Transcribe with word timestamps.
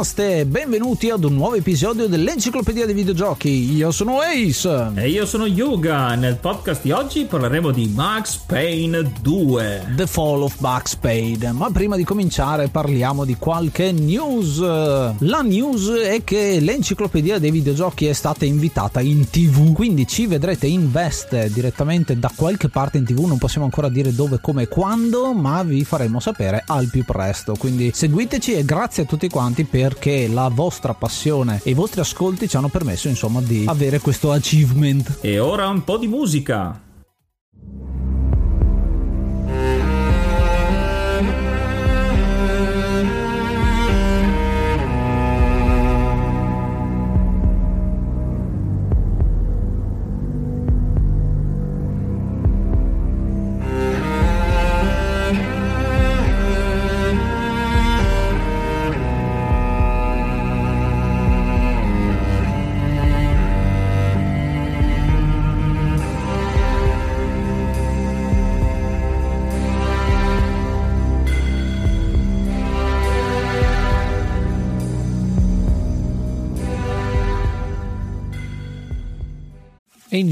Namaste, 0.00 0.46
benvenuti 0.46 1.10
ad 1.10 1.24
un 1.24 1.34
nuovo 1.34 1.56
episodio 1.56 2.06
dell'Enciclopedia 2.06 2.86
dei 2.86 2.94
Videogiochi. 2.94 3.74
Io 3.74 3.90
sono 3.90 4.20
Ace. 4.20 4.92
E 4.94 5.10
io 5.10 5.26
sono 5.26 5.44
Yuga. 5.44 6.14
Nel 6.14 6.36
podcast 6.36 6.80
di 6.80 6.90
oggi 6.90 7.26
parleremo 7.26 7.70
di 7.70 7.92
Max 7.94 8.38
Payne 8.38 9.12
2. 9.20 9.92
The 9.94 10.06
Fall 10.06 10.40
of 10.40 10.58
Max 10.60 10.94
Payne. 10.94 11.52
Ma 11.52 11.70
prima 11.70 11.96
di 11.96 12.04
cominciare 12.04 12.68
parliamo 12.68 13.26
di 13.26 13.36
qualche 13.36 13.92
news. 13.92 14.58
La 14.60 15.42
news 15.42 15.90
è 15.90 16.24
che 16.24 16.60
l'Enciclopedia 16.60 17.38
dei 17.38 17.50
Videogiochi 17.50 18.06
è 18.06 18.14
stata 18.14 18.46
invitata 18.46 19.02
in 19.02 19.28
tv, 19.28 19.74
quindi 19.74 20.06
ci 20.06 20.26
vedrete 20.26 20.66
in 20.66 20.90
veste 20.90 21.50
direttamente 21.52 22.18
da 22.18 22.32
qualche 22.34 22.70
parte 22.70 22.96
in 22.96 23.04
tv. 23.04 23.26
Non 23.26 23.36
possiamo 23.36 23.66
ancora 23.66 23.90
dire 23.90 24.14
dove, 24.14 24.38
come 24.40 24.62
e 24.62 24.68
quando, 24.68 25.34
ma 25.34 25.62
vi 25.62 25.84
faremo 25.84 26.20
sapere 26.20 26.64
al 26.66 26.88
più 26.88 27.04
presto. 27.04 27.54
Quindi 27.58 27.90
seguiteci 27.92 28.54
e 28.54 28.64
grazie 28.64 29.02
a 29.02 29.06
tutti 29.06 29.28
quanti 29.28 29.64
per 29.64 29.88
perché 29.90 30.28
la 30.28 30.48
vostra 30.48 30.94
passione 30.94 31.60
e 31.64 31.70
i 31.70 31.74
vostri 31.74 32.00
ascolti 32.00 32.48
ci 32.48 32.56
hanno 32.56 32.68
permesso 32.68 33.08
insomma 33.08 33.40
di 33.40 33.64
avere 33.66 33.98
questo 33.98 34.30
achievement. 34.30 35.18
E 35.20 35.40
ora 35.40 35.66
un 35.66 35.82
po' 35.82 35.96
di 35.96 36.06
musica. 36.06 36.89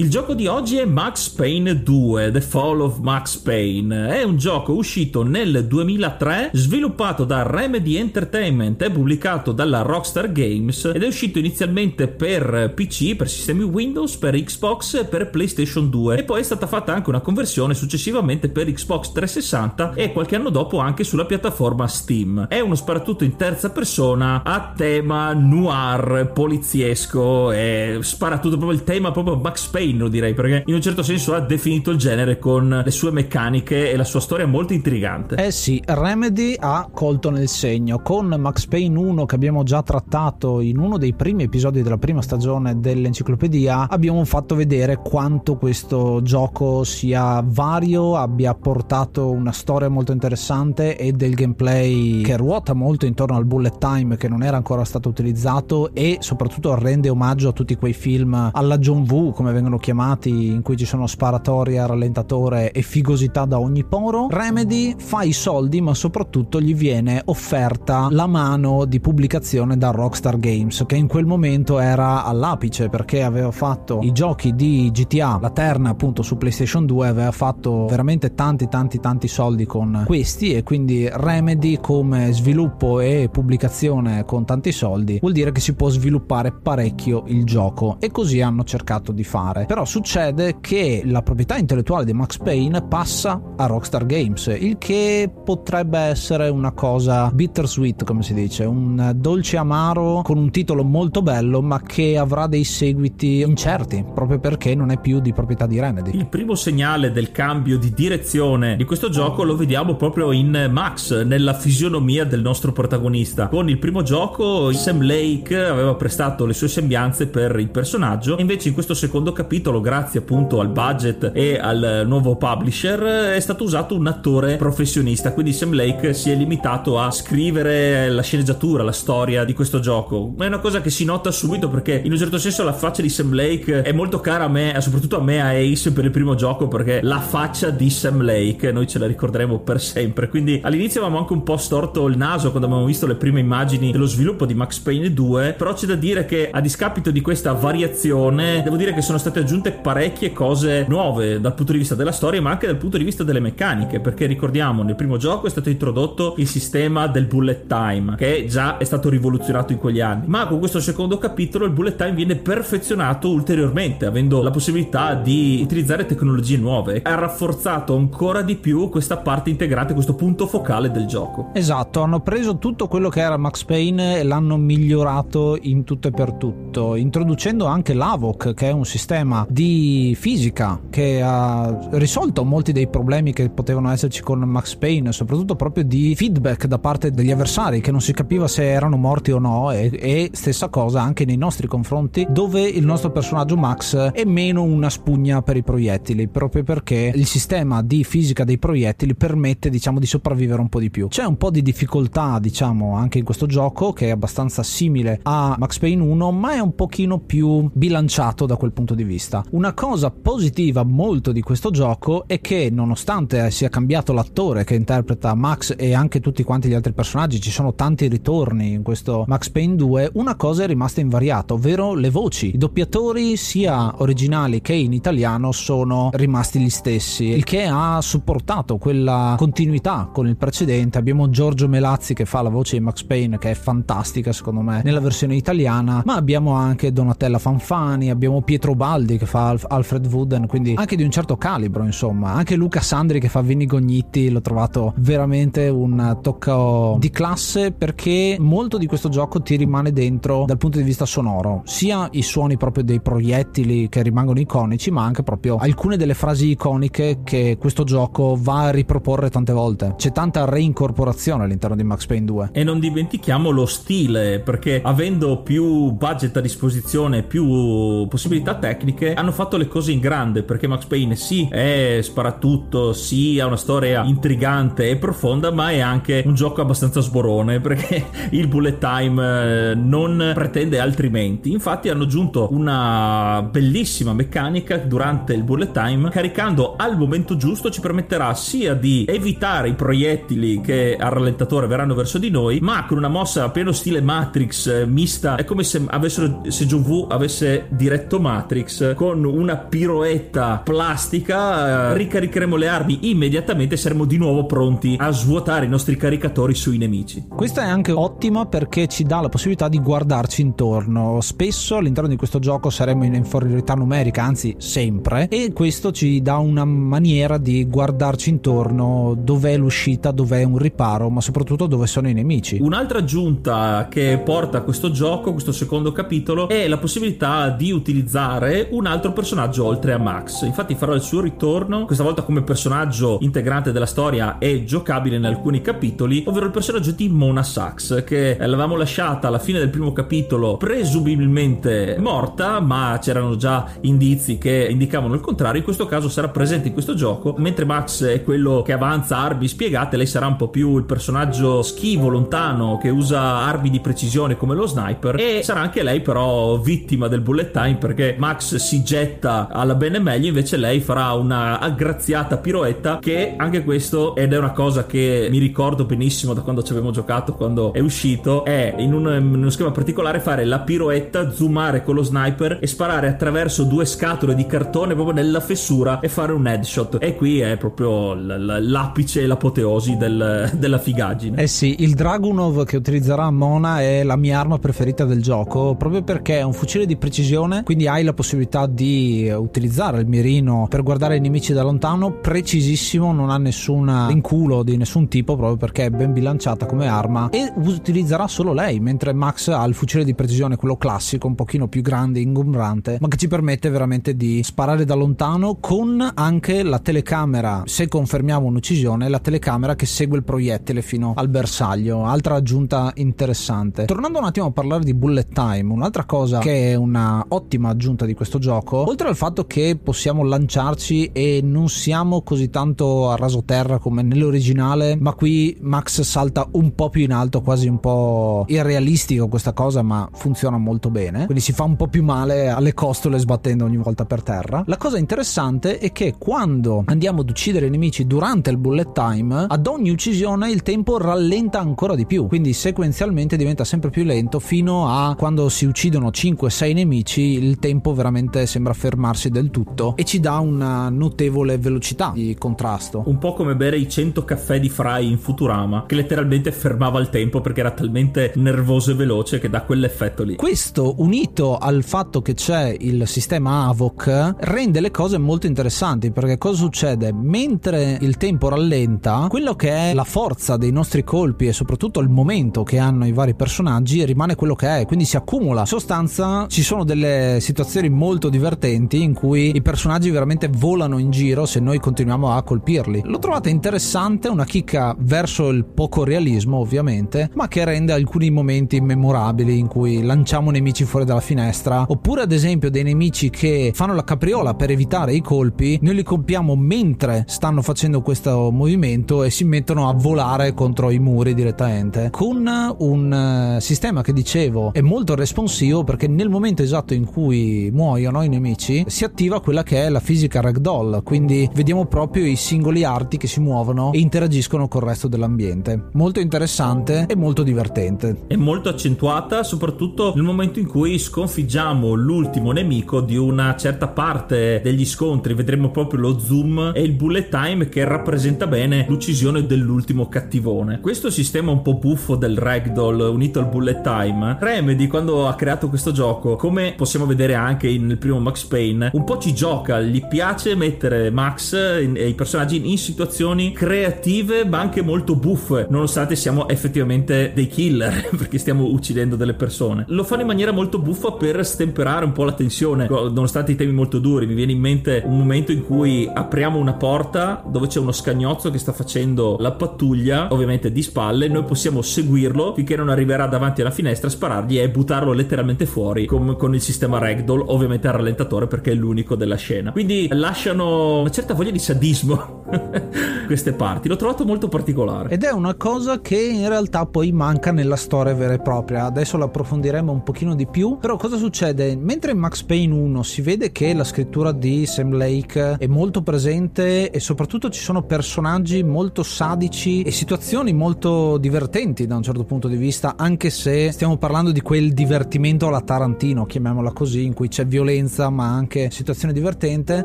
Il 0.00 0.08
gioco 0.08 0.32
di 0.32 0.46
oggi 0.46 0.78
è 0.78 0.86
Max 0.86 1.28
Payne 1.28 1.82
2, 1.82 2.30
The 2.30 2.40
Fall 2.40 2.80
of 2.80 3.00
Max 3.00 3.36
Payne. 3.36 4.18
È 4.18 4.22
un 4.22 4.38
gioco 4.38 4.72
uscito 4.72 5.22
nel 5.22 5.66
2003, 5.66 6.52
sviluppato 6.54 7.24
da 7.24 7.42
Remedy 7.42 7.96
Entertainment 7.96 8.80
e 8.80 8.90
pubblicato 8.90 9.52
dalla 9.52 9.82
Rockstar 9.82 10.32
Games 10.32 10.86
ed 10.86 11.02
è 11.02 11.06
uscito 11.06 11.38
inizialmente 11.38 12.08
per 12.08 12.72
PC, 12.74 13.14
per 13.14 13.28
sistemi 13.28 13.62
Windows, 13.62 14.16
per 14.16 14.42
Xbox 14.42 14.94
e 14.94 15.04
per 15.04 15.28
PlayStation 15.28 15.90
2 15.90 16.16
e 16.16 16.24
poi 16.24 16.40
è 16.40 16.44
stata 16.44 16.66
fatta 16.66 16.94
anche 16.94 17.10
una 17.10 17.20
conversione 17.20 17.74
successivamente 17.74 18.48
per 18.48 18.72
Xbox 18.72 19.12
360 19.12 19.92
e 19.92 20.12
qualche 20.12 20.36
anno 20.36 20.48
dopo 20.48 20.78
anche 20.78 21.04
sulla 21.04 21.26
piattaforma 21.26 21.86
Steam. 21.86 22.46
È 22.48 22.60
uno 22.60 22.74
sparatutto 22.74 23.24
in 23.24 23.36
terza 23.36 23.68
persona 23.68 24.44
a 24.44 24.72
tema 24.74 25.34
noir, 25.34 26.30
poliziesco 26.32 27.52
e 27.52 27.98
sparatutto 28.00 28.56
proprio 28.56 28.78
il 28.78 28.84
tema 28.84 29.10
proprio 29.10 29.36
Max 29.36 29.66
Payne 29.66 29.88
Lo 29.96 30.08
direi, 30.08 30.34
perché 30.34 30.62
in 30.66 30.74
un 30.74 30.80
certo 30.80 31.02
senso 31.02 31.34
ha 31.34 31.40
definito 31.40 31.90
il 31.90 31.98
genere 31.98 32.38
con 32.38 32.82
le 32.84 32.90
sue 32.90 33.10
meccaniche 33.10 33.90
e 33.90 33.96
la 33.96 34.04
sua 34.04 34.20
storia 34.20 34.46
molto 34.46 34.72
intrigante. 34.72 35.36
Eh 35.36 35.50
sì, 35.50 35.82
Remedy 35.84 36.56
ha 36.58 36.88
colto 36.92 37.30
nel 37.30 37.48
segno. 37.48 38.00
Con 38.00 38.34
Max 38.38 38.66
Payne 38.66 38.98
1 38.98 39.26
che 39.26 39.34
abbiamo 39.34 39.62
già 39.62 39.82
trattato 39.82 40.60
in 40.60 40.78
uno 40.78 40.98
dei 40.98 41.14
primi 41.14 41.44
episodi 41.44 41.82
della 41.82 41.98
prima 41.98 42.22
stagione 42.22 42.80
dell'enciclopedia, 42.80 43.88
abbiamo 43.88 44.24
fatto 44.24 44.54
vedere 44.54 44.96
quanto 44.96 45.56
questo 45.56 46.20
gioco 46.22 46.84
sia 46.84 47.42
vario, 47.44 48.16
abbia 48.16 48.54
portato 48.54 49.30
una 49.30 49.52
storia 49.52 49.88
molto 49.88 50.12
interessante 50.12 50.96
e 50.96 51.12
del 51.12 51.34
gameplay 51.34 52.22
che 52.22 52.36
ruota 52.36 52.72
molto 52.74 53.06
intorno 53.06 53.36
al 53.36 53.44
bullet 53.44 53.78
time 53.78 54.16
che 54.16 54.28
non 54.28 54.42
era 54.42 54.56
ancora 54.56 54.84
stato 54.84 55.08
utilizzato 55.08 55.92
e 55.92 56.18
soprattutto 56.20 56.74
rende 56.74 57.08
omaggio 57.08 57.48
a 57.48 57.52
tutti 57.52 57.76
quei 57.76 57.92
film 57.92 58.50
alla 58.52 58.78
John 58.78 59.06
Woo 59.08 59.32
come 59.32 59.52
vengono 59.52 59.78
chiamati 59.80 60.46
in 60.46 60.62
cui 60.62 60.76
ci 60.76 60.84
sono 60.84 61.08
sparatoria, 61.08 61.86
rallentatore 61.86 62.70
e 62.70 62.82
figosità 62.82 63.44
da 63.44 63.58
ogni 63.58 63.84
poro. 63.84 64.28
Remedy 64.30 64.94
fa 64.96 65.22
i 65.22 65.32
soldi, 65.32 65.80
ma 65.80 65.94
soprattutto 65.94 66.60
gli 66.60 66.74
viene 66.74 67.22
offerta 67.24 68.06
la 68.10 68.26
mano 68.26 68.84
di 68.84 69.00
pubblicazione 69.00 69.76
da 69.76 69.90
Rockstar 69.90 70.38
Games, 70.38 70.84
che 70.86 70.96
in 70.96 71.08
quel 71.08 71.26
momento 71.26 71.80
era 71.80 72.24
all'apice 72.24 72.88
perché 72.88 73.22
aveva 73.22 73.50
fatto 73.50 74.00
i 74.02 74.12
giochi 74.12 74.54
di 74.54 74.90
GTA, 74.92 75.38
la 75.40 75.50
terna 75.50 75.90
appunto 75.90 76.22
su 76.22 76.36
PlayStation 76.36 76.86
2, 76.86 77.08
aveva 77.08 77.32
fatto 77.32 77.86
veramente 77.86 78.34
tanti 78.34 78.68
tanti 78.68 79.00
tanti 79.00 79.26
soldi 79.26 79.66
con 79.66 80.04
questi 80.06 80.52
e 80.52 80.62
quindi 80.62 81.08
Remedy 81.10 81.78
come 81.80 82.32
sviluppo 82.32 83.00
e 83.00 83.28
pubblicazione 83.32 84.24
con 84.24 84.44
tanti 84.44 84.72
soldi 84.72 85.18
vuol 85.20 85.32
dire 85.32 85.52
che 85.52 85.60
si 85.60 85.74
può 85.74 85.88
sviluppare 85.88 86.52
parecchio 86.52 87.24
il 87.26 87.44
gioco 87.44 87.96
e 87.98 88.10
così 88.10 88.40
hanno 88.40 88.64
cercato 88.64 89.12
di 89.12 89.24
fare. 89.24 89.59
Però 89.66 89.84
succede 89.84 90.58
che 90.60 91.02
la 91.04 91.22
proprietà 91.22 91.56
intellettuale 91.56 92.04
di 92.04 92.12
Max 92.12 92.38
Payne 92.38 92.82
passa 92.82 93.40
a 93.56 93.66
Rockstar 93.66 94.06
Games, 94.06 94.46
il 94.46 94.78
che 94.78 95.30
potrebbe 95.44 95.98
essere 95.98 96.48
una 96.48 96.72
cosa 96.72 97.30
bittersweet, 97.32 98.04
come 98.04 98.22
si 98.22 98.34
dice, 98.34 98.64
un 98.64 99.12
dolce 99.16 99.56
amaro 99.56 100.22
con 100.22 100.38
un 100.38 100.50
titolo 100.50 100.84
molto 100.84 101.22
bello, 101.22 101.60
ma 101.62 101.80
che 101.80 102.16
avrà 102.16 102.46
dei 102.46 102.64
seguiti 102.64 103.40
incerti, 103.40 104.04
proprio 104.14 104.38
perché 104.38 104.74
non 104.74 104.90
è 104.90 104.98
più 104.98 105.20
di 105.20 105.32
proprietà 105.32 105.66
di 105.66 105.78
Remedy. 105.78 106.16
Il 106.16 106.26
primo 106.26 106.54
segnale 106.54 107.12
del 107.12 107.30
cambio 107.32 107.78
di 107.78 107.92
direzione 107.92 108.76
di 108.76 108.84
questo 108.84 109.08
gioco 109.08 109.42
lo 109.42 109.56
vediamo 109.56 109.96
proprio 109.96 110.32
in 110.32 110.68
Max, 110.70 111.22
nella 111.22 111.54
fisionomia 111.54 112.24
del 112.24 112.40
nostro 112.40 112.72
protagonista. 112.72 113.48
Con 113.48 113.68
il 113.68 113.78
primo 113.78 114.02
gioco 114.02 114.72
Sam 114.72 115.02
Lake 115.02 115.56
aveva 115.56 115.94
prestato 115.94 116.46
le 116.46 116.52
sue 116.52 116.68
sembianze 116.68 117.26
per 117.26 117.58
il 117.58 117.68
personaggio, 117.68 118.38
invece 118.38 118.68
in 118.68 118.74
questo 118.74 118.94
secondo 118.94 119.32
capitolo, 119.32 119.48
grazie 119.80 120.20
appunto 120.20 120.60
al 120.60 120.68
budget 120.68 121.32
e 121.34 121.58
al 121.58 122.04
nuovo 122.06 122.36
publisher, 122.36 123.00
è 123.34 123.40
stato 123.40 123.64
usato 123.64 123.96
un 123.96 124.06
attore 124.06 124.56
professionista, 124.56 125.32
quindi 125.32 125.52
Sam 125.52 125.74
Lake 125.74 126.14
si 126.14 126.30
è 126.30 126.34
limitato 126.34 126.98
a 127.00 127.10
scrivere 127.10 128.08
la 128.08 128.22
sceneggiatura, 128.22 128.82
la 128.82 128.92
storia 128.92 129.44
di 129.44 129.52
questo 129.52 129.80
gioco. 129.80 130.34
È 130.38 130.46
una 130.46 130.58
cosa 130.60 130.80
che 130.80 130.90
si 130.90 131.04
nota 131.04 131.30
subito 131.30 131.68
perché 131.68 132.00
in 132.04 132.12
un 132.12 132.18
certo 132.18 132.38
senso 132.38 132.62
la 132.62 132.72
faccia 132.72 133.02
di 133.02 133.08
Sam 133.08 133.34
Lake 133.34 133.82
è 133.82 133.92
molto 133.92 134.20
cara 134.20 134.44
a 134.44 134.48
me, 134.48 134.74
soprattutto 134.80 135.18
a 135.18 135.22
me 135.22 135.40
a 135.40 135.48
Ace 135.48 135.92
per 135.92 136.04
il 136.04 136.10
primo 136.10 136.34
gioco 136.34 136.68
perché 136.68 137.00
la 137.02 137.18
faccia 137.18 137.70
di 137.70 137.90
Sam 137.90 138.22
Lake 138.22 138.70
noi 138.70 138.86
ce 138.86 138.98
la 138.98 139.06
ricorderemo 139.06 139.58
per 139.58 139.80
sempre. 139.80 140.28
Quindi 140.28 140.60
all'inizio 140.62 141.00
avevamo 141.00 141.20
anche 141.20 141.32
un 141.32 141.42
po' 141.42 141.56
storto 141.56 142.06
il 142.06 142.16
naso 142.16 142.50
quando 142.50 142.66
abbiamo 142.66 142.86
visto 142.86 143.06
le 143.06 143.16
prime 143.16 143.40
immagini 143.40 143.90
dello 143.90 144.06
sviluppo 144.06 144.46
di 144.46 144.54
Max 144.54 144.78
Payne 144.78 145.12
2, 145.12 145.54
però 145.58 145.72
c'è 145.72 145.86
da 145.86 145.96
dire 145.96 146.24
che 146.24 146.50
a 146.50 146.60
discapito 146.60 147.10
di 147.10 147.20
questa 147.20 147.52
variazione, 147.52 148.62
devo 148.62 148.76
dire 148.76 148.94
che 148.94 149.02
sono 149.02 149.18
state 149.18 149.39
aggiunte 149.40 149.72
parecchie 149.72 150.32
cose 150.32 150.86
nuove 150.88 151.40
dal 151.40 151.54
punto 151.54 151.72
di 151.72 151.78
vista 151.78 151.94
della 151.94 152.12
storia, 152.12 152.40
ma 152.40 152.50
anche 152.50 152.66
dal 152.66 152.76
punto 152.76 152.98
di 152.98 153.04
vista 153.04 153.24
delle 153.24 153.40
meccaniche, 153.40 154.00
perché 154.00 154.26
ricordiamo 154.26 154.82
nel 154.82 154.94
primo 154.94 155.16
gioco 155.16 155.46
è 155.46 155.50
stato 155.50 155.70
introdotto 155.70 156.34
il 156.38 156.46
sistema 156.46 157.06
del 157.06 157.26
bullet 157.26 157.66
time, 157.66 158.16
che 158.16 158.46
già 158.48 158.76
è 158.76 158.84
stato 158.84 159.08
rivoluzionato 159.08 159.72
in 159.72 159.78
quegli 159.78 160.00
anni, 160.00 160.26
ma 160.26 160.46
con 160.46 160.58
questo 160.58 160.80
secondo 160.80 161.18
capitolo 161.18 161.64
il 161.64 161.72
bullet 161.72 161.96
time 161.96 162.12
viene 162.12 162.36
perfezionato 162.36 163.30
ulteriormente, 163.30 164.06
avendo 164.06 164.42
la 164.42 164.50
possibilità 164.50 165.14
di 165.14 165.60
utilizzare 165.62 166.06
tecnologie 166.06 166.56
nuove. 166.56 167.00
Ha 167.02 167.14
rafforzato 167.14 167.94
ancora 167.96 168.42
di 168.42 168.56
più 168.56 168.88
questa 168.88 169.16
parte 169.18 169.50
integrante, 169.50 169.94
questo 169.94 170.14
punto 170.14 170.46
focale 170.46 170.90
del 170.90 171.06
gioco. 171.06 171.50
Esatto, 171.54 172.02
hanno 172.02 172.20
preso 172.20 172.58
tutto 172.58 172.88
quello 172.88 173.08
che 173.08 173.20
era 173.20 173.36
Max 173.36 173.64
Payne 173.64 174.18
e 174.18 174.22
l'hanno 174.22 174.56
migliorato 174.56 175.56
in 175.60 175.84
tutto 175.84 176.08
e 176.08 176.10
per 176.10 176.32
tutto, 176.32 176.94
introducendo 176.94 177.66
anche 177.66 177.94
l'AVOC, 177.94 178.54
che 178.54 178.68
è 178.68 178.72
un 178.72 178.84
sistema 178.84 179.29
di 179.48 180.16
fisica 180.18 180.80
che 180.90 181.20
ha 181.22 181.88
risolto 181.92 182.44
molti 182.44 182.72
dei 182.72 182.88
problemi 182.88 183.32
che 183.32 183.48
potevano 183.50 183.90
esserci 183.90 184.22
con 184.22 184.40
Max 184.40 184.74
Payne, 184.76 185.12
soprattutto 185.12 185.56
proprio 185.56 185.84
di 185.84 186.14
feedback 186.14 186.66
da 186.66 186.78
parte 186.78 187.10
degli 187.10 187.30
avversari, 187.30 187.80
che 187.80 187.90
non 187.90 188.00
si 188.00 188.12
capiva 188.12 188.48
se 188.48 188.68
erano 188.70 188.96
morti 188.96 189.30
o 189.32 189.38
no, 189.38 189.70
e, 189.70 189.90
e 189.92 190.30
stessa 190.32 190.68
cosa 190.68 191.02
anche 191.02 191.24
nei 191.24 191.36
nostri 191.36 191.66
confronti, 191.66 192.26
dove 192.28 192.62
il 192.62 192.84
nostro 192.84 193.10
personaggio 193.10 193.56
Max 193.56 193.96
è 193.96 194.24
meno 194.24 194.62
una 194.62 194.90
spugna 194.90 195.42
per 195.42 195.56
i 195.56 195.62
proiettili, 195.62 196.28
proprio 196.28 196.62
perché 196.62 197.12
il 197.14 197.26
sistema 197.26 197.82
di 197.82 198.04
fisica 198.04 198.44
dei 198.44 198.58
proiettili 198.58 199.14
permette, 199.14 199.70
diciamo, 199.70 199.98
di 199.98 200.06
sopravvivere 200.06 200.60
un 200.60 200.68
po' 200.68 200.80
di 200.80 200.90
più. 200.90 201.08
C'è 201.08 201.24
un 201.24 201.36
po' 201.36 201.50
di 201.50 201.62
difficoltà, 201.62 202.38
diciamo, 202.40 202.94
anche 202.94 203.18
in 203.18 203.24
questo 203.24 203.46
gioco, 203.46 203.92
che 203.92 204.06
è 204.06 204.10
abbastanza 204.10 204.62
simile 204.62 205.20
a 205.22 205.54
Max 205.58 205.78
Payne 205.78 206.02
1, 206.02 206.32
ma 206.32 206.54
è 206.54 206.58
un 206.58 206.74
pochino 206.74 207.18
più 207.18 207.68
bilanciato 207.72 208.46
da 208.46 208.56
quel 208.56 208.72
punto 208.72 208.94
di 208.94 209.04
vista. 209.04 209.19
Una 209.50 209.74
cosa 209.74 210.10
positiva 210.10 210.82
molto 210.82 211.30
di 211.30 211.42
questo 211.42 211.70
gioco 211.70 212.24
è 212.26 212.40
che, 212.40 212.70
nonostante 212.72 213.50
sia 213.50 213.68
cambiato 213.68 214.12
l'attore 214.12 214.64
che 214.64 214.74
interpreta 214.74 215.34
Max 215.34 215.74
e 215.76 215.92
anche 215.92 216.20
tutti 216.20 216.42
quanti 216.42 216.68
gli 216.68 216.74
altri 216.74 216.92
personaggi, 216.92 217.40
ci 217.40 217.50
sono 217.50 217.74
tanti 217.74 218.08
ritorni 218.08 218.72
in 218.72 218.82
questo 218.82 219.24
Max 219.26 219.50
Payne 219.50 219.76
2, 219.76 220.12
una 220.14 220.36
cosa 220.36 220.64
è 220.64 220.66
rimasta 220.66 221.00
invariata, 221.00 221.54
ovvero 221.54 221.94
le 221.94 222.10
voci. 222.10 222.54
I 222.54 222.58
doppiatori, 222.58 223.36
sia 223.36 224.00
originali 224.00 224.60
che 224.62 224.72
in 224.72 224.92
italiano, 224.92 225.52
sono 225.52 226.10
rimasti 226.12 226.58
gli 226.60 226.70
stessi, 226.70 227.24
il 227.26 227.44
che 227.44 227.64
ha 227.64 228.00
supportato 228.00 228.78
quella 228.78 229.34
continuità 229.36 230.08
con 230.12 230.26
il 230.26 230.36
precedente. 230.36 230.98
Abbiamo 230.98 231.28
Giorgio 231.28 231.68
Melazzi 231.68 232.14
che 232.14 232.24
fa 232.24 232.42
la 232.42 232.48
voce 232.48 232.78
di 232.78 232.84
Max 232.84 233.04
Payne, 233.04 233.38
che 233.38 233.50
è 233.50 233.54
fantastica 233.54 234.32
secondo 234.32 234.60
me 234.62 234.80
nella 234.82 235.00
versione 235.00 235.34
italiana, 235.34 236.02
ma 236.04 236.14
abbiamo 236.14 236.52
anche 236.52 236.92
Donatella 236.92 237.38
Fanfani, 237.38 238.10
abbiamo 238.10 238.42
Pietro 238.42 238.74
Baldi 238.74 239.09
che 239.16 239.26
fa 239.26 239.48
Alf- 239.48 239.66
Alfred 239.68 240.06
Wooden, 240.06 240.46
quindi 240.46 240.74
anche 240.76 240.96
di 240.96 241.02
un 241.02 241.10
certo 241.10 241.36
calibro, 241.36 241.84
insomma. 241.84 242.32
Anche 242.32 242.56
Luca 242.56 242.80
Sandri 242.80 243.20
che 243.20 243.28
fa 243.28 243.40
Vinny 243.40 243.66
Gognitti, 243.66 244.30
l'ho 244.30 244.40
trovato 244.40 244.94
veramente 244.96 245.68
un 245.68 246.18
tocco 246.22 246.96
di 246.98 247.10
classe 247.10 247.72
perché 247.72 248.36
molto 248.38 248.78
di 248.78 248.86
questo 248.86 249.08
gioco 249.08 249.42
ti 249.42 249.56
rimane 249.56 249.92
dentro 249.92 250.44
dal 250.46 250.58
punto 250.58 250.78
di 250.78 250.84
vista 250.84 251.04
sonoro, 251.04 251.62
sia 251.64 252.08
i 252.12 252.22
suoni 252.22 252.56
proprio 252.56 252.84
dei 252.84 253.00
proiettili 253.00 253.88
che 253.88 254.02
rimangono 254.02 254.40
iconici, 254.40 254.90
ma 254.90 255.04
anche 255.04 255.22
proprio 255.22 255.56
alcune 255.56 255.96
delle 255.96 256.14
frasi 256.14 256.50
iconiche 256.50 257.20
che 257.24 257.56
questo 257.58 257.84
gioco 257.84 258.36
va 258.40 258.64
a 258.64 258.70
riproporre 258.70 259.30
tante 259.30 259.52
volte. 259.52 259.94
C'è 259.96 260.12
tanta 260.12 260.44
reincorporazione 260.44 261.44
all'interno 261.44 261.76
di 261.76 261.82
Max 261.82 262.06
Payne 262.06 262.26
2. 262.26 262.50
E 262.52 262.64
non 262.64 262.78
dimentichiamo 262.78 263.50
lo 263.50 263.66
stile, 263.66 264.40
perché 264.40 264.80
avendo 264.82 265.42
più 265.42 265.92
budget 265.92 266.36
a 266.36 266.40
disposizione, 266.40 267.22
più 267.22 268.06
possibilità 268.08 268.56
tecniche, 268.56 268.99
hanno 269.08 269.32
fatto 269.32 269.56
le 269.56 269.68
cose 269.68 269.92
in 269.92 270.00
grande, 270.00 270.42
perché 270.42 270.66
Max 270.66 270.84
Payne 270.84 271.16
sì, 271.16 271.48
è 271.50 271.98
sparatutto, 272.02 272.92
sì, 272.92 273.40
ha 273.40 273.46
una 273.46 273.56
storia 273.56 274.02
intrigante 274.04 274.88
e 274.88 274.96
profonda, 274.96 275.50
ma 275.50 275.70
è 275.70 275.80
anche 275.80 276.22
un 276.26 276.34
gioco 276.34 276.60
abbastanza 276.60 277.00
sborone, 277.00 277.60
perché 277.60 278.06
il 278.30 278.48
bullet 278.48 278.78
time 278.78 279.70
eh, 279.70 279.74
non 279.74 280.32
pretende 280.34 280.78
altrimenti. 280.78 281.52
Infatti 281.52 281.88
hanno 281.88 282.04
aggiunto 282.04 282.48
una 282.50 283.46
bellissima 283.50 284.12
meccanica 284.12 284.76
durante 284.76 285.32
il 285.32 285.42
bullet 285.42 285.72
time, 285.72 286.10
caricando 286.10 286.74
al 286.76 286.96
momento 286.96 287.36
giusto 287.36 287.70
ci 287.70 287.80
permetterà 287.80 288.34
sia 288.34 288.74
di 288.74 289.04
evitare 289.08 289.68
i 289.68 289.74
proiettili 289.74 290.60
che 290.60 290.96
al 290.98 291.10
rallentatore 291.10 291.66
verranno 291.66 291.94
verso 291.94 292.18
di 292.18 292.30
noi, 292.30 292.58
ma 292.60 292.84
con 292.86 292.98
una 292.98 293.08
mossa 293.08 293.44
a 293.44 293.50
pieno 293.50 293.72
stile 293.72 294.00
Matrix 294.00 294.66
eh, 294.66 294.86
mista, 294.86 295.36
è 295.36 295.44
come 295.44 295.62
se 295.62 295.82
avessero 295.86 296.42
se 296.48 296.66
Jovu 296.66 297.06
avesse 297.08 297.66
diretto 297.68 298.20
Matrix 298.20 298.89
con 298.94 299.24
una 299.24 299.56
piroetta 299.56 300.60
plastica, 300.64 301.90
eh, 301.90 301.96
ricaricheremo 301.96 302.56
le 302.56 302.68
armi 302.68 303.10
immediatamente 303.10 303.74
e 303.74 303.78
saremo 303.78 304.04
di 304.04 304.16
nuovo 304.16 304.46
pronti 304.46 304.96
a 304.98 305.10
svuotare 305.10 305.66
i 305.66 305.68
nostri 305.68 305.96
caricatori 305.96 306.54
sui 306.54 306.78
nemici. 306.78 307.26
Questa 307.28 307.62
è 307.62 307.68
anche 307.68 307.92
ottima 307.92 308.46
perché 308.46 308.86
ci 308.86 309.04
dà 309.04 309.20
la 309.20 309.28
possibilità 309.28 309.68
di 309.68 309.80
guardarci 309.80 310.42
intorno. 310.42 311.20
Spesso 311.20 311.76
all'interno 311.76 312.08
di 312.08 312.16
questo 312.16 312.38
gioco 312.38 312.70
saremo 312.70 313.04
in 313.04 313.14
inferiorità 313.14 313.74
numerica, 313.74 314.22
anzi 314.22 314.54
sempre, 314.58 315.28
e 315.28 315.52
questo 315.52 315.92
ci 315.92 316.22
dà 316.22 316.36
una 316.38 316.64
maniera 316.64 317.38
di 317.38 317.66
guardarci 317.66 318.30
intorno 318.30 319.16
dov'è 319.18 319.56
l'uscita, 319.56 320.10
dov'è 320.10 320.42
un 320.42 320.58
riparo, 320.58 321.10
ma 321.10 321.20
soprattutto 321.20 321.66
dove 321.66 321.86
sono 321.86 322.08
i 322.08 322.12
nemici. 322.12 322.58
Un'altra 322.60 322.98
aggiunta 322.98 323.88
che 323.90 324.20
porta 324.24 324.58
a 324.58 324.60
questo 324.62 324.90
gioco, 324.90 325.32
questo 325.32 325.52
secondo 325.52 325.92
capitolo, 325.92 326.48
è 326.48 326.68
la 326.68 326.78
possibilità 326.78 327.50
di 327.50 327.70
utilizzare 327.70 328.68
un 328.70 328.86
altro 328.86 329.12
personaggio 329.12 329.64
oltre 329.64 329.92
a 329.92 329.98
Max. 329.98 330.42
Infatti 330.42 330.74
farà 330.74 330.94
il 330.94 331.02
suo 331.02 331.20
ritorno, 331.20 331.84
questa 331.84 332.04
volta 332.04 332.22
come 332.22 332.42
personaggio 332.42 333.18
integrante 333.20 333.72
della 333.72 333.86
storia 333.86 334.38
e 334.38 334.64
giocabile 334.64 335.16
in 335.16 335.24
alcuni 335.24 335.60
capitoli, 335.60 336.24
ovvero 336.26 336.46
il 336.46 336.52
personaggio 336.52 336.92
di 336.92 337.08
Mona 337.08 337.42
Sachs, 337.42 338.02
che 338.06 338.36
l'avevamo 338.38 338.76
lasciata 338.76 339.28
alla 339.28 339.38
fine 339.38 339.58
del 339.58 339.70
primo 339.70 339.92
capitolo 339.92 340.56
presumibilmente 340.56 341.96
morta, 341.98 342.60
ma 342.60 342.98
c'erano 343.00 343.36
già 343.36 343.66
indizi 343.82 344.38
che 344.38 344.68
indicavano 344.70 345.14
il 345.14 345.20
contrario. 345.20 345.58
In 345.58 345.64
questo 345.64 345.86
caso 345.86 346.08
sarà 346.08 346.28
presente 346.28 346.68
in 346.68 346.72
questo 346.72 346.94
gioco, 346.94 347.34
mentre 347.38 347.64
Max 347.64 348.04
è 348.04 348.22
quello 348.22 348.62
che 348.62 348.72
avanza 348.72 349.18
armi 349.18 349.48
spiegate, 349.48 349.96
lei 349.96 350.06
sarà 350.06 350.26
un 350.26 350.36
po' 350.36 350.48
più 350.48 350.76
il 350.76 350.84
personaggio 350.84 351.62
schivo, 351.62 352.08
lontano, 352.08 352.78
che 352.78 352.88
usa 352.88 353.20
armi 353.20 353.70
di 353.70 353.80
precisione 353.80 354.36
come 354.36 354.54
lo 354.54 354.66
sniper 354.66 355.16
e 355.18 355.42
sarà 355.42 355.60
anche 355.60 355.82
lei 355.82 356.00
però 356.00 356.58
vittima 356.58 357.08
del 357.08 357.20
bullet 357.20 357.50
time 357.50 357.76
perché 357.76 358.16
Max 358.18 358.56
si 358.60 358.84
getta 358.84 359.48
alla 359.50 359.74
bene 359.74 359.98
meglio, 359.98 360.28
invece 360.28 360.56
lei 360.56 360.80
farà 360.80 361.12
una 361.14 361.58
aggraziata 361.58 362.36
piroetta 362.36 362.98
che 363.00 363.34
anche 363.36 363.64
questo 363.64 364.14
ed 364.14 364.32
è 364.32 364.38
una 364.38 364.52
cosa 364.52 364.86
che 364.86 365.28
mi 365.30 365.38
ricordo 365.38 365.84
benissimo 365.84 366.34
da 366.34 366.42
quando 366.42 366.62
ci 366.62 366.72
avevamo 366.72 366.92
giocato, 366.92 367.34
quando 367.34 367.72
è 367.72 367.80
uscito, 367.80 368.44
è 368.44 368.74
in, 368.78 368.92
un, 368.92 369.06
in 369.12 369.34
uno 369.34 369.50
schema 369.50 369.70
particolare 369.70 370.20
fare 370.20 370.44
la 370.44 370.60
piroetta, 370.60 371.32
zoomare 371.32 371.82
con 371.82 371.94
lo 371.94 372.02
sniper 372.02 372.58
e 372.60 372.66
sparare 372.66 373.08
attraverso 373.08 373.64
due 373.64 373.84
scatole 373.84 374.34
di 374.34 374.46
cartone 374.46 374.94
proprio 374.94 375.14
nella 375.14 375.40
fessura 375.40 376.00
e 376.00 376.08
fare 376.08 376.32
un 376.32 376.46
headshot. 376.46 376.98
E 377.00 377.16
qui 377.16 377.40
è 377.40 377.56
proprio 377.56 378.14
l'apice 378.14 379.22
e 379.22 379.26
l'apoteosi 379.26 379.96
del, 379.96 380.50
della 380.54 380.78
figaggine. 380.78 381.42
Eh 381.42 381.46
sì, 381.46 381.76
il 381.78 381.94
Dragunov 381.94 382.64
che 382.64 382.76
utilizzerà 382.76 383.30
Mona 383.30 383.80
è 383.80 384.02
la 384.02 384.16
mia 384.16 384.38
arma 384.38 384.58
preferita 384.58 385.04
del 385.04 385.22
gioco 385.22 385.74
proprio 385.74 386.02
perché 386.02 386.38
è 386.38 386.42
un 386.42 386.52
fucile 386.52 386.86
di 386.86 386.96
precisione, 386.96 387.62
quindi 387.62 387.86
hai 387.86 388.04
la 388.04 388.12
possibilità 388.12 388.49
possibilità 388.50 388.66
di 388.66 389.32
utilizzare 389.32 390.00
il 390.00 390.06
mirino 390.06 390.66
per 390.68 390.82
guardare 390.82 391.16
i 391.16 391.20
nemici 391.20 391.52
da 391.52 391.62
lontano, 391.62 392.12
precisissimo, 392.12 393.12
non 393.12 393.30
ha 393.30 393.38
nessun 393.38 394.08
inculo 394.10 394.62
di 394.64 394.76
nessun 394.76 395.08
tipo 395.08 395.36
proprio 395.36 395.56
perché 395.56 395.86
è 395.86 395.90
ben 395.90 396.12
bilanciata 396.12 396.66
come 396.66 396.88
arma 396.88 397.30
e 397.30 397.52
utilizzerà 397.56 398.26
solo 398.26 398.52
lei, 398.52 398.80
mentre 398.80 399.12
Max 399.12 399.48
ha 399.48 399.64
il 399.64 399.74
fucile 399.74 400.04
di 400.04 400.14
precisione, 400.14 400.56
quello 400.56 400.76
classico, 400.76 401.28
un 401.28 401.36
pochino 401.36 401.68
più 401.68 401.80
grande, 401.80 402.18
ingombrante, 402.18 402.98
ma 403.00 403.08
che 403.08 403.16
ci 403.16 403.28
permette 403.28 403.70
veramente 403.70 404.16
di 404.16 404.42
sparare 404.42 404.84
da 404.84 404.94
lontano 404.94 405.56
con 405.60 406.10
anche 406.14 406.62
la 406.62 406.80
telecamera, 406.80 407.62
se 407.66 407.86
confermiamo 407.86 408.46
un'uccisione, 408.46 409.08
la 409.08 409.20
telecamera 409.20 409.76
che 409.76 409.86
segue 409.86 410.16
il 410.16 410.24
proiettile 410.24 410.82
fino 410.82 411.12
al 411.14 411.28
bersaglio. 411.28 412.04
Altra 412.04 412.34
aggiunta 412.34 412.90
interessante. 412.96 413.84
Tornando 413.84 414.18
un 414.18 414.24
attimo 414.24 414.46
a 414.46 414.50
parlare 414.50 414.82
di 414.82 414.94
bullet 414.94 415.32
time, 415.32 415.72
un'altra 415.72 416.04
cosa 416.04 416.40
che 416.40 416.72
è 416.72 416.74
una 416.74 417.24
ottima 417.28 417.68
aggiunta 417.68 418.04
di 418.04 418.14
questo 418.14 418.39
gioco, 418.40 418.88
oltre 418.88 419.06
al 419.08 419.14
fatto 419.14 419.46
che 419.46 419.78
possiamo 419.80 420.24
lanciarci 420.24 421.10
e 421.12 421.40
non 421.44 421.68
siamo 421.68 422.22
così 422.22 422.50
tanto 422.50 423.08
a 423.10 423.14
raso 423.14 423.44
terra 423.44 423.78
come 423.78 424.02
nell'originale, 424.02 424.96
ma 424.98 425.12
qui 425.12 425.56
Max 425.60 426.00
salta 426.00 426.48
un 426.52 426.74
po' 426.74 426.90
più 426.90 427.02
in 427.02 427.12
alto, 427.12 427.42
quasi 427.42 427.68
un 427.68 427.78
po' 427.78 428.44
irrealistico 428.48 429.28
questa 429.28 429.52
cosa, 429.52 429.82
ma 429.82 430.08
funziona 430.12 430.58
molto 430.58 430.90
bene. 430.90 431.26
Quindi 431.26 431.42
si 431.42 431.52
fa 431.52 431.62
un 431.62 431.76
po' 431.76 431.86
più 431.86 432.02
male 432.02 432.48
alle 432.48 432.74
costole 432.74 433.18
sbattendo 433.18 433.64
ogni 433.64 433.76
volta 433.76 434.04
per 434.04 434.22
terra. 434.22 434.64
La 434.66 434.76
cosa 434.76 434.98
interessante 434.98 435.78
è 435.78 435.92
che 435.92 436.14
quando 436.18 436.82
andiamo 436.86 437.20
ad 437.20 437.30
uccidere 437.30 437.66
i 437.66 437.70
nemici 437.70 438.06
durante 438.06 438.50
il 438.50 438.56
bullet 438.56 438.92
time, 438.92 439.46
ad 439.48 439.66
ogni 439.66 439.90
uccisione 439.90 440.50
il 440.50 440.62
tempo 440.62 440.98
rallenta 440.98 441.60
ancora 441.60 441.94
di 441.94 442.06
più. 442.06 442.26
Quindi 442.26 442.52
sequenzialmente 442.52 443.36
diventa 443.36 443.64
sempre 443.64 443.90
più 443.90 444.04
lento 444.04 444.38
fino 444.38 444.88
a 444.88 445.14
quando 445.16 445.48
si 445.48 445.66
uccidono 445.66 446.08
5-6 446.08 446.74
nemici, 446.74 447.20
il 447.20 447.58
tempo 447.58 447.92
veramente 447.92 448.29
sembra 448.46 448.72
fermarsi 448.72 449.28
del 449.28 449.50
tutto 449.50 449.94
e 449.96 450.04
ci 450.04 450.20
dà 450.20 450.38
una 450.38 450.88
notevole 450.88 451.58
velocità 451.58 452.12
di 452.14 452.34
contrasto. 452.38 453.02
Un 453.06 453.18
po' 453.18 453.32
come 453.32 453.56
bere 453.56 453.78
i 453.78 453.88
100 453.88 454.24
caffè 454.24 454.60
di 454.60 454.68
Fry 454.68 455.08
in 455.08 455.18
Futurama, 455.18 455.84
che 455.86 455.94
letteralmente 455.94 456.52
fermava 456.52 457.00
il 457.00 457.10
tempo 457.10 457.40
perché 457.40 457.60
era 457.60 457.70
talmente 457.70 458.32
nervoso 458.36 458.92
e 458.92 458.94
veloce 458.94 459.38
che 459.38 459.50
dà 459.50 459.62
quell'effetto 459.62 460.22
lì. 460.22 460.36
Questo 460.36 460.94
unito 460.98 461.58
al 461.58 461.82
fatto 461.82 462.22
che 462.22 462.34
c'è 462.34 462.74
il 462.78 463.06
sistema 463.06 463.66
AVOC 463.68 464.34
rende 464.38 464.80
le 464.80 464.90
cose 464.90 465.18
molto 465.18 465.46
interessanti 465.46 466.10
perché 466.10 466.38
cosa 466.38 466.56
succede? 466.56 467.12
Mentre 467.12 467.98
il 468.00 468.16
tempo 468.16 468.48
rallenta, 468.48 469.26
quello 469.28 469.54
che 469.54 469.70
è 469.70 469.94
la 469.94 470.04
forza 470.04 470.56
dei 470.56 470.70
nostri 470.70 471.04
colpi 471.04 471.46
e 471.46 471.52
soprattutto 471.52 472.00
il 472.00 472.08
momento 472.08 472.62
che 472.62 472.78
hanno 472.78 473.06
i 473.06 473.12
vari 473.12 473.34
personaggi 473.34 474.04
rimane 474.04 474.34
quello 474.34 474.54
che 474.54 474.80
è, 474.80 474.86
quindi 474.86 475.04
si 475.04 475.16
accumula. 475.16 475.60
In 475.60 475.66
sostanza 475.66 476.46
ci 476.48 476.62
sono 476.62 476.84
delle 476.84 477.38
situazioni 477.40 477.88
molto 477.88 478.19
divertenti 478.28 479.02
in 479.02 479.14
cui 479.14 479.54
i 479.54 479.62
personaggi 479.62 480.10
veramente 480.10 480.48
volano 480.48 480.98
in 480.98 481.10
giro 481.10 481.46
se 481.46 481.60
noi 481.60 481.78
continuiamo 481.78 482.32
a 482.32 482.42
colpirli. 482.42 483.02
L'ho 483.04 483.18
trovata 483.18 483.48
interessante, 483.48 484.28
una 484.28 484.44
chicca 484.44 484.94
verso 484.98 485.48
il 485.48 485.64
poco 485.64 486.04
realismo 486.04 486.58
ovviamente, 486.58 487.30
ma 487.34 487.48
che 487.48 487.64
rende 487.64 487.92
alcuni 487.92 488.30
momenti 488.30 488.80
memorabili 488.80 489.58
in 489.58 489.66
cui 489.66 490.02
lanciamo 490.02 490.50
nemici 490.50 490.84
fuori 490.84 491.04
dalla 491.04 491.20
finestra, 491.20 491.84
oppure 491.88 492.22
ad 492.22 492.32
esempio 492.32 492.70
dei 492.70 492.82
nemici 492.82 493.30
che 493.30 493.72
fanno 493.74 493.94
la 493.94 494.04
capriola 494.04 494.54
per 494.54 494.70
evitare 494.70 495.14
i 495.14 495.20
colpi, 495.20 495.78
noi 495.82 495.94
li 495.94 496.02
colpiamo 496.02 496.56
mentre 496.56 497.24
stanno 497.26 497.62
facendo 497.62 498.02
questo 498.02 498.50
movimento 498.50 499.22
e 499.22 499.30
si 499.30 499.44
mettono 499.44 499.88
a 499.88 499.92
volare 499.92 500.52
contro 500.54 500.90
i 500.90 500.98
muri 500.98 501.34
direttamente. 501.34 502.08
Con 502.10 502.48
un 502.78 503.12
eh, 503.56 503.60
sistema 503.60 504.02
che 504.02 504.12
dicevo 504.12 504.72
è 504.72 504.80
molto 504.80 505.14
responsivo 505.14 505.84
perché 505.84 506.08
nel 506.08 506.28
momento 506.28 506.62
esatto 506.62 506.94
in 506.94 507.04
cui 507.04 507.70
muoiono 507.72 508.09
i 508.22 508.28
nemici 508.28 508.84
si 508.88 509.04
attiva 509.04 509.40
quella 509.40 509.62
che 509.62 509.84
è 509.84 509.88
la 509.88 510.00
fisica 510.00 510.40
ragdoll, 510.40 511.02
quindi 511.02 511.48
vediamo 511.54 511.86
proprio 511.86 512.26
i 512.26 512.36
singoli 512.36 512.84
arti 512.84 513.16
che 513.16 513.26
si 513.26 513.40
muovono 513.40 513.92
e 513.92 513.98
interagiscono 513.98 514.66
col 514.68 514.82
resto 514.82 515.08
dell'ambiente. 515.08 515.88
Molto 515.92 516.18
interessante 516.20 517.06
e 517.08 517.14
molto 517.14 517.42
divertente. 517.42 518.24
È 518.26 518.36
molto 518.36 518.68
accentuata 518.68 519.44
soprattutto 519.44 520.12
nel 520.14 520.24
momento 520.24 520.58
in 520.58 520.66
cui 520.66 520.98
sconfiggiamo 520.98 521.94
l'ultimo 521.94 522.52
nemico 522.52 523.00
di 523.00 523.16
una 523.16 523.54
certa 523.56 523.88
parte 523.88 524.60
degli 524.62 524.84
scontri, 524.84 525.34
vedremo 525.34 525.70
proprio 525.70 526.00
lo 526.00 526.18
zoom 526.18 526.72
e 526.74 526.82
il 526.82 526.92
bullet 526.92 527.28
time 527.28 527.68
che 527.68 527.84
rappresenta 527.84 528.46
bene 528.46 528.86
l'uccisione 528.88 529.46
dell'ultimo 529.46 530.08
cattivone. 530.08 530.80
Questo 530.80 531.10
sistema 531.10 531.50
un 531.50 531.62
po' 531.62 531.74
buffo 531.74 532.16
del 532.16 532.36
ragdoll 532.36 533.00
unito 533.00 533.38
al 533.38 533.48
bullet 533.48 533.82
time, 533.82 534.36
Remedy 534.40 534.86
quando 534.86 535.28
ha 535.28 535.34
creato 535.34 535.68
questo 535.68 535.92
gioco, 535.92 536.36
come 536.36 536.74
possiamo 536.76 537.06
vedere 537.06 537.34
anche 537.34 537.68
nel 537.78 537.98
primo 538.00 538.18
Max 538.18 538.42
Payne, 538.44 538.90
un 538.94 539.04
po' 539.04 539.18
ci 539.18 539.32
gioca, 539.32 539.80
gli 539.80 540.04
piace 540.08 540.56
mettere 540.56 541.10
Max 541.10 541.52
e 541.52 542.08
i 542.08 542.14
personaggi 542.14 542.68
in 542.68 542.78
situazioni 542.78 543.52
creative 543.52 544.44
ma 544.44 544.58
anche 544.58 544.82
molto 544.82 545.14
buffe, 545.14 545.66
nonostante 545.70 546.16
siamo 546.16 546.48
effettivamente 546.48 547.30
dei 547.32 547.46
killer 547.46 548.08
perché 548.16 548.38
stiamo 548.38 548.64
uccidendo 548.64 549.14
delle 549.14 549.34
persone. 549.34 549.84
Lo 549.88 550.02
fanno 550.02 550.22
in 550.22 550.26
maniera 550.26 550.50
molto 550.50 550.78
buffa 550.78 551.12
per 551.12 551.44
stemperare 551.46 552.04
un 552.04 552.12
po' 552.12 552.24
la 552.24 552.32
tensione, 552.32 552.88
nonostante 552.88 553.52
i 553.52 553.56
temi 553.56 553.72
molto 553.72 553.98
duri. 553.98 554.26
Mi 554.26 554.34
viene 554.34 554.52
in 554.52 554.60
mente 554.60 555.02
un 555.04 555.18
momento 555.18 555.52
in 555.52 555.64
cui 555.64 556.10
apriamo 556.12 556.58
una 556.58 556.74
porta 556.74 557.42
dove 557.46 557.66
c'è 557.66 557.78
uno 557.78 557.92
scagnozzo 557.92 558.50
che 558.50 558.58
sta 558.58 558.72
facendo 558.72 559.36
la 559.38 559.52
pattuglia, 559.52 560.28
ovviamente 560.30 560.72
di 560.72 560.82
spalle, 560.82 561.28
noi 561.28 561.44
possiamo 561.44 561.82
seguirlo 561.82 562.54
finché 562.54 562.76
non 562.76 562.88
arriverà 562.88 563.26
davanti 563.26 563.60
alla 563.60 563.70
finestra, 563.70 564.08
sparargli 564.08 564.58
e 564.58 564.70
buttarlo 564.70 565.12
letteralmente 565.12 565.66
fuori 565.66 566.06
con, 566.06 566.36
con 566.36 566.54
il 566.54 566.60
sistema 566.60 566.98
ragdoll, 566.98 567.44
ovviamente 567.46 567.88
al 567.90 567.96
rallentatore 567.96 568.46
perché 568.46 568.72
è 568.72 568.74
l'unico 568.74 569.14
della 569.14 569.36
scena. 569.36 569.72
Quindi 569.72 570.08
lasciano 570.10 571.00
una 571.00 571.10
certa 571.10 571.34
voglia 571.34 571.50
di 571.50 571.58
sadismo 571.58 572.44
queste 573.26 573.52
parti. 573.52 573.88
L'ho 573.88 573.96
trovato 573.96 574.24
molto 574.24 574.48
particolare. 574.48 575.10
Ed 575.10 575.24
è 575.24 575.30
una 575.30 575.54
cosa 575.54 576.00
che 576.00 576.20
in 576.20 576.48
realtà 576.48 576.86
poi 576.86 577.12
manca 577.12 577.52
nella 577.52 577.76
storia 577.76 578.14
vera 578.14 578.34
e 578.34 578.40
propria. 578.40 578.84
Adesso 578.84 579.16
lo 579.16 579.24
approfondiremo 579.24 579.90
un 579.90 580.02
pochino 580.02 580.34
di 580.34 580.46
più. 580.46 580.78
Però 580.78 580.96
cosa 580.96 581.16
succede? 581.16 581.76
Mentre 581.76 582.12
in 582.12 582.18
Max 582.18 582.42
Payne 582.42 582.74
1 582.74 583.02
si 583.02 583.22
vede 583.22 583.52
che 583.52 583.74
la 583.74 583.84
scrittura 583.84 584.32
di 584.32 584.66
Sam 584.66 584.96
Lake 584.96 585.56
è 585.58 585.66
molto 585.66 586.02
presente 586.02 586.90
e 586.90 587.00
soprattutto 587.00 587.50
ci 587.50 587.60
sono 587.60 587.82
personaggi 587.82 588.62
molto 588.62 589.02
sadici 589.02 589.82
e 589.82 589.90
situazioni 589.90 590.52
molto 590.52 591.18
divertenti 591.18 591.86
da 591.86 591.96
un 591.96 592.02
certo 592.02 592.24
punto 592.24 592.48
di 592.48 592.56
vista, 592.56 592.94
anche 592.96 593.30
se 593.30 593.72
stiamo 593.72 593.96
parlando 593.96 594.32
di 594.32 594.40
quel 594.40 594.72
divertimento 594.72 595.46
alla 595.46 595.60
Tarantino, 595.60 596.26
chiamiamola 596.26 596.72
così, 596.72 597.04
in 597.04 597.14
cui 597.14 597.28
c'è 597.28 597.46
violenza 597.46 597.69
ma 598.10 598.26
anche 598.26 598.70
situazione 598.70 599.12
divertente. 599.12 599.84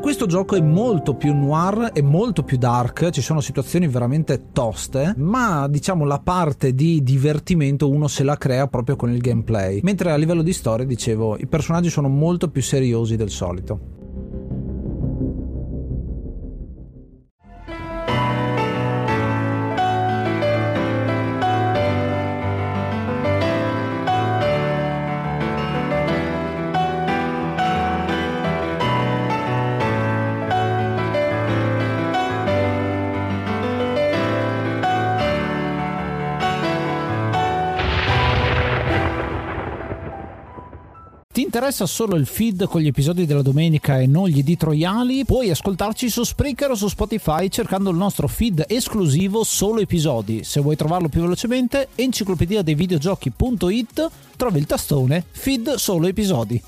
Questo 0.00 0.26
gioco 0.26 0.56
è 0.56 0.60
molto 0.60 1.14
più 1.14 1.34
noir 1.34 1.90
e 1.92 2.02
molto 2.02 2.42
più 2.42 2.56
dark, 2.56 3.10
ci 3.10 3.20
sono 3.22 3.40
situazioni 3.40 3.86
veramente 3.86 4.50
toste, 4.52 5.14
ma 5.16 5.68
diciamo 5.68 6.04
la 6.04 6.18
parte 6.18 6.74
di 6.74 7.02
divertimento 7.02 7.88
uno 7.88 8.08
se 8.08 8.24
la 8.24 8.36
crea 8.36 8.66
proprio 8.66 8.96
con 8.96 9.10
il 9.10 9.20
gameplay. 9.20 9.80
Mentre 9.82 10.10
a 10.10 10.16
livello 10.16 10.42
di 10.42 10.52
storia, 10.52 10.84
dicevo, 10.84 11.36
i 11.38 11.46
personaggi 11.46 11.90
sono 11.90 12.08
molto 12.08 12.48
più 12.48 12.62
seriosi 12.62 13.16
del 13.16 13.30
solito. 13.30 13.95
Interessa 41.56 41.86
solo 41.86 42.16
il 42.16 42.26
feed 42.26 42.66
con 42.66 42.82
gli 42.82 42.86
episodi 42.86 43.24
della 43.24 43.40
domenica 43.40 43.98
e 43.98 44.06
non 44.06 44.28
gli 44.28 44.40
editoriali, 44.40 45.24
puoi 45.24 45.48
ascoltarci 45.48 46.10
su 46.10 46.22
Spreaker 46.22 46.72
o 46.72 46.74
su 46.74 46.86
Spotify 46.86 47.48
cercando 47.48 47.88
il 47.88 47.96
nostro 47.96 48.28
feed 48.28 48.66
esclusivo 48.68 49.42
solo 49.42 49.80
episodi. 49.80 50.44
Se 50.44 50.60
vuoi 50.60 50.76
trovarlo 50.76 51.08
più 51.08 51.22
velocemente, 51.22 51.88
enciclopedia 51.94 52.60
dei 52.60 52.74
videogiochi.it 52.74 54.10
trovi 54.36 54.58
il 54.58 54.66
tastone 54.66 55.24
feed 55.30 55.76
solo 55.76 56.06
episodi. 56.06 56.62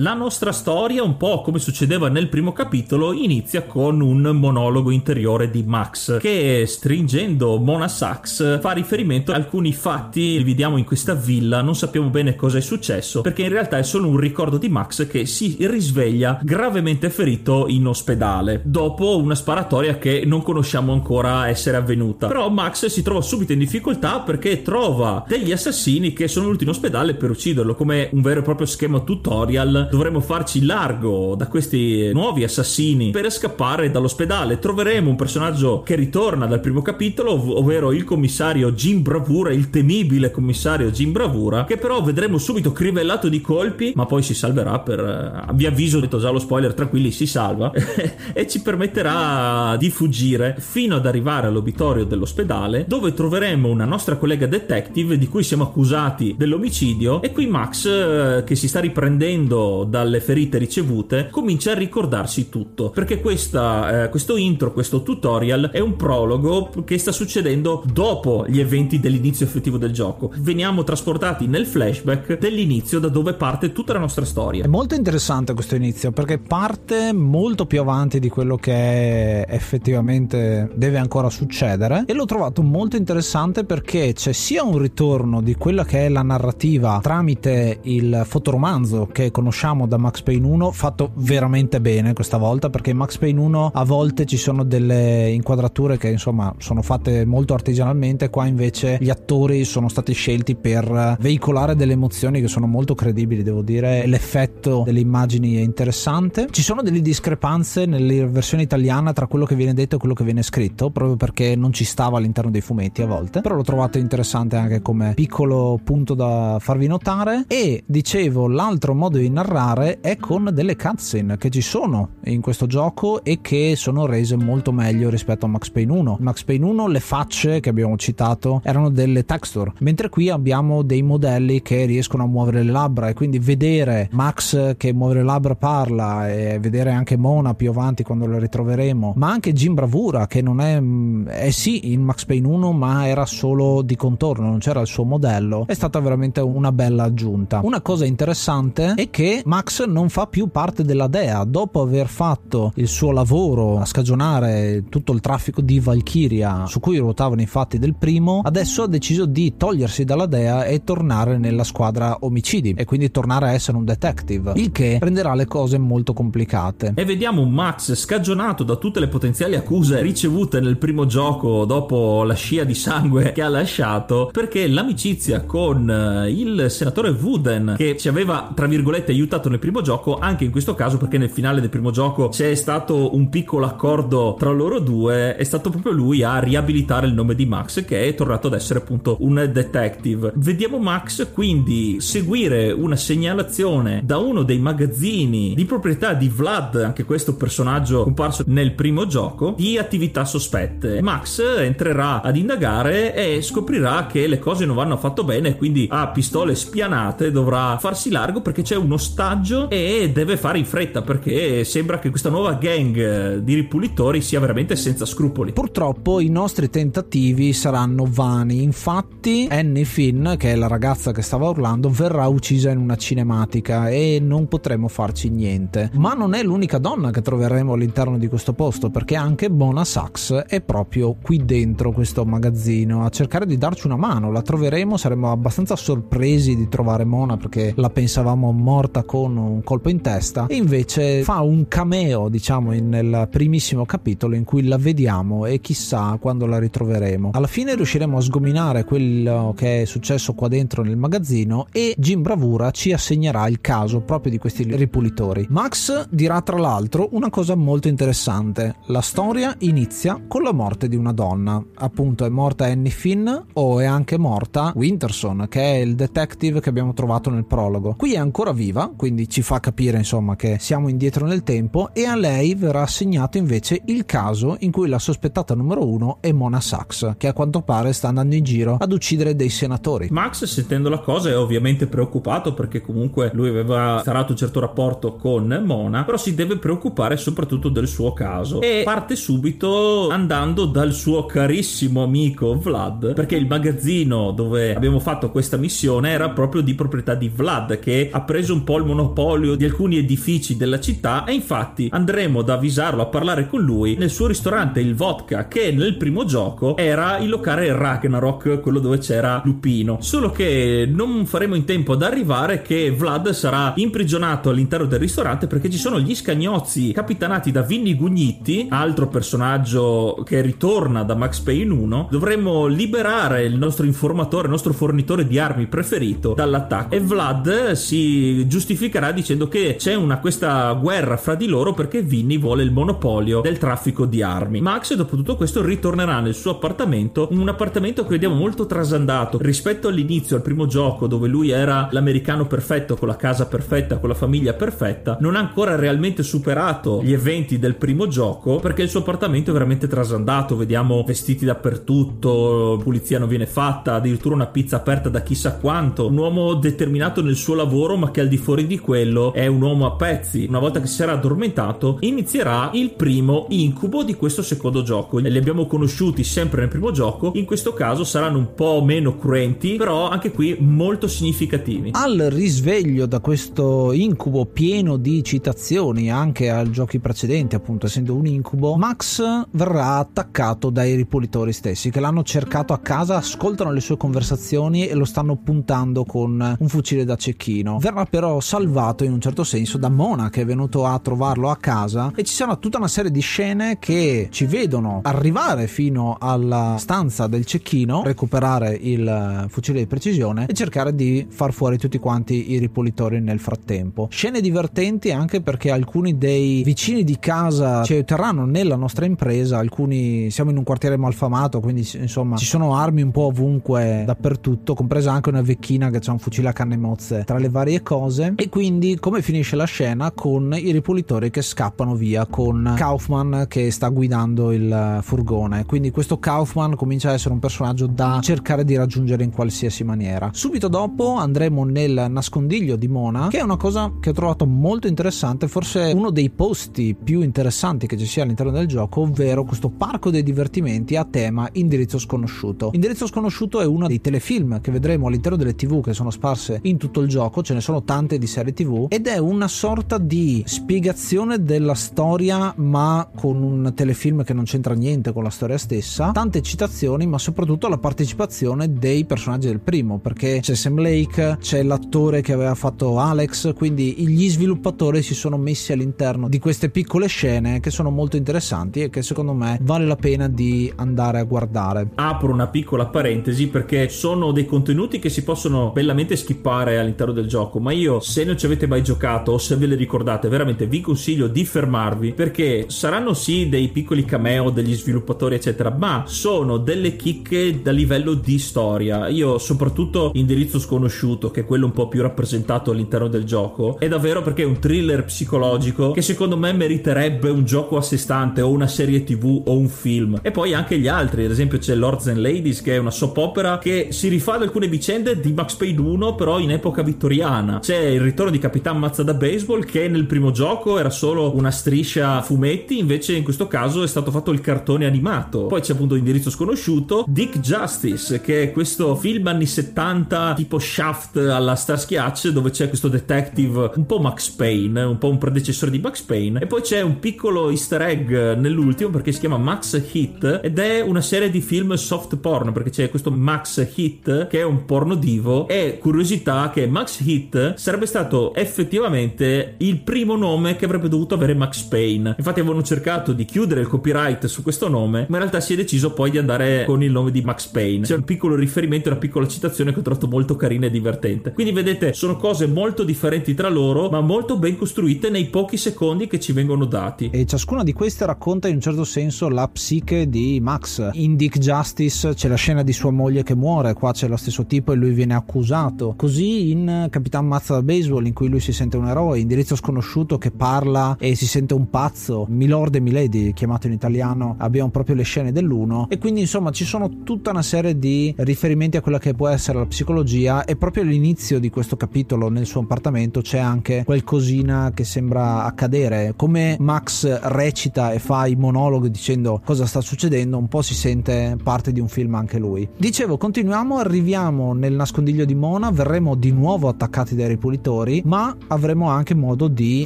La 0.00 0.14
nostra 0.14 0.52
storia, 0.52 1.02
un 1.02 1.16
po' 1.16 1.40
come 1.40 1.58
succedeva 1.58 2.08
nel 2.08 2.28
primo 2.28 2.52
capitolo, 2.52 3.12
inizia 3.12 3.64
con 3.64 4.00
un 4.00 4.20
monologo 4.20 4.92
interiore 4.92 5.50
di 5.50 5.64
Max 5.64 6.20
che 6.20 6.62
stringendo 6.68 7.58
Mona 7.58 7.88
Sachs 7.88 8.60
fa 8.60 8.70
riferimento 8.70 9.32
a 9.32 9.34
alcuni 9.34 9.72
fatti 9.72 10.38
li 10.38 10.44
vediamo 10.44 10.76
in 10.76 10.84
questa 10.84 11.14
villa, 11.14 11.62
non 11.62 11.74
sappiamo 11.74 12.10
bene 12.10 12.36
cosa 12.36 12.58
è 12.58 12.60
successo 12.60 13.22
perché 13.22 13.42
in 13.42 13.48
realtà 13.48 13.78
è 13.78 13.82
solo 13.82 14.06
un 14.06 14.18
ricordo 14.18 14.56
di 14.56 14.68
Max 14.68 15.08
che 15.08 15.26
si 15.26 15.56
risveglia 15.58 16.38
gravemente 16.44 17.10
ferito 17.10 17.66
in 17.66 17.84
ospedale 17.84 18.60
dopo 18.64 19.18
una 19.18 19.34
sparatoria 19.34 19.98
che 19.98 20.22
non 20.24 20.42
conosciamo 20.42 20.92
ancora 20.92 21.48
essere 21.48 21.76
avvenuta. 21.76 22.28
Però 22.28 22.48
Max 22.50 22.86
si 22.86 23.02
trova 23.02 23.20
subito 23.20 23.52
in 23.52 23.58
difficoltà 23.58 24.20
perché 24.20 24.62
trova 24.62 25.24
degli 25.26 25.50
assassini 25.50 26.12
che 26.12 26.28
sono 26.28 26.44
venuti 26.44 26.62
in 26.62 26.70
ospedale 26.70 27.14
per 27.14 27.30
ucciderlo 27.30 27.74
come 27.74 28.10
un 28.12 28.22
vero 28.22 28.38
e 28.38 28.44
proprio 28.44 28.66
schema 28.68 29.00
tutorial. 29.00 29.86
Dovremo 29.90 30.20
farci 30.20 30.64
largo 30.64 31.34
da 31.36 31.46
questi 31.46 32.10
nuovi 32.12 32.44
assassini 32.44 33.10
per 33.10 33.30
scappare 33.30 33.90
dall'ospedale. 33.90 34.58
Troveremo 34.58 35.10
un 35.10 35.16
personaggio 35.16 35.82
che 35.82 35.94
ritorna 35.94 36.46
dal 36.46 36.60
primo 36.60 36.82
capitolo, 36.82 37.32
ov- 37.32 37.56
ovvero 37.56 37.92
il 37.92 38.04
commissario 38.04 38.72
Jim 38.72 39.02
Bravura, 39.02 39.52
il 39.52 39.70
temibile 39.70 40.30
commissario 40.30 40.90
Jim 40.90 41.12
Bravura, 41.12 41.64
che 41.64 41.76
però 41.76 42.02
vedremo 42.02 42.38
subito 42.38 42.72
crivellato 42.72 43.28
di 43.28 43.40
colpi, 43.40 43.92
ma 43.94 44.06
poi 44.06 44.22
si 44.22 44.34
salverà 44.34 44.78
per... 44.80 45.00
eh, 45.00 45.52
vi 45.54 45.66
avviso, 45.66 45.98
ho 45.98 46.00
detto 46.00 46.18
già 46.18 46.30
lo 46.30 46.38
spoiler, 46.38 46.74
tranquilli, 46.74 47.10
si 47.10 47.26
salva 47.26 47.72
e 48.32 48.46
ci 48.46 48.62
permetterà 48.62 49.76
di 49.76 49.90
fuggire 49.90 50.56
fino 50.58 50.96
ad 50.96 51.06
arrivare 51.06 51.46
all'obitorio 51.46 52.04
dell'ospedale 52.04 52.84
dove 52.86 53.14
troveremo 53.14 53.68
una 53.68 53.84
nostra 53.84 54.16
collega 54.16 54.46
detective 54.46 55.18
di 55.18 55.28
cui 55.28 55.42
siamo 55.42 55.64
accusati 55.64 56.34
dell'omicidio 56.36 57.22
e 57.22 57.32
qui 57.32 57.46
Max 57.46 57.86
eh, 57.86 58.44
che 58.44 58.54
si 58.54 58.68
sta 58.68 58.80
riprendendo 58.80 59.77
dalle 59.84 60.20
ferite 60.20 60.58
ricevute 60.58 61.28
comincia 61.30 61.72
a 61.72 61.74
ricordarsi 61.74 62.48
tutto 62.48 62.90
perché 62.90 63.20
questa, 63.20 64.04
eh, 64.04 64.08
questo 64.08 64.36
intro, 64.36 64.72
questo 64.72 65.02
tutorial 65.02 65.70
è 65.72 65.80
un 65.80 65.96
prologo 65.96 66.70
che 66.84 66.98
sta 66.98 67.12
succedendo 67.12 67.82
dopo 67.92 68.44
gli 68.48 68.60
eventi 68.60 68.98
dell'inizio 68.98 69.46
effettivo 69.46 69.78
del 69.78 69.92
gioco. 69.92 70.32
Veniamo 70.38 70.84
trasportati 70.84 71.46
nel 71.46 71.66
flashback 71.66 72.38
dell'inizio 72.38 72.98
da 72.98 73.08
dove 73.08 73.34
parte 73.34 73.72
tutta 73.72 73.92
la 73.92 73.98
nostra 73.98 74.24
storia. 74.24 74.64
È 74.64 74.68
molto 74.68 74.94
interessante 74.94 75.54
questo 75.54 75.74
inizio 75.74 76.10
perché 76.10 76.38
parte 76.38 77.12
molto 77.12 77.66
più 77.66 77.80
avanti 77.80 78.18
di 78.18 78.28
quello 78.28 78.56
che 78.56 79.42
effettivamente 79.42 80.70
deve 80.74 80.98
ancora 80.98 81.30
succedere 81.30 82.04
e 82.06 82.12
l'ho 82.12 82.24
trovato 82.24 82.62
molto 82.62 82.96
interessante 82.96 83.64
perché 83.64 84.12
c'è 84.12 84.32
sia 84.32 84.62
un 84.62 84.78
ritorno 84.78 85.40
di 85.42 85.54
quella 85.54 85.84
che 85.84 86.06
è 86.06 86.08
la 86.08 86.22
narrativa 86.22 87.00
tramite 87.02 87.78
il 87.82 88.22
fotoromanzo 88.24 89.08
che 89.12 89.30
conosciamo 89.30 89.57
da 89.58 89.96
Max 89.96 90.22
Payne 90.22 90.46
1 90.46 90.70
fatto 90.70 91.10
veramente 91.14 91.80
bene 91.80 92.12
questa 92.12 92.36
volta 92.36 92.70
perché 92.70 92.90
in 92.90 92.96
Max 92.96 93.18
Payne 93.18 93.40
1 93.40 93.72
a 93.74 93.84
volte 93.84 94.24
ci 94.24 94.36
sono 94.36 94.62
delle 94.62 95.30
inquadrature 95.30 95.98
che 95.98 96.10
insomma 96.10 96.54
sono 96.58 96.80
fatte 96.80 97.24
molto 97.24 97.54
artigianalmente 97.54 98.30
qua 98.30 98.46
invece 98.46 98.98
gli 99.00 99.10
attori 99.10 99.64
sono 99.64 99.88
stati 99.88 100.12
scelti 100.12 100.54
per 100.54 101.16
veicolare 101.18 101.74
delle 101.74 101.94
emozioni 101.94 102.40
che 102.40 102.46
sono 102.46 102.68
molto 102.68 102.94
credibili 102.94 103.42
devo 103.42 103.62
dire 103.62 104.06
l'effetto 104.06 104.82
delle 104.84 105.00
immagini 105.00 105.56
è 105.56 105.60
interessante. 105.60 106.46
Ci 106.50 106.62
sono 106.62 106.80
delle 106.80 107.02
discrepanze 107.02 107.84
nella 107.84 108.26
versione 108.28 108.62
italiana 108.62 109.12
tra 109.12 109.26
quello 109.26 109.44
che 109.44 109.56
viene 109.56 109.74
detto 109.74 109.96
e 109.96 109.98
quello 109.98 110.14
che 110.14 110.22
viene 110.22 110.42
scritto 110.42 110.90
proprio 110.90 111.16
perché 111.16 111.56
non 111.56 111.72
ci 111.72 111.84
stava 111.84 112.18
all'interno 112.18 112.52
dei 112.52 112.60
fumetti 112.60 113.02
a 113.02 113.06
volte 113.06 113.40
però 113.40 113.56
l'ho 113.56 113.62
trovato 113.62 113.98
interessante 113.98 114.54
anche 114.54 114.80
come 114.82 115.14
piccolo 115.14 115.80
punto 115.82 116.14
da 116.14 116.58
farvi 116.60 116.86
notare. 116.86 117.44
E 117.48 117.82
dicevo 117.84 118.46
l'altro 118.46 118.94
modo 118.94 119.18
di 119.18 119.28
narrare 119.28 119.46
è 119.48 120.18
con 120.18 120.50
delle 120.52 120.76
cutscene 120.76 121.38
che 121.38 121.48
ci 121.48 121.62
sono 121.62 122.10
in 122.24 122.42
questo 122.42 122.66
gioco 122.66 123.24
e 123.24 123.40
che 123.40 123.74
sono 123.76 124.04
rese 124.04 124.36
molto 124.36 124.72
meglio 124.72 125.08
rispetto 125.08 125.46
a 125.46 125.48
Max 125.48 125.70
Payne 125.70 125.90
1 125.92 126.18
Max 126.20 126.44
Payne 126.44 126.66
1 126.66 126.86
le 126.88 127.00
facce 127.00 127.60
che 127.60 127.70
abbiamo 127.70 127.96
citato 127.96 128.60
erano 128.62 128.90
delle 128.90 129.24
texture 129.24 129.72
mentre 129.78 130.10
qui 130.10 130.28
abbiamo 130.28 130.82
dei 130.82 131.02
modelli 131.02 131.62
che 131.62 131.86
riescono 131.86 132.24
a 132.24 132.26
muovere 132.26 132.62
le 132.62 132.70
labbra 132.70 133.08
e 133.08 133.14
quindi 133.14 133.38
vedere 133.38 134.10
Max 134.12 134.76
che 134.76 134.92
muove 134.92 135.14
le 135.14 135.22
labbra 135.22 135.54
parla 135.54 136.30
e 136.30 136.58
vedere 136.60 136.90
anche 136.90 137.16
Mona 137.16 137.54
più 137.54 137.70
avanti 137.70 138.02
quando 138.02 138.26
la 138.26 138.38
ritroveremo 138.38 139.14
ma 139.16 139.30
anche 139.30 139.54
Jim 139.54 139.72
Bravura 139.72 140.26
che 140.26 140.42
non 140.42 140.60
è 140.60 141.36
è 141.38 141.50
sì 141.50 141.92
in 141.92 142.02
Max 142.02 142.26
Payne 142.26 142.46
1 142.46 142.72
ma 142.72 143.08
era 143.08 143.24
solo 143.24 143.80
di 143.80 143.96
contorno 143.96 144.46
non 144.46 144.58
c'era 144.58 144.80
il 144.80 144.86
suo 144.86 145.04
modello 145.04 145.64
è 145.66 145.74
stata 145.74 145.98
veramente 146.00 146.40
una 146.40 146.70
bella 146.72 147.04
aggiunta. 147.04 147.60
Una 147.62 147.80
cosa 147.80 148.04
interessante 148.04 148.94
è 148.94 149.10
che 149.10 149.37
Max 149.44 149.84
non 149.84 150.08
fa 150.08 150.26
più 150.26 150.48
parte 150.48 150.84
della 150.84 151.06
DEA. 151.06 151.44
Dopo 151.44 151.80
aver 151.80 152.08
fatto 152.08 152.72
il 152.76 152.88
suo 152.88 153.12
lavoro 153.12 153.78
a 153.78 153.84
scagionare 153.84 154.84
tutto 154.88 155.12
il 155.12 155.20
traffico 155.20 155.60
di 155.60 155.80
Valkyria 155.80 156.66
su 156.66 156.80
cui 156.80 156.98
ruotavano 156.98 157.40
i 157.40 157.46
fatti 157.46 157.78
del 157.78 157.94
primo 157.94 158.40
adesso 158.44 158.82
ha 158.82 158.88
deciso 158.88 159.26
di 159.26 159.56
togliersi 159.56 160.04
dalla 160.04 160.26
DEA 160.26 160.64
e 160.64 160.84
tornare 160.84 161.38
nella 161.38 161.64
squadra 161.64 162.18
omicidi 162.20 162.74
e 162.76 162.84
quindi 162.84 163.10
tornare 163.10 163.46
a 163.46 163.52
essere 163.52 163.76
un 163.76 163.84
detective 163.84 164.52
il 164.56 164.72
che 164.72 164.98
renderà 165.00 165.34
le 165.34 165.46
cose 165.46 165.78
molto 165.78 166.12
complicate. 166.12 166.92
E 166.94 167.04
vediamo 167.04 167.42
un 167.42 167.50
Max 167.50 167.94
scagionato 167.94 168.64
da 168.64 168.76
tutte 168.76 169.00
le 169.00 169.08
potenziali 169.08 169.54
accuse 169.54 170.00
ricevute 170.00 170.60
nel 170.60 170.76
primo 170.76 171.06
gioco 171.06 171.64
dopo 171.64 172.22
la 172.24 172.34
scia 172.34 172.64
di 172.64 172.74
sangue 172.74 173.32
che 173.32 173.42
ha 173.42 173.48
lasciato, 173.48 174.30
perché 174.32 174.66
l'amicizia 174.66 175.42
con 175.42 175.88
eh, 175.90 176.30
il 176.30 176.66
senatore 176.70 177.10
Wooden, 177.10 177.74
che 177.76 177.96
ci 177.96 178.08
aveva 178.08 178.50
tra 178.54 178.66
virgolette 178.66 179.12
aiutato 179.12 179.27
nel 179.48 179.58
primo 179.58 179.82
gioco, 179.82 180.18
anche 180.18 180.44
in 180.44 180.50
questo 180.50 180.74
caso 180.74 180.96
perché 180.96 181.18
nel 181.18 181.28
finale 181.28 181.60
del 181.60 181.68
primo 181.68 181.90
gioco 181.90 182.28
c'è 182.28 182.54
stato 182.54 183.14
un 183.14 183.28
piccolo 183.28 183.66
accordo 183.66 184.34
tra 184.38 184.50
loro 184.50 184.80
due, 184.80 185.36
è 185.36 185.44
stato 185.44 185.68
proprio 185.68 185.92
lui 185.92 186.22
a 186.22 186.38
riabilitare 186.38 187.06
il 187.06 187.12
nome 187.12 187.34
di 187.34 187.44
Max, 187.44 187.84
che 187.84 188.06
è 188.06 188.14
tornato 188.14 188.46
ad 188.46 188.54
essere 188.54 188.78
appunto 188.78 189.18
un 189.20 189.50
detective. 189.52 190.32
Vediamo 190.36 190.78
Max 190.78 191.30
quindi 191.32 192.00
seguire 192.00 192.72
una 192.72 192.96
segnalazione 192.96 194.00
da 194.04 194.16
uno 194.16 194.42
dei 194.42 194.58
magazzini 194.58 195.54
di 195.54 195.64
proprietà 195.66 196.14
di 196.14 196.28
Vlad, 196.28 196.76
anche 196.76 197.04
questo 197.04 197.36
personaggio 197.36 198.04
comparso 198.04 198.44
nel 198.46 198.72
primo 198.72 199.06
gioco, 199.06 199.54
di 199.56 199.76
attività 199.76 200.24
sospette. 200.24 201.02
Max 201.02 201.42
entrerà 201.58 202.22
ad 202.22 202.36
indagare 202.36 203.14
e 203.14 203.42
scoprirà 203.42 204.06
che 204.06 204.26
le 204.26 204.38
cose 204.38 204.64
non 204.64 204.76
vanno 204.76 204.94
affatto 204.94 205.24
bene, 205.24 205.56
quindi 205.56 205.86
a 205.90 206.08
pistole 206.08 206.54
spianate 206.54 207.30
dovrà 207.30 207.76
farsi 207.78 208.10
largo 208.10 208.40
perché 208.40 208.62
c'è 208.62 208.76
un 208.76 208.92
ostaggio 209.18 209.68
e 209.68 210.10
deve 210.14 210.36
fare 210.36 210.58
in 210.58 210.64
fretta 210.64 211.02
perché 211.02 211.64
sembra 211.64 211.98
che 211.98 212.10
questa 212.10 212.30
nuova 212.30 212.54
gang 212.54 213.38
di 213.38 213.54
ripulitori 213.54 214.22
sia 214.22 214.38
veramente 214.38 214.76
senza 214.76 215.04
scrupoli. 215.04 215.52
Purtroppo 215.52 216.20
i 216.20 216.28
nostri 216.28 216.70
tentativi 216.70 217.52
saranno 217.52 218.06
vani, 218.08 218.62
infatti 218.62 219.48
Annie 219.50 219.84
Finn, 219.84 220.36
che 220.36 220.52
è 220.52 220.54
la 220.54 220.68
ragazza 220.68 221.10
che 221.10 221.22
stava 221.22 221.48
urlando, 221.48 221.90
verrà 221.90 222.28
uccisa 222.28 222.70
in 222.70 222.78
una 222.78 222.94
cinematica 222.94 223.88
e 223.88 224.20
non 224.22 224.46
potremo 224.46 224.86
farci 224.86 225.30
niente. 225.30 225.90
Ma 225.94 226.12
non 226.12 226.34
è 226.34 226.44
l'unica 226.44 226.78
donna 226.78 227.10
che 227.10 227.20
troveremo 227.20 227.72
all'interno 227.72 228.18
di 228.18 228.28
questo 228.28 228.52
posto, 228.52 228.88
perché 228.88 229.16
anche 229.16 229.50
Mona 229.50 229.84
Sachs 229.84 230.32
è 230.46 230.60
proprio 230.60 231.16
qui 231.20 231.44
dentro 231.44 231.90
questo 231.90 232.24
magazzino 232.24 233.04
a 233.04 233.08
cercare 233.08 233.46
di 233.46 233.58
darci 233.58 233.86
una 233.86 233.96
mano. 233.96 234.30
La 234.30 234.42
troveremo, 234.42 234.96
saremo 234.96 235.32
abbastanza 235.32 235.74
sorpresi 235.74 236.54
di 236.54 236.68
trovare 236.68 237.04
Mona 237.04 237.36
perché 237.36 237.72
la 237.74 237.90
pensavamo 237.90 238.52
morta 238.52 239.06
con 239.08 239.38
un 239.38 239.62
colpo 239.62 239.88
in 239.88 240.02
testa 240.02 240.44
e 240.48 240.56
invece 240.56 241.22
fa 241.22 241.40
un 241.40 241.66
cameo, 241.66 242.28
diciamo, 242.28 242.72
nel 242.72 243.26
primissimo 243.30 243.86
capitolo 243.86 244.34
in 244.34 244.44
cui 244.44 244.66
la 244.66 244.76
vediamo 244.76 245.46
e 245.46 245.62
chissà 245.62 246.18
quando 246.20 246.44
la 246.44 246.58
ritroveremo. 246.58 247.30
Alla 247.32 247.46
fine 247.46 247.74
riusciremo 247.74 248.18
a 248.18 248.20
sgominare 248.20 248.84
quello 248.84 249.54
che 249.56 249.80
è 249.80 249.84
successo 249.86 250.34
qua 250.34 250.48
dentro 250.48 250.82
nel 250.82 250.98
magazzino 250.98 251.68
e 251.72 251.94
Jim 251.96 252.20
Bravura 252.20 252.70
ci 252.70 252.92
assegnerà 252.92 253.48
il 253.48 253.62
caso 253.62 254.00
proprio 254.00 254.30
di 254.30 254.36
questi 254.36 254.64
ripulitori. 254.64 255.46
Max 255.48 256.06
dirà 256.10 256.42
tra 256.42 256.58
l'altro 256.58 257.08
una 257.12 257.30
cosa 257.30 257.54
molto 257.54 257.88
interessante. 257.88 258.74
La 258.88 259.00
storia 259.00 259.54
inizia 259.60 260.22
con 260.28 260.42
la 260.42 260.52
morte 260.52 260.86
di 260.86 260.96
una 260.96 261.12
donna. 261.12 261.64
Appunto 261.76 262.26
è 262.26 262.28
morta 262.28 262.66
Annie 262.66 262.90
Finn 262.90 263.26
o 263.54 263.80
è 263.80 263.86
anche 263.86 264.18
morta 264.18 264.72
Winterson, 264.76 265.46
che 265.48 265.62
è 265.62 265.76
il 265.76 265.94
detective 265.94 266.60
che 266.60 266.68
abbiamo 266.68 266.92
trovato 266.92 267.30
nel 267.30 267.46
prologo. 267.46 267.94
Qui 267.96 268.12
è 268.12 268.18
ancora 268.18 268.52
viva, 268.52 268.92
quindi 268.98 269.28
ci 269.28 269.42
fa 269.42 269.60
capire 269.60 269.96
insomma 269.96 270.36
che 270.36 270.58
siamo 270.58 270.88
indietro 270.88 271.24
nel 271.24 271.44
tempo 271.44 271.90
e 271.94 272.04
a 272.04 272.16
lei 272.16 272.54
verrà 272.54 272.82
assegnato 272.82 273.38
invece 273.38 273.80
il 273.86 274.04
caso 274.04 274.56
in 274.60 274.72
cui 274.72 274.88
la 274.88 274.98
sospettata 274.98 275.54
numero 275.54 275.86
uno 275.86 276.18
è 276.20 276.32
Mona 276.32 276.60
Sachs, 276.60 277.14
che 277.16 277.28
a 277.28 277.32
quanto 277.32 277.62
pare 277.62 277.92
sta 277.92 278.08
andando 278.08 278.34
in 278.34 278.44
giro 278.44 278.76
ad 278.78 278.92
uccidere 278.92 279.36
dei 279.36 279.48
senatori. 279.48 280.08
Max, 280.10 280.44
sentendo 280.44 280.88
la 280.88 280.98
cosa, 280.98 281.30
è 281.30 281.38
ovviamente 281.38 281.86
preoccupato 281.86 282.52
perché 282.54 282.80
comunque 282.80 283.30
lui 283.32 283.48
aveva 283.48 283.94
instaurato 283.94 284.32
un 284.32 284.38
certo 284.38 284.58
rapporto 284.60 285.14
con 285.14 285.62
Mona, 285.64 286.04
però 286.04 286.16
si 286.16 286.34
deve 286.34 286.58
preoccupare 286.58 287.16
soprattutto 287.16 287.68
del 287.68 287.86
suo 287.86 288.12
caso 288.12 288.60
e 288.60 288.82
parte 288.84 289.14
subito 289.14 290.08
andando 290.08 290.66
dal 290.66 290.92
suo 290.92 291.24
carissimo 291.24 292.02
amico 292.02 292.58
Vlad, 292.58 293.14
perché 293.14 293.36
il 293.36 293.46
magazzino 293.46 294.32
dove 294.32 294.74
abbiamo 294.74 294.98
fatto 294.98 295.30
questa 295.30 295.56
missione 295.56 296.10
era 296.10 296.30
proprio 296.30 296.62
di 296.62 296.74
proprietà 296.74 297.14
di 297.14 297.28
Vlad 297.28 297.78
che 297.78 298.08
ha 298.12 298.22
preso 298.22 298.52
un 298.52 298.64
po' 298.64 298.78
il 298.78 298.84
monopolio 298.88 299.54
di 299.54 299.66
alcuni 299.66 299.98
edifici 299.98 300.56
della 300.56 300.80
città 300.80 301.24
e 301.24 301.34
infatti 301.34 301.88
andremo 301.92 302.40
ad 302.40 302.48
avvisarlo 302.48 303.02
a 303.02 303.06
parlare 303.06 303.46
con 303.46 303.60
lui 303.60 303.96
nel 303.96 304.08
suo 304.08 304.26
ristorante 304.26 304.80
il 304.80 304.94
Vodka 304.94 305.46
che 305.46 305.70
nel 305.72 305.96
primo 305.96 306.24
gioco 306.24 306.76
era 306.76 307.18
il 307.18 307.28
locale 307.28 307.70
Ragnarok, 307.72 308.60
quello 308.60 308.78
dove 308.78 308.98
c'era 308.98 309.42
Lupino. 309.44 309.98
Solo 310.00 310.30
che 310.30 310.88
non 310.90 311.26
faremo 311.26 311.54
in 311.54 311.64
tempo 311.64 311.92
ad 311.92 312.02
arrivare 312.02 312.62
che 312.62 312.90
Vlad 312.90 313.30
sarà 313.30 313.74
imprigionato 313.76 314.48
all'interno 314.48 314.86
del 314.86 314.98
ristorante 314.98 315.46
perché 315.46 315.68
ci 315.68 315.78
sono 315.78 316.00
gli 316.00 316.14
scagnozzi 316.14 316.92
capitanati 316.92 317.50
da 317.50 317.62
Vinny 317.62 317.94
Gugnitti, 317.94 318.68
altro 318.70 319.08
personaggio 319.08 320.22
che 320.24 320.40
ritorna 320.40 321.02
da 321.02 321.14
Max 321.14 321.40
Payne 321.40 321.72
1. 321.72 322.08
Dovremmo 322.10 322.66
liberare 322.66 323.44
il 323.44 323.56
nostro 323.56 323.84
informatore, 323.84 324.44
il 324.44 324.50
nostro 324.52 324.72
fornitore 324.72 325.26
di 325.26 325.38
armi 325.38 325.66
preferito 325.66 326.32
dall'attacco 326.32 326.94
e 326.94 327.00
Vlad 327.00 327.72
si 327.72 328.46
giustificherà 328.68 329.12
dicendo 329.12 329.48
che 329.48 329.76
c'è 329.78 329.94
una 329.94 330.18
questa 330.18 330.70
guerra 330.74 331.16
fra 331.16 331.34
di 331.34 331.46
loro 331.46 331.72
perché 331.72 332.02
Vinny 332.02 332.38
vuole 332.38 332.62
il 332.62 332.70
monopolio 332.70 333.40
del 333.40 333.56
traffico 333.56 334.04
di 334.04 334.20
armi. 334.20 334.60
Max 334.60 334.94
dopo 334.94 335.16
tutto 335.16 335.36
questo 335.36 335.62
ritornerà 335.62 336.20
nel 336.20 336.34
suo 336.34 336.52
appartamento, 336.52 337.28
un 337.30 337.48
appartamento 337.48 338.02
che 338.02 338.10
vediamo 338.10 338.34
molto 338.34 338.66
trasandato 338.66 339.38
rispetto 339.40 339.88
all'inizio, 339.88 340.36
al 340.36 340.42
primo 340.42 340.66
gioco 340.66 341.06
dove 341.06 341.28
lui 341.28 341.48
era 341.48 341.88
l'americano 341.92 342.46
perfetto 342.46 342.96
con 342.96 343.08
la 343.08 343.16
casa 343.16 343.46
perfetta, 343.46 343.96
con 343.96 344.10
la 344.10 344.14
famiglia 344.14 344.52
perfetta, 344.52 345.16
non 345.20 345.34
ha 345.34 345.38
ancora 345.38 345.74
realmente 345.76 346.22
superato 346.22 347.00
gli 347.02 347.14
eventi 347.14 347.58
del 347.58 347.76
primo 347.76 348.06
gioco 348.06 348.58
perché 348.58 348.82
il 348.82 348.90
suo 348.90 349.00
appartamento 349.00 349.48
è 349.48 349.54
veramente 349.54 349.86
trasandato, 349.86 350.56
vediamo 350.56 351.04
vestiti 351.06 351.46
dappertutto, 351.46 352.78
pulizia 352.82 353.18
non 353.18 353.28
viene 353.28 353.46
fatta, 353.46 353.94
addirittura 353.94 354.34
una 354.34 354.46
pizza 354.46 354.76
aperta 354.76 355.08
da 355.08 355.22
chissà 355.22 355.54
quanto, 355.56 356.06
un 356.06 356.18
uomo 356.18 356.52
determinato 356.54 357.22
nel 357.22 357.36
suo 357.36 357.54
lavoro 357.54 357.96
ma 357.96 358.10
che 358.10 358.20
al 358.20 358.28
di 358.28 358.36
fuori 358.36 358.57
di 358.66 358.78
quello 358.78 359.32
è 359.32 359.46
un 359.46 359.62
uomo 359.62 359.86
a 359.86 359.92
pezzi. 359.92 360.46
Una 360.48 360.58
volta 360.58 360.80
che 360.80 360.86
si 360.86 360.94
sarà 360.94 361.12
addormentato 361.12 361.98
inizierà 362.00 362.70
il 362.74 362.92
primo 362.92 363.46
incubo 363.50 364.02
di 364.02 364.14
questo 364.14 364.42
secondo 364.42 364.82
gioco. 364.82 365.18
Li 365.18 365.36
abbiamo 365.36 365.66
conosciuti 365.66 366.24
sempre 366.24 366.60
nel 366.60 366.68
primo 366.68 366.90
gioco, 366.90 367.32
in 367.34 367.44
questo 367.44 367.72
caso 367.72 368.04
saranno 368.04 368.38
un 368.38 368.54
po' 368.54 368.82
meno 368.82 369.16
cruenti, 369.16 369.76
però 369.76 370.08
anche 370.08 370.30
qui 370.30 370.56
molto 370.58 371.08
significativi. 371.08 371.90
Al 371.92 372.28
risveglio 372.30 373.06
da 373.06 373.20
questo 373.20 373.92
incubo 373.92 374.46
pieno 374.46 374.96
di 374.96 375.22
citazioni 375.22 376.10
anche 376.10 376.50
ai 376.50 376.70
giochi 376.70 376.98
precedenti, 376.98 377.54
appunto 377.54 377.86
essendo 377.86 378.14
un 378.14 378.26
incubo, 378.26 378.76
Max 378.76 379.22
verrà 379.50 379.96
attaccato 379.96 380.70
dai 380.70 380.94
ripulitori 380.94 381.52
stessi 381.52 381.90
che 381.90 382.00
l'hanno 382.00 382.22
cercato 382.22 382.72
a 382.72 382.78
casa, 382.78 383.16
ascoltano 383.16 383.72
le 383.72 383.80
sue 383.80 383.96
conversazioni 383.96 384.86
e 384.86 384.94
lo 384.94 385.04
stanno 385.04 385.36
puntando 385.36 386.04
con 386.04 386.56
un 386.58 386.68
fucile 386.68 387.04
da 387.04 387.16
cecchino. 387.16 387.78
Verrà 387.78 388.04
però 388.04 388.40
salvato 388.48 389.04
in 389.04 389.12
un 389.12 389.20
certo 389.20 389.44
senso 389.44 389.76
da 389.76 389.90
Mona 389.90 390.30
che 390.30 390.40
è 390.40 390.46
venuto 390.46 390.86
a 390.86 390.98
trovarlo 391.00 391.50
a 391.50 391.56
casa. 391.56 392.12
E 392.16 392.22
ci 392.22 392.32
sarà 392.32 392.56
tutta 392.56 392.78
una 392.78 392.88
serie 392.88 393.10
di 393.10 393.20
scene 393.20 393.78
che 393.78 394.28
ci 394.30 394.46
vedono 394.46 395.00
arrivare 395.02 395.66
fino 395.66 396.16
alla 396.18 396.76
stanza 396.78 397.26
del 397.26 397.44
cecchino, 397.44 398.02
recuperare 398.04 398.72
il 398.72 399.44
fucile 399.50 399.80
di 399.80 399.86
precisione 399.86 400.46
e 400.46 400.54
cercare 400.54 400.94
di 400.94 401.26
far 401.28 401.52
fuori 401.52 401.76
tutti 401.76 401.98
quanti 401.98 402.52
i 402.52 402.58
ripulitori 402.58 403.20
nel 403.20 403.38
frattempo. 403.38 404.08
Scene 404.10 404.40
divertenti 404.40 405.12
anche 405.12 405.42
perché 405.42 405.70
alcuni 405.70 406.16
dei 406.16 406.62
vicini 406.62 407.04
di 407.04 407.18
casa 407.18 407.82
ci 407.82 407.92
aiuteranno 407.92 408.46
nella 408.46 408.76
nostra 408.76 409.04
impresa, 409.04 409.58
alcuni 409.58 410.30
siamo 410.30 410.50
in 410.50 410.56
un 410.56 410.64
quartiere 410.64 410.96
malfamato, 410.96 411.60
quindi 411.60 411.86
insomma 411.96 412.38
ci 412.38 412.46
sono 412.46 412.76
armi 412.76 413.02
un 413.02 413.10
po' 413.10 413.26
ovunque 413.26 414.04
dappertutto, 414.06 414.72
compresa 414.72 415.12
anche 415.12 415.28
una 415.28 415.42
vecchina 415.42 415.90
che 415.90 416.00
ha 416.02 416.12
un 416.12 416.18
fucile 416.18 416.48
a 416.48 416.52
canne 416.54 416.78
mozze. 416.78 417.24
Tra 417.26 417.36
le 417.36 417.50
varie 417.50 417.82
cose 417.82 418.36
e 418.40 418.48
quindi 418.48 418.96
come 419.00 419.20
finisce 419.20 419.56
la 419.56 419.64
scena 419.64 420.12
con 420.12 420.54
i 420.56 420.70
ripulitori 420.70 421.28
che 421.28 421.42
scappano 421.42 421.96
via 421.96 422.24
con 422.26 422.72
Kaufman 422.76 423.46
che 423.48 423.72
sta 423.72 423.88
guidando 423.88 424.52
il 424.52 425.00
furgone. 425.02 425.66
Quindi 425.66 425.90
questo 425.90 426.20
Kaufman 426.20 426.76
comincia 426.76 427.10
a 427.10 427.14
essere 427.14 427.34
un 427.34 427.40
personaggio 427.40 427.88
da 427.88 428.20
cercare 428.22 428.64
di 428.64 428.76
raggiungere 428.76 429.24
in 429.24 429.32
qualsiasi 429.32 429.82
maniera. 429.82 430.30
Subito 430.32 430.68
dopo 430.68 431.14
andremo 431.14 431.64
nel 431.64 432.06
nascondiglio 432.08 432.76
di 432.76 432.86
Mona, 432.86 433.26
che 433.26 433.38
è 433.38 433.42
una 433.42 433.56
cosa 433.56 433.94
che 433.98 434.10
ho 434.10 434.12
trovato 434.12 434.46
molto 434.46 434.86
interessante, 434.86 435.48
forse 435.48 435.90
uno 435.92 436.10
dei 436.10 436.30
posti 436.30 436.94
più 436.94 437.22
interessanti 437.22 437.88
che 437.88 437.96
ci 437.96 438.06
sia 438.06 438.22
all'interno 438.22 438.52
del 438.52 438.68
gioco, 438.68 439.00
ovvero 439.00 439.42
questo 439.42 439.68
parco 439.68 440.10
dei 440.10 440.22
divertimenti 440.22 440.94
a 440.94 441.04
tema 441.04 441.48
Indirizzo 441.54 441.98
sconosciuto. 441.98 442.70
Indirizzo 442.72 443.08
sconosciuto 443.08 443.60
è 443.60 443.66
uno 443.66 443.88
dei 443.88 444.00
telefilm 444.00 444.60
che 444.60 444.70
vedremo 444.70 445.08
all'interno 445.08 445.36
delle 445.36 445.56
TV 445.56 445.82
che 445.82 445.92
sono 445.92 446.10
sparse 446.10 446.60
in 446.62 446.76
tutto 446.76 447.00
il 447.00 447.08
gioco, 447.08 447.42
ce 447.42 447.54
ne 447.54 447.60
sono 447.60 447.82
tante 447.82 448.16
di 448.16 448.26
serie 448.28 448.52
TV 448.52 448.86
ed 448.88 449.06
è 449.06 449.18
una 449.18 449.48
sorta 449.48 449.98
di 449.98 450.42
spiegazione 450.46 451.42
della 451.42 451.74
storia 451.74 452.52
ma 452.56 453.10
con 453.14 453.42
un 453.42 453.72
telefilm 453.74 454.22
che 454.22 454.34
non 454.34 454.44
c'entra 454.44 454.74
niente 454.74 455.12
con 455.12 455.22
la 455.24 455.30
storia 455.30 455.58
stessa, 455.58 456.12
tante 456.12 456.42
citazioni 456.42 457.06
ma 457.06 457.18
soprattutto 457.18 457.68
la 457.68 457.78
partecipazione 457.78 458.72
dei 458.72 459.04
personaggi 459.04 459.48
del 459.48 459.60
primo 459.60 459.98
perché 459.98 460.38
c'è 460.40 460.54
Sam 460.54 460.80
Lake, 460.80 461.38
c'è 461.40 461.62
l'attore 461.62 462.20
che 462.20 462.32
aveva 462.32 462.54
fatto 462.54 462.98
Alex, 462.98 463.54
quindi 463.54 463.94
gli 464.06 464.28
sviluppatori 464.28 465.02
si 465.02 465.14
sono 465.14 465.36
messi 465.36 465.72
all'interno 465.72 466.28
di 466.28 466.38
queste 466.38 466.70
piccole 466.70 467.06
scene 467.06 467.60
che 467.60 467.70
sono 467.70 467.90
molto 467.90 468.16
interessanti 468.16 468.82
e 468.82 468.90
che 468.90 469.02
secondo 469.02 469.32
me 469.32 469.58
vale 469.62 469.86
la 469.86 469.96
pena 469.96 470.28
di 470.28 470.72
andare 470.76 471.18
a 471.18 471.24
guardare. 471.24 471.88
Apro 471.94 472.32
una 472.32 472.48
piccola 472.48 472.86
parentesi 472.86 473.48
perché 473.48 473.88
sono 473.88 474.32
dei 474.32 474.46
contenuti 474.46 474.98
che 474.98 475.08
si 475.08 475.22
possono 475.22 475.70
bellamente 475.72 476.16
skippare 476.16 476.78
all'interno 476.78 477.12
del 477.12 477.26
gioco, 477.26 477.58
ma 477.58 477.72
io 477.72 478.00
se 478.00 478.17
non 478.24 478.38
ci 478.38 478.46
avete 478.46 478.66
mai 478.66 478.82
giocato 478.82 479.32
o 479.32 479.38
se 479.38 479.56
ve 479.56 479.66
le 479.66 479.74
ricordate, 479.74 480.28
veramente 480.28 480.66
vi 480.66 480.80
consiglio 480.80 481.26
di 481.26 481.44
fermarvi 481.44 482.12
perché 482.12 482.66
saranno 482.68 483.14
sì 483.14 483.48
dei 483.48 483.68
piccoli 483.68 484.04
cameo 484.04 484.50
degli 484.50 484.74
sviluppatori 484.74 485.34
eccetera, 485.34 485.70
ma 485.70 486.04
sono 486.06 486.58
delle 486.58 486.96
chicche 486.96 487.62
da 487.62 487.70
livello 487.70 488.14
di 488.14 488.38
storia. 488.38 489.08
Io 489.08 489.38
soprattutto 489.38 490.10
indirizzo 490.14 490.58
sconosciuto, 490.58 491.30
che 491.30 491.40
è 491.40 491.44
quello 491.44 491.66
un 491.66 491.72
po' 491.72 491.88
più 491.88 492.02
rappresentato 492.02 492.70
all'interno 492.70 493.08
del 493.08 493.24
gioco, 493.24 493.78
è 493.78 493.88
davvero 493.88 494.22
perché 494.22 494.42
è 494.42 494.46
un 494.46 494.58
thriller 494.58 495.04
psicologico 495.04 495.92
che 495.92 496.02
secondo 496.02 496.36
me 496.36 496.52
meriterebbe 496.52 497.30
un 497.30 497.44
gioco 497.44 497.76
a 497.76 497.82
sé 497.82 497.96
stante 497.96 498.40
o 498.40 498.50
una 498.50 498.66
serie 498.66 499.04
tv 499.04 499.42
o 499.46 499.56
un 499.56 499.68
film. 499.68 500.18
E 500.22 500.30
poi 500.30 500.54
anche 500.54 500.78
gli 500.78 500.88
altri, 500.88 501.24
ad 501.24 501.30
esempio 501.30 501.58
c'è 501.58 501.74
Lords 501.74 502.08
and 502.08 502.18
Ladies 502.18 502.62
che 502.62 502.74
è 502.74 502.78
una 502.78 502.90
soap 502.90 503.16
opera 503.16 503.58
che 503.58 503.88
si 503.90 504.08
rifà 504.08 504.34
ad 504.34 504.42
alcune 504.42 504.68
vicende 504.68 505.20
di 505.20 505.32
Max 505.32 505.54
Payne 505.54 505.80
1 505.80 506.14
però 506.14 506.38
in 506.38 506.50
epoca 506.50 506.82
vittoriana. 506.82 507.60
C'è 507.60 507.78
il 507.78 508.00
ritorno 508.08 508.30
di 508.30 508.38
Capitan 508.38 508.78
Mazza 508.78 509.02
da 509.02 509.14
Baseball 509.14 509.64
che 509.64 509.86
nel 509.88 510.06
primo 510.06 510.30
gioco 510.30 510.78
era 510.78 510.90
solo 510.90 511.36
una 511.36 511.50
striscia 511.50 512.22
fumetti, 512.22 512.78
invece 512.78 513.14
in 513.14 513.22
questo 513.22 513.46
caso 513.48 513.82
è 513.82 513.86
stato 513.86 514.10
fatto 514.10 514.30
il 514.30 514.40
cartone 514.40 514.86
animato. 514.86 515.46
Poi 515.46 515.60
c'è 515.60 515.72
appunto 515.72 515.94
Indirizzo 515.94 516.30
sconosciuto, 516.30 517.04
Dick 517.06 517.40
Justice 517.40 518.20
che 518.20 518.44
è 518.44 518.52
questo 518.52 518.94
film 518.96 519.26
anni 519.26 519.46
70 519.46 520.34
tipo 520.34 520.58
Shaft 520.58 521.16
alla 521.16 521.54
Starsky 521.54 521.96
Hutch 521.96 522.28
dove 522.28 522.50
c'è 522.50 522.68
questo 522.68 522.88
detective 522.88 523.72
un 523.74 523.86
po' 523.86 523.98
Max 523.98 524.30
Payne, 524.30 524.82
un 524.82 524.98
po' 524.98 525.08
un 525.08 525.18
predecessore 525.18 525.70
di 525.70 525.78
Max 525.78 526.00
Payne 526.02 526.40
e 526.40 526.46
poi 526.46 526.62
c'è 526.62 526.80
un 526.80 526.98
piccolo 526.98 527.50
easter 527.50 527.82
egg 527.82 528.10
nell'ultimo 528.10 528.90
perché 528.90 529.12
si 529.12 529.20
chiama 529.20 529.36
Max 529.36 529.80
Hit 529.92 530.40
ed 530.42 530.58
è 530.58 530.80
una 530.80 531.00
serie 531.00 531.30
di 531.30 531.40
film 531.40 531.74
soft 531.74 532.16
porn 532.16 532.52
perché 532.52 532.70
c'è 532.70 532.88
questo 532.88 533.10
Max 533.10 533.66
Hit 533.74 534.28
che 534.28 534.40
è 534.40 534.44
un 534.44 534.64
porno 534.64 534.94
divo 534.94 535.46
e 535.48 535.78
curiosità 535.78 536.50
che 536.52 536.66
Max 536.66 537.00
Hit 537.00 537.54
sarebbe 537.54 537.86
stato 537.98 538.32
effettivamente 538.34 539.54
il 539.56 539.80
primo 539.80 540.14
nome 540.14 540.54
che 540.54 540.66
avrebbe 540.66 540.88
dovuto 540.88 541.14
avere 541.14 541.34
Max 541.34 541.62
Payne. 541.62 542.14
Infatti 542.16 542.38
avevano 542.38 542.62
cercato 542.62 543.12
di 543.12 543.24
chiudere 543.24 543.62
il 543.62 543.66
copyright 543.66 544.26
su 544.26 544.42
questo 544.42 544.68
nome 544.68 545.06
ma 545.08 545.16
in 545.16 545.22
realtà 545.22 545.40
si 545.40 545.54
è 545.54 545.56
deciso 545.56 545.92
poi 545.92 546.12
di 546.12 546.18
andare 546.18 546.64
con 546.64 546.80
il 546.82 546.92
nome 546.92 547.10
di 547.10 547.22
Max 547.22 547.46
Payne. 547.48 547.84
C'è 547.84 547.96
un 547.96 548.04
piccolo 548.04 548.36
riferimento 548.36 548.88
una 548.88 548.98
piccola 548.98 549.26
citazione 549.26 549.72
che 549.72 549.80
ho 549.80 549.82
trovato 549.82 550.06
molto 550.06 550.36
carina 550.36 550.66
e 550.66 550.70
divertente. 550.70 551.32
Quindi 551.32 551.52
vedete 551.52 551.92
sono 551.92 552.16
cose 552.16 552.46
molto 552.46 552.84
differenti 552.84 553.34
tra 553.34 553.48
loro 553.48 553.90
ma 553.90 554.00
molto 554.00 554.38
ben 554.38 554.56
costruite 554.56 555.10
nei 555.10 555.26
pochi 555.26 555.56
secondi 555.56 556.06
che 556.06 556.20
ci 556.20 556.30
vengono 556.30 556.66
dati. 556.66 557.10
E 557.12 557.26
ciascuna 557.26 557.64
di 557.64 557.72
queste 557.72 558.06
racconta 558.06 558.46
in 558.46 558.56
un 558.56 558.60
certo 558.60 558.84
senso 558.84 559.28
la 559.28 559.48
psiche 559.48 560.08
di 560.08 560.38
Max. 560.40 560.90
In 560.92 561.16
Dick 561.16 561.38
Justice 561.38 562.14
c'è 562.14 562.28
la 562.28 562.36
scena 562.36 562.62
di 562.62 562.72
sua 562.72 562.92
moglie 562.92 563.24
che 563.24 563.34
muore 563.34 563.72
qua 563.72 563.90
c'è 563.90 564.06
lo 564.06 564.16
stesso 564.16 564.46
tipo 564.46 564.72
e 564.72 564.76
lui 564.76 564.90
viene 564.90 565.14
accusato. 565.14 565.94
Così 565.96 566.50
in 566.50 566.86
Capitan 566.90 567.26
Mazza 567.26 567.54
da 567.54 567.62
Baseball 567.62 567.86
in 567.96 568.12
cui 568.12 568.28
lui 568.28 568.40
si 568.40 568.52
sente 568.52 568.76
un 568.76 568.86
eroe 568.86 569.18
indirizzo 569.18 569.56
sconosciuto 569.56 570.18
che 570.18 570.30
parla 570.30 570.96
e 570.98 571.14
si 571.14 571.26
sente 571.26 571.54
un 571.54 571.70
pazzo 571.70 572.26
Milord 572.28 572.74
e 572.74 572.80
Milady 572.80 573.32
chiamato 573.32 573.66
in 573.66 573.72
italiano 573.72 574.34
abbiamo 574.38 574.70
proprio 574.70 574.94
le 574.94 575.02
scene 575.02 575.32
dell'uno. 575.32 575.86
E 575.88 575.98
quindi 575.98 576.20
insomma 576.20 576.50
ci 576.50 576.64
sono 576.64 577.02
tutta 577.02 577.30
una 577.30 577.42
serie 577.42 577.78
di 577.78 578.14
riferimenti 578.18 578.76
a 578.76 578.80
quella 578.80 578.98
che 578.98 579.14
può 579.14 579.28
essere 579.28 579.58
la 579.58 579.66
psicologia 579.66 580.44
e 580.44 580.56
proprio 580.56 580.82
all'inizio 580.82 581.38
di 581.38 581.50
questo 581.50 581.76
capitolo 581.76 582.28
nel 582.28 582.46
suo 582.46 582.60
appartamento 582.60 583.20
c'è 583.20 583.38
anche 583.38 583.82
qualcosina 583.84 584.72
che 584.74 584.84
sembra 584.84 585.44
accadere. 585.44 586.14
Come 586.16 586.56
Max 586.58 587.20
recita 587.22 587.92
e 587.92 587.98
fa 587.98 588.26
i 588.26 588.36
monologhi 588.36 588.90
dicendo 588.90 589.40
cosa 589.44 589.66
sta 589.66 589.80
succedendo 589.80 590.36
un 590.36 590.48
po' 590.48 590.62
si 590.62 590.74
sente 590.74 591.36
parte 591.42 591.72
di 591.72 591.80
un 591.80 591.88
film 591.88 592.14
anche 592.14 592.38
lui. 592.38 592.68
Dicevo 592.76 593.16
continuiamo 593.16 593.78
arriviamo 593.78 594.52
nel 594.52 594.74
nascondiglio 594.74 595.24
di 595.24 595.34
Mona 595.34 595.70
verremo 595.70 596.14
di 596.14 596.32
nuovo 596.32 596.68
attaccati 596.68 597.14
dai 597.14 597.28
ripulitori 597.28 597.66
ripulitori, 597.68 598.02
ma 598.04 598.34
avremo 598.48 598.88
anche 598.88 599.14
modo 599.14 599.48
di 599.48 599.84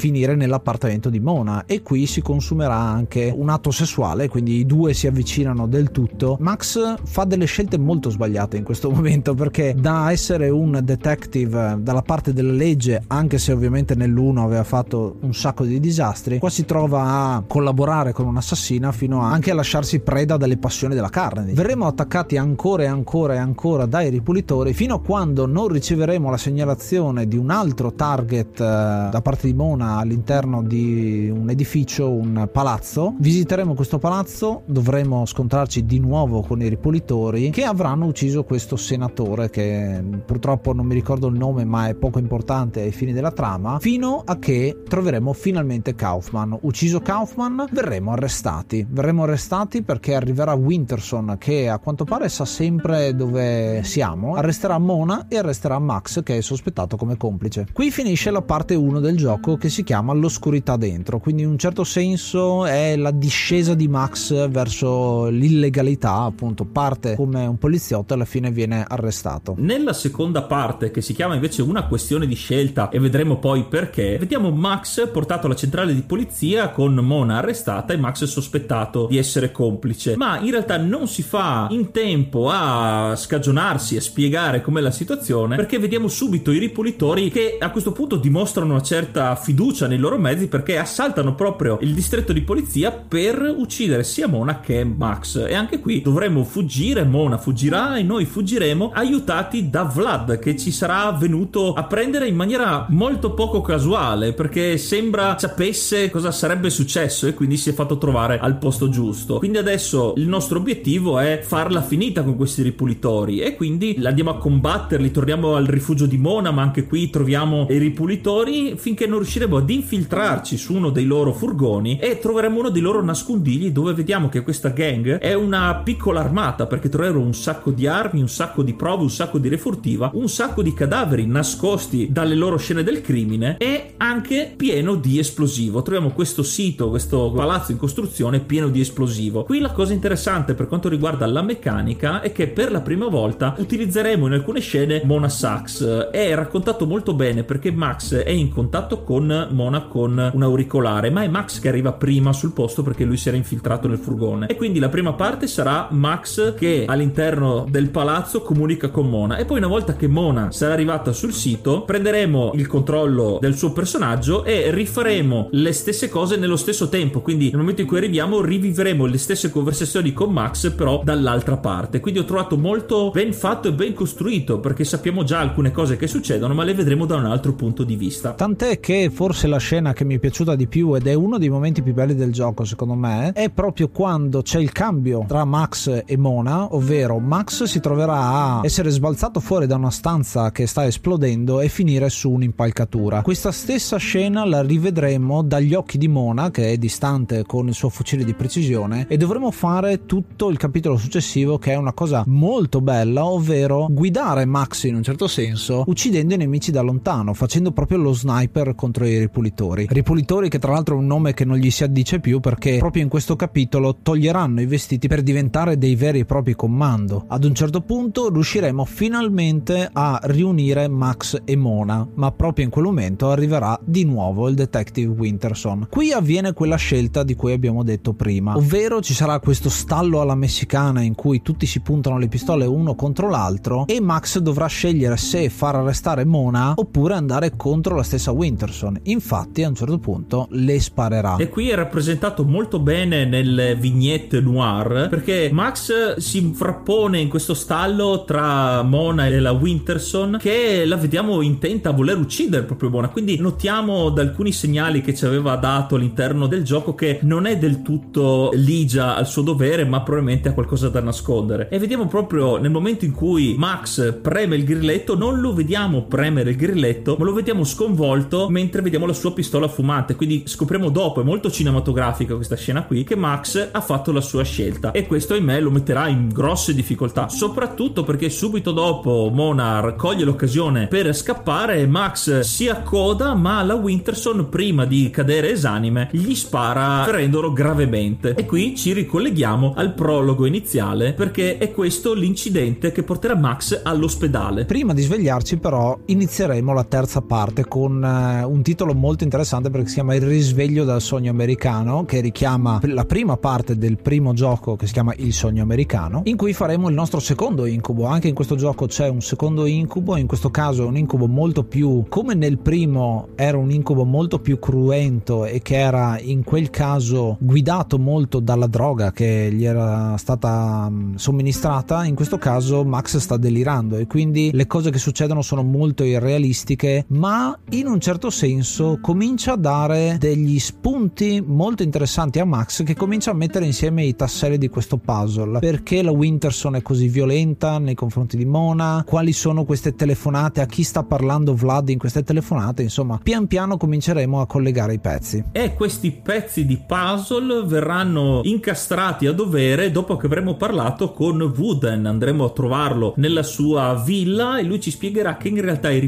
finire 0.01 0.35
nell'appartamento 0.35 1.11
di 1.11 1.21
Mona 1.21 1.65
e 1.67 1.83
qui 1.83 2.07
si 2.07 2.23
consumerà 2.23 2.77
anche 2.77 3.33
un 3.35 3.49
atto 3.49 3.71
sessuale, 3.71 4.29
quindi 4.29 4.57
i 4.57 4.67
due 4.67 4.95
si 4.95 5.07
avvicinano 5.07 5.67
del 5.67 5.91
tutto. 5.91 6.37
Max 6.41 6.95
fa 7.03 7.25
delle 7.25 7.47
scelte 7.47 7.79
molto 7.79 8.11
sbagliate 8.11 8.57
in 8.57 8.65
questo 8.65 8.91
momento 8.93 9.35
perché 9.35 9.75
da 9.77 10.11
essere 10.11 10.49
un 10.49 10.81
detective 10.83 11.79
dalla 11.81 12.03
parte 12.03 12.33
della 12.33 12.53
legge, 12.53 13.03
anche 13.09 13.39
se 13.39 13.53
ovviamente 13.53 13.95
nell'uno 13.95 14.45
aveva 14.45 14.65
fatto 14.65 15.17
un 15.21 15.35
sacco 15.35 15.65
di 15.65 15.81
disastri, 15.81 16.39
qua 16.39 16.51
si 16.51 16.65
trova 16.65 17.35
a 17.35 17.45
collaborare 17.47 18.13
con 18.13 18.27
un'assassina 18.27 18.93
fino 18.93 19.23
a 19.23 19.31
anche 19.31 19.51
a 19.51 19.55
lasciarsi 19.55 20.01
preda 20.01 20.37
dalle 20.37 20.59
passioni 20.59 20.95
della 20.95 21.09
carne. 21.09 21.53
Verremo 21.53 21.87
attaccati 21.87 22.37
ancora 22.37 22.85
e 22.85 22.87
ancora 22.87 23.35
e 23.35 23.39
ancora 23.39 23.87
dai 23.87 24.11
ripulitori 24.11 24.73
fino 24.75 24.97
a 24.97 25.01
quando 25.01 25.47
non 25.47 25.69
riceveremo 25.69 26.31
la 26.31 26.37
segnalazione 26.37 27.27
di 27.27 27.37
un 27.37 27.51
altro 27.51 27.72
target 27.75 28.61
eh, 28.61 28.65
da 28.65 29.21
parte 29.23 29.47
di 29.47 29.55
Mona 29.55 29.97
all'interno 29.97 30.63
di 30.63 31.31
un 31.35 31.49
edificio, 31.51 32.11
un 32.11 32.49
palazzo. 32.53 33.15
Visiteremo 33.19 33.75
questo 33.75 33.99
palazzo, 33.99 34.63
dovremo 34.67 35.25
scontrarci 35.27 35.85
di 35.85 35.99
nuovo 35.99 36.43
con 36.43 36.61
i 36.61 36.69
ripulitori 36.69 37.51
che 37.51 37.65
avranno 37.65 38.07
ucciso 38.07 38.45
questo 38.45 38.77
senatore 38.77 39.51
che 39.51 40.03
purtroppo 40.25 40.73
non 40.73 40.87
mi 40.87 40.95
ricordo 40.95 41.29
il 41.29 41.37
nome 41.37 41.65
ma 41.65 41.89
è 41.89 41.95
poco 41.95 42.19
importante 42.19 42.81
ai 42.81 42.93
fini 42.93 43.13
della 43.13 43.33
trama, 43.33 43.79
fino 43.79 44.23
a 44.25 44.39
che 44.39 44.83
troveremo 44.87 45.33
finalmente 45.33 45.95
Kaufman. 45.95 46.59
Ucciso 46.63 47.01
Kaufman, 47.01 47.67
verremo 47.71 48.13
arrestati. 48.13 48.87
Verremo 48.89 49.23
arrestati 49.25 49.83
perché 49.83 50.15
arriverà 50.15 50.53
Winterson 50.55 51.37
che 51.39 51.69
a 51.69 51.79
quanto 51.79 52.05
pare 52.05 52.29
sa 52.29 52.45
sempre 52.45 53.15
dove 53.15 53.83
siamo, 53.85 54.35
arresterà 54.35 54.79
Mona 54.79 55.27
e 55.29 55.39
arresterà 55.39 55.79
Max 55.79 56.23
che 56.23 56.39
è 56.39 56.41
sospettato 56.41 56.97
come 56.97 57.17
complice. 57.17 57.62
Qui 57.73 57.91
finisce 57.91 58.31
la 58.31 58.43
parte 58.43 58.75
1 58.75 59.01
del 59.01 59.17
gioco 59.17 59.57
che 59.57 59.69
si 59.69 59.83
chiama 59.85 60.13
L'oscurità 60.13 60.77
dentro, 60.77 61.19
quindi 61.19 61.43
in 61.43 61.49
un 61.49 61.59
certo 61.59 61.85
senso 61.85 62.65
è 62.65 62.97
la 62.97 63.11
discesa 63.11 63.75
di 63.75 63.89
Max 63.89 64.49
verso 64.49 65.27
l'illegalità, 65.27 66.23
appunto 66.23 66.65
parte 66.65 67.15
come 67.15 67.47
un 67.47 67.59
poliziotto 67.59 68.13
e 68.13 68.17
alla 68.17 68.25
fine 68.25 68.51
viene 68.51 68.85
arrestato. 68.87 69.55
Nella 69.59 69.93
seconda 69.93 70.43
parte 70.43 70.91
che 70.91 71.01
si 71.01 71.15
chiama 71.15 71.35
invece 71.35 71.63
una 71.63 71.87
questione 71.87 72.27
di 72.27 72.35
scelta 72.35 72.89
e 72.89 72.99
vedremo 72.99 73.39
poi 73.39 73.65
perché, 73.65 74.17
vediamo 74.19 74.51
Max 74.51 75.09
portato 75.11 75.47
alla 75.47 75.57
centrale 75.57 75.95
di 75.95 76.03
polizia 76.03 76.71
con 76.71 76.95
Mona 76.95 77.39
arrestata 77.39 77.93
e 77.93 77.97
Max 77.97 78.25
sospettato 78.25 79.07
di 79.09 79.19
essere 79.19 79.53
complice, 79.53 80.17
ma 80.17 80.39
in 80.41 80.51
realtà 80.51 80.77
non 80.77 81.09
si 81.09 81.23
fa 81.23 81.67
in 81.71 81.91
tempo 81.91 82.49
a 82.51 83.15
scagionarsi 83.17 83.97
e 83.97 84.01
spiegare 84.01 84.61
com'è 84.61 84.81
la 84.81 84.91
situazione 84.91 85.57
perché 85.57 85.79
vediamo 85.79 86.09
subito 86.09 86.51
i 86.51 86.59
ripulitori 86.59 87.31
che 87.31 87.52
a 87.59 87.71
questo 87.71 87.93
punto 87.93 88.17
dimostrano 88.17 88.73
una 88.73 88.83
certa 88.83 89.35
fiducia 89.37 89.87
nei 89.87 89.99
loro 89.99 90.19
mezzi 90.19 90.49
perché 90.49 90.79
assaltano 90.79 91.35
proprio 91.35 91.79
il 91.81 91.95
distretto 91.95 92.33
di 92.33 92.43
polizia 92.43 92.91
per 92.93 93.55
uccidere 93.57 94.05
sia 94.05 94.27
Mona 94.27 94.61
che 94.61 94.85
Max 94.85 95.45
e 95.47 95.55
anche 95.55 95.81
qui 95.81 96.03
dovremo 96.03 96.45
fuggire, 96.45 97.05
Mona 97.05 97.39
fuggirà 97.39 97.97
e 97.97 98.03
noi 98.03 98.25
fuggiremo 98.25 98.91
aiutati 98.95 99.71
da 99.71 99.83
Vlad 99.85 100.39
che 100.39 100.57
ci 100.57 100.71
sarà 100.71 101.11
venuto 101.13 101.73
a 101.75 101.85
prendere 101.85 102.29
in 102.29 102.37
maniera 102.37 102.87
molto 102.89 103.35
poco 103.35 103.61
casuale 103.61 104.33
perché 104.33 104.79
sembra 104.79 105.37
sapesse 105.39 106.11
cosa 106.11 106.31
sarebbe 106.31 106.71
successo 106.71 107.27
e 107.27 107.35
quindi 107.35 107.57
si 107.57 107.71
è 107.71 107.73
fatto 107.73 107.99
trovare 107.99 108.39
al 108.39 108.57
posto 108.59 108.89
giusto. 108.89 109.39
Quindi 109.39 109.59
adesso 109.59 110.15
il 110.17 110.29
nostro 110.29 110.59
obiettivo 110.59 111.19
è 111.19 111.41
farla 111.43 111.83
finita 111.83 112.23
con 112.23 112.37
questi 112.37 112.63
ripulitori 112.63 113.41
e 113.41 113.57
quindi 113.57 114.01
andiamo 114.03 114.31
a 114.31 114.39
combatterli, 114.39 115.11
torniamo 115.11 115.55
al 115.57 115.67
rifugio 115.67 116.07
di 116.07 116.19
Mona 116.19 116.51
ma 116.51 116.63
anche 116.63 116.87
qui 116.87 117.11
troviamo 117.11 117.42
i 117.69 117.79
ripulitori 117.79 118.75
finché 118.77 119.07
non 119.07 119.19
riusciremo 119.19 119.57
ad 119.57 119.69
infiltrarci 119.69 120.57
su 120.57 120.75
uno 120.75 120.91
dei 120.91 121.05
loro 121.05 121.33
furgoni 121.33 121.99
e 121.99 122.19
troveremo 122.19 122.59
uno 122.59 122.69
dei 122.69 122.83
loro 122.83 123.03
nascondigli 123.03 123.71
dove 123.71 123.95
vediamo 123.95 124.29
che 124.29 124.43
questa 124.43 124.69
gang 124.69 125.19
è 125.19 125.35
una 125.35 125.81
piccola 125.83 126.21
armata 126.21 126.67
perché 126.67 126.89
troveremo 126.89 127.21
un 127.21 127.35
sacco 127.35 127.71
di 127.71 127.87
armi, 127.87 128.21
un 128.21 128.29
sacco 128.29 128.63
di 128.63 128.75
prove, 128.75 129.03
un 129.03 129.11
sacco 129.11 129.39
di 129.39 129.49
refurtiva, 129.49 130.11
un 130.15 130.29
sacco 130.29 130.63
di 130.63 130.73
cadaveri 130.73 131.27
nascosti 131.27 132.09
dalle 132.11 132.35
loro 132.35 132.57
scene 132.57 132.83
del 132.83 133.01
crimine 133.01 133.57
e 133.59 133.95
anche 133.97 134.53
pieno 134.57 134.95
di 134.95 135.19
esplosivo. 135.19 135.83
Troviamo 135.83 136.11
questo 136.11 136.43
sito, 136.43 136.91
questo 136.91 137.33
palazzo 137.35 137.73
in 137.73 137.79
costruzione 137.79 138.41
pieno 138.41 138.69
di 138.69 138.81
esplosivo. 138.81 139.45
Qui 139.45 139.59
la 139.59 139.73
cosa 139.73 139.93
interessante 139.93 140.55
per 140.55 140.67
quanto 140.67 140.89
riguarda 140.89 141.27
la 141.27 141.43
meccanica 141.43 142.21
è 142.21 142.33
che 142.33 142.49
per 142.49 142.71
la 142.71 142.81
prima 142.81 143.09
volta 143.09 143.55
utilizzeremo 143.59 144.27
in 144.27 144.33
alcune 144.33 144.61
scene 144.61 145.03
Mona 145.05 145.29
Sax. 145.29 146.11
È 146.11 146.35
raccontato 146.35 146.87
molto 146.87 147.15
bene 147.15 147.32
perché 147.41 147.73
Max 147.73 148.15
è 148.15 148.31
in 148.31 148.51
contatto 148.51 149.03
con 149.03 149.49
Mona 149.51 149.87
con 149.87 150.31
un 150.33 150.43
auricolare, 150.43 151.11
ma 151.11 151.23
è 151.23 151.29
Max 151.29 151.59
che 151.59 151.69
arriva 151.69 151.93
prima 151.93 152.33
sul 152.33 152.53
posto 152.53 152.83
perché 152.83 153.05
lui 153.05 153.17
si 153.17 153.29
era 153.29 153.37
infiltrato 153.37 153.89
nel 153.89 153.99
furgone. 153.99 154.47
E 154.47 154.57
quindi 154.57 154.79
la 154.79 154.91
prima 154.91 155.15
parte 155.15 155.47
sarà 155.47 155.89
Max 155.91 156.55
che 156.55 156.85
all'interno 156.87 157.67
del 157.69 157.89
palazzo 157.89 158.43
comunica 158.43 158.91
con 158.91 159.09
Mona 159.09 159.37
e 159.37 159.47
poi 159.47 159.59
una 159.59 159.69
volta 159.69 159.97
che 159.97 160.07
Mona 160.07 160.51
sarà 160.53 160.75
arrivata 160.75 161.13
sul 161.13 161.33
sito 161.33 161.83
prenderemo 161.83 162.53
il 162.55 162.67
controllo 162.67 163.39
del 163.41 163.57
suo 163.57 163.73
personaggio 163.73 164.45
e 164.45 164.71
rifaremo 164.71 165.49
le 165.53 165.73
stesse 165.73 166.09
cose 166.09 166.37
nello 166.37 166.57
stesso 166.57 166.89
tempo. 166.89 167.21
Quindi 167.21 167.51
nel 167.51 167.61
momento 167.61 167.81
in 167.81 167.87
cui 167.87 167.97
arriviamo 167.97 168.41
riviveremo 168.41 169.07
le 169.07 169.19
stesse 169.19 169.51
conversazioni 169.51 170.13
con 170.13 170.33
Max 170.33 170.71
però 170.73 171.01
dall'altra 171.03 171.57
parte. 171.57 172.01
Quindi 172.01 172.21
ho 172.21 172.25
trovato 172.25 172.59
molto 172.59 173.11
ben 173.11 173.33
fatto 173.33 173.69
e 173.69 173.73
ben 173.73 173.95
costruito 173.95 174.61
perché 174.61 174.85
sappiamo 174.85 175.25
già 175.25 175.41
alcune 175.41 175.71
cose 175.71 175.97
che 175.97 176.07
succedono 176.07 176.55
ma 176.55 176.65
le 176.65 176.75
vedremo 176.75 177.07
da 177.07 177.17
un 177.27 177.31
altro 177.33 177.53
punto 177.55 177.85
di 177.85 177.97
vista. 177.97 178.33
Tant'è 178.33 178.81
che 178.81 179.11
forse 179.13 179.47
la 179.47 179.59
scena 179.59 179.93
che 179.93 180.05
mi 180.05 180.17
è 180.17 180.19
piaciuta 180.19 180.55
di 180.55 180.67
più 180.67 180.95
ed 180.95 181.07
è 181.07 181.15
uno 181.15 181.39
dei 181.39 181.49
momenti 181.49 181.83
più 181.83 181.93
belli 181.93 182.15
del 182.15 182.33
gioco 182.33 182.65
secondo 182.65 182.95
me 182.95 183.33
è 183.33 183.51
proprio 183.51 183.89
quando 183.89 184.43
c'è 184.43 184.59
il 184.59 184.73
cambio 184.73 185.25
tra 185.27 185.45
Max 185.45 186.03
e 186.05 186.17
Mona, 186.17 186.75
ovvero 186.75 187.19
Max 187.19 187.65
si 187.65 187.81
troverà 187.81 188.15
a 188.15 188.61
essere 188.65 188.91
sbalzato 188.91 189.41
fuori 189.41 189.67
da 189.67 189.77
una 189.77 189.91
stanza 189.91 190.51
che 190.51 190.67
sta 190.67 190.87
esplodendo 190.87 191.61
e 191.61 191.69
finire 191.69 192.09
su 192.09 192.31
un'impalcatura. 192.31 193.23
Questa 193.23 193.53
stessa 193.53 193.97
scena 193.97 194.45
la 194.45 194.63
rivedremo 194.63 195.43
dagli 195.43 195.75
occhi 195.75 195.99
di 195.99 196.09
Mona 196.09 196.51
che 196.51 196.73
è 196.73 196.77
distante 196.77 197.45
con 197.45 197.69
il 197.69 197.75
suo 197.75 197.89
fucile 197.89 198.25
di 198.25 198.35
precisione 198.35 199.07
e 199.09 199.17
dovremo 199.17 199.51
fare 199.51 200.07
tutto 200.07 200.51
il 200.51 200.57
capitolo 200.57 200.97
successivo 200.97 201.59
che 201.59 201.73
è 201.73 201.77
una 201.77 201.93
cosa 201.93 202.25
molto 202.27 202.81
bella, 202.81 203.25
ovvero 203.25 203.87
guidare 203.91 204.45
Max 204.45 204.85
in 204.85 204.95
un 204.95 205.03
certo 205.03 205.27
senso 205.27 205.85
uccidendo 205.87 206.35
i 206.35 206.37
nemici 206.37 206.71
da 206.71 206.81
lontano, 206.81 207.03
facendo 207.35 207.73
proprio 207.73 207.99
lo 207.99 208.13
sniper 208.13 208.75
contro 208.75 209.05
i 209.05 209.19
ripulitori. 209.19 209.87
Ripulitori 209.89 210.49
che 210.49 210.59
tra 210.59 210.73
l'altro 210.73 210.95
è 210.95 210.99
un 210.99 211.07
nome 211.07 211.35
che 211.35 211.45
non 211.45 211.57
gli 211.57 211.71
si 211.71 211.85
addice 211.85 212.21
più 212.21 212.41
perché 212.41 212.79
proprio 212.79 213.03
in 213.03 213.09
questo 213.09 213.37
capitolo 213.37 213.97
toglieranno 214.03 214.61
i 214.61 214.67
vestiti 214.67 215.09
per 215.09 215.23
diventare 215.23 215.77
dei 215.77 215.95
veri 215.95 216.21
e 216.21 216.25
propri 216.25 216.55
comando. 216.55 217.25
Ad 217.29 217.45
un 217.45 217.55
certo 217.55 217.83
punto 217.83 218.31
riusciremo 218.31 218.85
finalmente 218.85 219.89
a 219.93 220.19
riunire 220.23 220.89
Max 220.89 221.43
e 221.45 221.57
Mona, 221.57 222.07
ma 222.15 222.33
proprio 222.33 222.65
in 222.65 222.71
quel 222.71 222.85
momento 222.85 223.31
arriverà 223.31 223.79
di 223.85 224.05
nuovo 224.05 224.49
il 224.49 224.55
detective 224.55 225.13
Winterson. 225.13 225.89
Qui 225.91 226.13
avviene 226.13 226.55
quella 226.55 226.77
scelta 226.77 227.23
di 227.23 227.35
cui 227.35 227.53
abbiamo 227.53 227.83
detto 227.83 228.15
prima, 228.15 228.57
ovvero 228.57 229.03
ci 229.03 229.13
sarà 229.13 229.39
questo 229.41 229.69
stallo 229.69 230.21
alla 230.21 230.35
messicana 230.35 231.03
in 231.03 231.15
cui 231.15 231.43
tutti 231.43 231.67
si 231.67 231.81
puntano 231.81 232.19
le 232.19 232.29
pistole 232.29 232.65
uno 232.65 232.95
contro 232.95 233.29
l'altro 233.29 233.87
e 233.87 234.01
Max 234.01 234.39
dovrà 234.39 234.67
scegliere 234.67 235.17
se 235.17 235.49
far 235.51 235.77
arrestare 235.77 236.25
Mona 236.25 236.73
oppure 236.77 236.92
andare 237.13 237.53
contro 237.57 237.97
la 237.97 238.03
stessa 238.03 238.31
Winterson. 238.31 238.99
Infatti 239.05 239.63
a 239.63 239.69
un 239.69 239.75
certo 239.75 239.99
punto 239.99 240.47
le 240.51 240.81
sparerà. 240.81 241.37
E 241.37 241.49
qui 241.49 241.71
è 241.71 241.75
rappresentato 241.75 242.45
molto 242.45 242.79
bene 242.79 243.25
nelle 243.25 243.75
vignette 243.77 244.41
noir 244.41 245.09
perché 245.09 245.51
Max 245.53 246.17
si 246.17 246.53
frappone 246.55 247.19
in 247.19 247.29
questo 247.29 247.55
stallo 247.55 248.25
tra 248.25 248.83
Mona 248.83 249.27
e 249.27 249.41
la 249.41 249.53
Winterson 249.53 250.39
che 250.41 250.85
la 250.85 250.97
vediamo 250.97 251.41
intenta 251.41 251.91
a 251.91 251.93
voler 251.93 252.19
uccidere 252.19 252.65
proprio 252.65 252.91
Mona. 252.91 253.09
Quindi 253.09 253.39
notiamo 253.39 254.11
da 254.11 254.23
alcuni 254.23 254.53
segnali 254.53 255.01
che 255.01 255.15
ci 255.15 255.25
aveva 255.25 255.57
dato 255.57 255.97
all'interno 255.97 256.47
del 256.47 256.63
gioco 256.63 256.95
che 256.95 257.21
non 257.23 257.47
è 257.47 257.59
del 257.59 257.83
tutto 257.83 258.51
ligia 258.55 259.17
al 259.17 259.27
suo 259.27 259.43
dovere, 259.43 259.85
ma 259.85 260.03
probabilmente 260.03 260.49
ha 260.49 260.53
qualcosa 260.53 260.89
da 260.89 261.01
nascondere. 261.01 261.69
E 261.69 261.79
vediamo 261.79 262.07
proprio 262.07 262.57
nel 262.59 262.71
momento 262.71 263.05
in 263.05 263.13
cui 263.13 263.55
Max 263.57 264.19
preme 264.21 264.57
il 264.57 264.65
grilletto, 264.65 265.17
non 265.17 265.41
lo 265.41 265.55
vediamo 265.55 266.03
premere 266.03 266.51
il 266.51 266.57
grilletto, 266.57 266.81
ma 267.19 267.25
lo 267.25 267.33
vediamo 267.33 267.65
sconvolto 267.65 268.49
mentre 268.49 268.83
vediamo 268.83 269.07
la 269.07 269.13
sua 269.13 269.33
pistola 269.33 269.69
fumante. 269.69 270.17
Quindi 270.17 270.43
scopriamo 270.47 270.91
dopo, 270.91 271.21
è 271.21 271.25
molto 271.25 271.51
cinematografica 271.51 272.35
questa 272.35 272.57
scena 272.57 272.85
qui, 272.85 273.05
che 273.05 273.15
Max 273.15 273.69
ha 273.71 273.81
fatto 273.81 274.11
la 274.11 274.21
sua 274.21 274.43
scelta. 274.43 274.91
E 274.91 275.07
questo, 275.07 275.35
ahimè, 275.35 275.61
lo 275.61 275.71
metterà 275.71 276.09
in 276.09 276.29
grosse 276.29 276.75
difficoltà. 276.75 277.29
Soprattutto 277.29 278.03
perché 278.03 278.31
subito 278.31 278.73
dopo 278.73 279.31
Monar 279.33 279.95
coglie 279.97 280.25
l'occasione 280.25 280.89
per 280.89 281.15
scappare 281.15 281.87
Max 281.87 282.41
si 282.41 282.69
accoda, 282.69 283.35
ma 283.35 283.63
la 283.63 283.75
Winterson, 283.75 284.49
prima 284.49 284.85
di 284.85 285.11
cadere 285.11 285.51
esanime, 285.51 286.09
gli 286.13 286.35
spara 286.35 287.05
ferendolo 287.05 287.53
gravemente. 287.53 288.35
E 288.35 288.45
qui 288.45 288.77
ci 288.77 288.93
ricolleghiamo 288.93 289.75
al 289.77 289.95
prologo 289.95 290.47
iniziale 290.47 291.13
perché 291.13 291.59
è 291.59 291.71
questo 291.71 292.15
l'incidente 292.15 292.93
che 292.93 293.03
porterà 293.03 293.37
Max 293.37 293.81
all'ospedale. 293.83 294.65
Prima 294.65 294.93
di 294.93 295.03
svegliarci 295.03 295.59
però 295.59 295.99
inizieremo 296.07 296.72
la 296.75 296.83
la 296.83 296.89
terza 296.89 297.21
parte 297.21 297.67
con 297.67 298.03
uh, 298.03 298.51
un 298.51 298.63
titolo 298.63 298.93
molto 298.93 299.23
interessante 299.23 299.71
perché 299.71 299.87
si 299.87 299.95
chiama 299.95 300.15
Il 300.17 300.23
risveglio 300.23 300.85
dal 300.85 301.01
sogno 301.01 301.31
americano, 301.31 302.05
che 302.05 302.21
richiama 302.21 302.81
la 302.83 303.05
prima 303.05 303.37
parte 303.37 303.79
del 303.79 303.99
primo 303.99 304.33
gioco 304.33 304.75
che 304.75 304.87
si 304.87 304.93
chiama 304.93 305.15
Il 305.17 305.33
sogno 305.33 305.63
americano, 305.63 306.23
in 306.25 306.37
cui 306.37 306.53
faremo 306.53 306.89
il 306.89 306.95
nostro 306.95 307.21
secondo 307.21 307.67
incubo. 307.67 308.07
Anche 308.07 308.29
in 308.29 308.35
questo 308.35 308.57
gioco 308.57 308.87
c'è 308.87 309.09
un 309.09 309.21
secondo 309.21 309.65
incubo, 309.67 310.17
in 310.17 310.27
questo 310.27 310.51
caso 310.51 310.83
è 310.83 310.87
un 310.87 310.97
incubo 310.97 311.29
molto 311.29 311.63
più, 311.63 312.05
come 312.09 312.35
nel 312.35 312.59
primo 312.59 313.29
era 313.37 313.57
un 313.57 313.71
incubo 313.71 314.05
molto 314.05 314.41
più 314.41 314.59
cruento 314.59 315.45
e 315.45 315.63
che 315.63 315.77
era 315.77 316.19
in 316.19 316.43
quel 316.43 316.71
caso 316.71 317.37
guidato 317.39 317.99
molto 317.99 318.41
dalla 318.41 318.67
droga 318.67 319.13
che 319.13 319.51
gli 319.53 319.65
era 319.65 320.17
stata 320.17 320.89
mm, 320.91 321.15
somministrata, 321.15 322.05
in 322.05 322.17
questo 322.17 322.39
caso 322.39 322.85
Max 322.85 323.19
sta 323.19 323.37
delirando 323.37 323.97
e 323.97 324.07
quindi 324.07 324.51
le 324.53 324.67
cose 324.67 324.91
che 324.91 324.99
succedono 324.99 325.43
sono 325.43 325.63
molto 325.63 326.03
irrealistiche, 326.03 326.62
ma 327.09 327.59
in 327.71 327.87
un 327.87 328.01
certo 328.01 328.31
senso 328.31 328.99
comincia 329.01 329.53
a 329.53 329.57
dare 329.57 330.17
degli 330.19 330.59
spunti 330.59 331.43
molto 331.45 331.83
interessanti 331.83 332.39
a 332.39 332.45
Max 332.45 332.83
che 332.85 332.95
comincia 332.95 333.33
a 333.33 333.35
mettere 333.35 333.65
insieme 333.67 334.05
i 334.05 334.15
tasselli 334.15 334.59
di 334.59 334.69
questo 334.69 334.97
puzzle. 334.97 335.59
Perché 335.59 336.03
la 336.03 336.13
Winterson 336.13 336.77
è 336.77 336.83
così 336.83 337.09
violenta 337.09 337.79
nei 337.79 337.95
confronti 337.95 338.37
di 338.37 338.45
Mona? 338.45 339.03
Quali 339.07 339.33
sono 339.33 339.65
queste 339.65 339.95
telefonate? 339.95 340.61
A 340.61 340.67
chi 340.67 340.83
sta 340.83 341.03
parlando 341.03 341.55
Vlad 341.55 341.89
in 341.89 341.99
queste 341.99 342.23
telefonate? 342.23 342.83
Insomma, 342.83 343.19
pian 343.23 343.47
piano 343.47 343.77
cominceremo 343.77 344.41
a 344.41 344.47
collegare 344.47 344.95
i 344.95 345.01
pezzi. 345.01 345.45
E 345.53 345.75
questi 345.75 346.13
pezzi 346.13 346.65
di 346.65 346.81
puzzle 346.87 347.65
verranno 347.65 348.41
incastrati 348.45 349.27
a 349.27 349.33
dovere 349.33 349.91
dopo 349.91 350.17
che 350.17 350.27
avremo 350.27 350.57
parlato 350.57 351.13
con 351.13 351.41
Wooden. 351.41 352.07
Andremo 352.07 352.45
a 352.45 352.51
trovarlo 352.51 353.15
nella 353.17 353.43
sua 353.43 354.01
villa 354.05 354.59
e 354.59 354.63
lui 354.63 354.81
ci 354.81 354.91
spiegherà 354.91 355.37
che 355.37 355.49
in 355.49 355.61
realtà 355.61 355.91
i 355.91 355.99